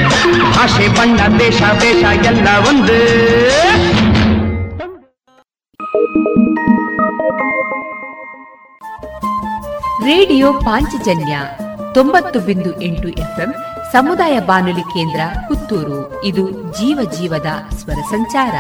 [0.51, 2.93] ಭಾಷೆ ಬಣ್ಣ ದೇಶ ದೇಶ ಎಲ್ಲ ಒಂದು.
[10.05, 11.39] ರೇಡಿಯೋ ಪಾಂಚಜನ್ಯ
[11.93, 13.53] ತೊಂಬತ್ತು ಬಿಂದು ಎಂಟು ಎಫ್ಎಂ
[13.91, 16.21] ಸಮುದಾಯ ಬಾನುಲಿ ಕೇಂದ್ರ ಪುತ್ತೂರು.
[16.23, 18.53] ಇದು ಜೀವ ಜೀವದ ಸ್ವರ ಸಂಚಾರ.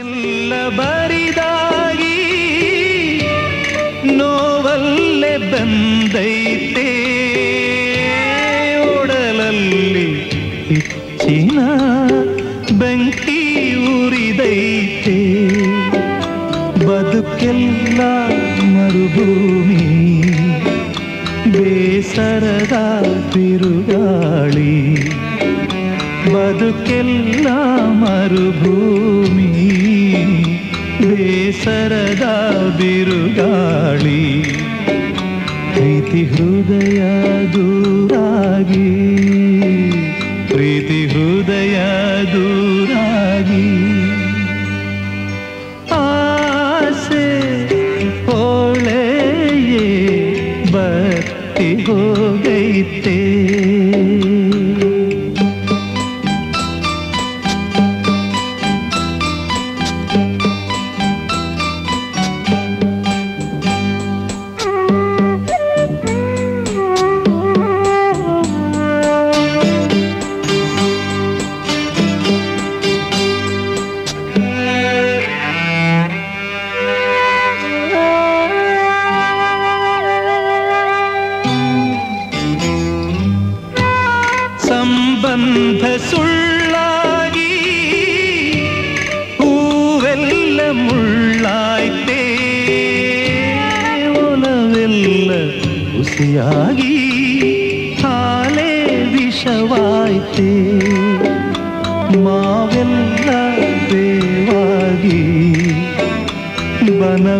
[0.00, 2.14] ಮನಸ್ಸೆಲ್ಲ ಬರಿದಾಗಿ
[4.18, 6.86] ನೋವಲ್ಲೇ ಬಂದೈತೆ
[8.92, 10.06] ಒಡಲಲ್ಲಿ
[10.70, 11.58] ಹೆಚ್ಚಿನ
[12.80, 13.38] ಬೆಂಕಿ
[13.96, 15.18] ಉರಿದೈತೆ
[16.86, 18.00] ಬದುಕೆಲ್ಲ
[18.72, 19.84] ಮರುಭೂಮಿ
[21.54, 22.78] ಬೇಸರದ
[23.34, 24.72] ತಿರುಗಾಳಿ
[26.28, 27.48] ಬದುಕೆಲ್ಲ
[28.00, 29.50] ಮರುಭೂಮಿ
[31.51, 32.25] ಬೇಸರದ
[32.77, 34.21] ಬಿರುಗಾಳಿ
[35.73, 36.99] ಪ್ರೀತಿ ಹೃದಯ
[37.53, 39.10] ದೂರಾಗಿ.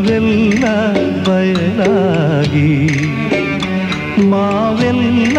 [0.02, 0.66] ಬನವೆಲ್ಲ
[1.26, 2.70] ಬಯಲಾಗಿ
[4.30, 5.38] ಮಾವೆಲ್ಲ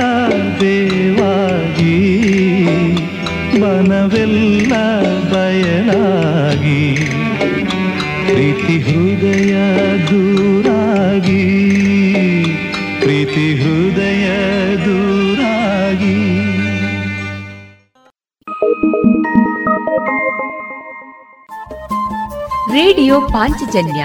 [0.60, 1.96] ದೇವಾಗಿ
[3.60, 4.72] ಮನವೆಲ್ಲ
[5.32, 6.82] ಬಯಲಾಗಿ
[8.26, 9.54] ಪ್ರೀತಿ ಹೃದಯ
[10.06, 11.44] ದೂರಾಗಿ
[13.00, 14.26] ಪ್ರೀತಿ ಹೃದಯ
[14.84, 16.18] ದೂರಾಗಿ.
[22.72, 24.04] ರೇಡಿಯೋ ಪಾಂಚಜನ್ಯ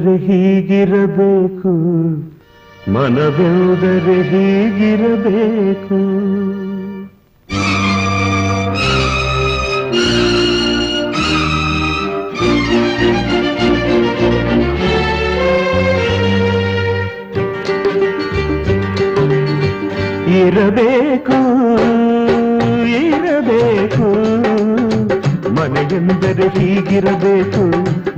[0.00, 1.72] ಮನೆಯೆಂದರೆ ಹೀಗಿರಬೇಕು
[2.90, 5.98] ಮನವೆಂದರೆ ಹೀಗಿರಬೇಕು
[20.40, 21.38] ಇರಬೇಕು
[23.00, 24.08] ಇರಬೇಕು
[25.50, 27.64] ಮನೆಯೆಂದರೆ ಹೀಗಿರಬೇಕು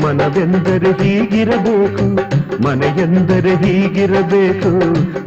[0.01, 2.05] ಮನವೆಂದರೆ ಹೀಗಿರಬೇಕು
[2.62, 4.70] ಮನೆಯೆಂದರೆ ಹೀಗಿರಬೇಕು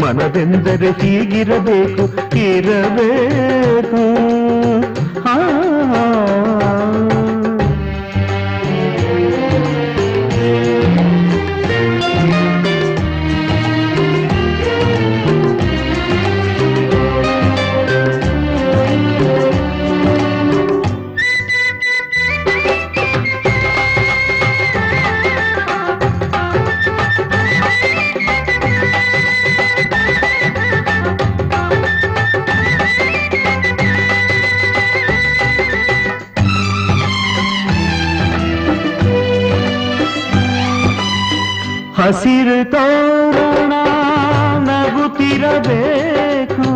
[0.03, 2.03] ಮನವೆಂದರೆ ಹೀಗಿರಬೇಕು
[2.37, 4.14] ಇರಬೇಕು.
[42.05, 43.73] ಹಸಿರು ತೋರಣ
[44.59, 46.67] ನಗುತ್ತಿರಬೇಕು.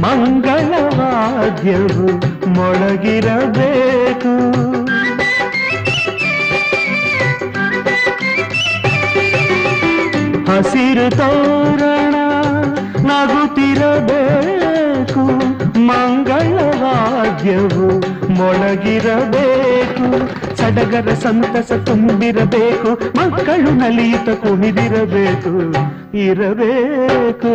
[0.00, 2.08] ಮಂಗಳವಾದ್ಯವು
[2.48, 4.34] ಮೊಳಗಿರಬೇಕು.
[10.52, 12.14] ಹಸಿರು ತೋರಣ
[13.06, 15.22] ನಗುತ್ತಿರಬೇಕು.
[15.78, 17.88] ಮಂಗಳವಾದ್ಯವು
[18.30, 20.47] ಮೊಳಗಿರಬೇಕು.
[20.68, 25.52] ಸಡಗರ ಸಂತಸ ತುಂಬಿರಬೇಕು, ಮಕ್ಕಳು ನಲಿಯುತ್ತ ಕುಣಿದಿರಬೇಕು,
[26.18, 27.52] ಇರಬೇಕು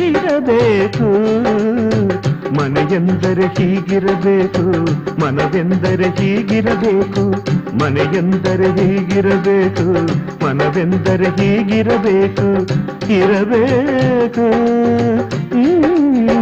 [0.00, 1.08] ಇರಬೇಕು
[2.54, 4.64] ಮನೆಯೆಂದರೆ ಹೀಗಿರಬೇಕು,
[5.20, 7.24] ಮನವೆಂದರೆ ಹೀಗಿರಬೇಕು,
[7.76, 9.86] ಮನೆಯೆಂದರೆ ಹೀಗಿರಬೇಕು,
[10.44, 12.48] ಮನವೆಂದರೆ ಹೀಗಿರಬೇಕು,
[13.12, 14.46] ಇರಬೇಕು
[15.54, 16.39] ಹ್ಮ್.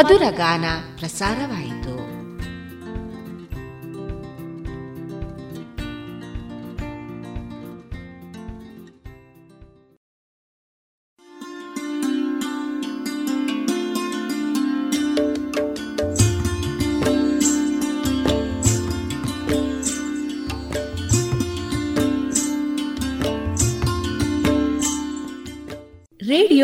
[0.00, 0.66] ಮಧುರ ಗಾನ
[0.98, 1.59] ಪ್ರಸಾರವಾಯಿತು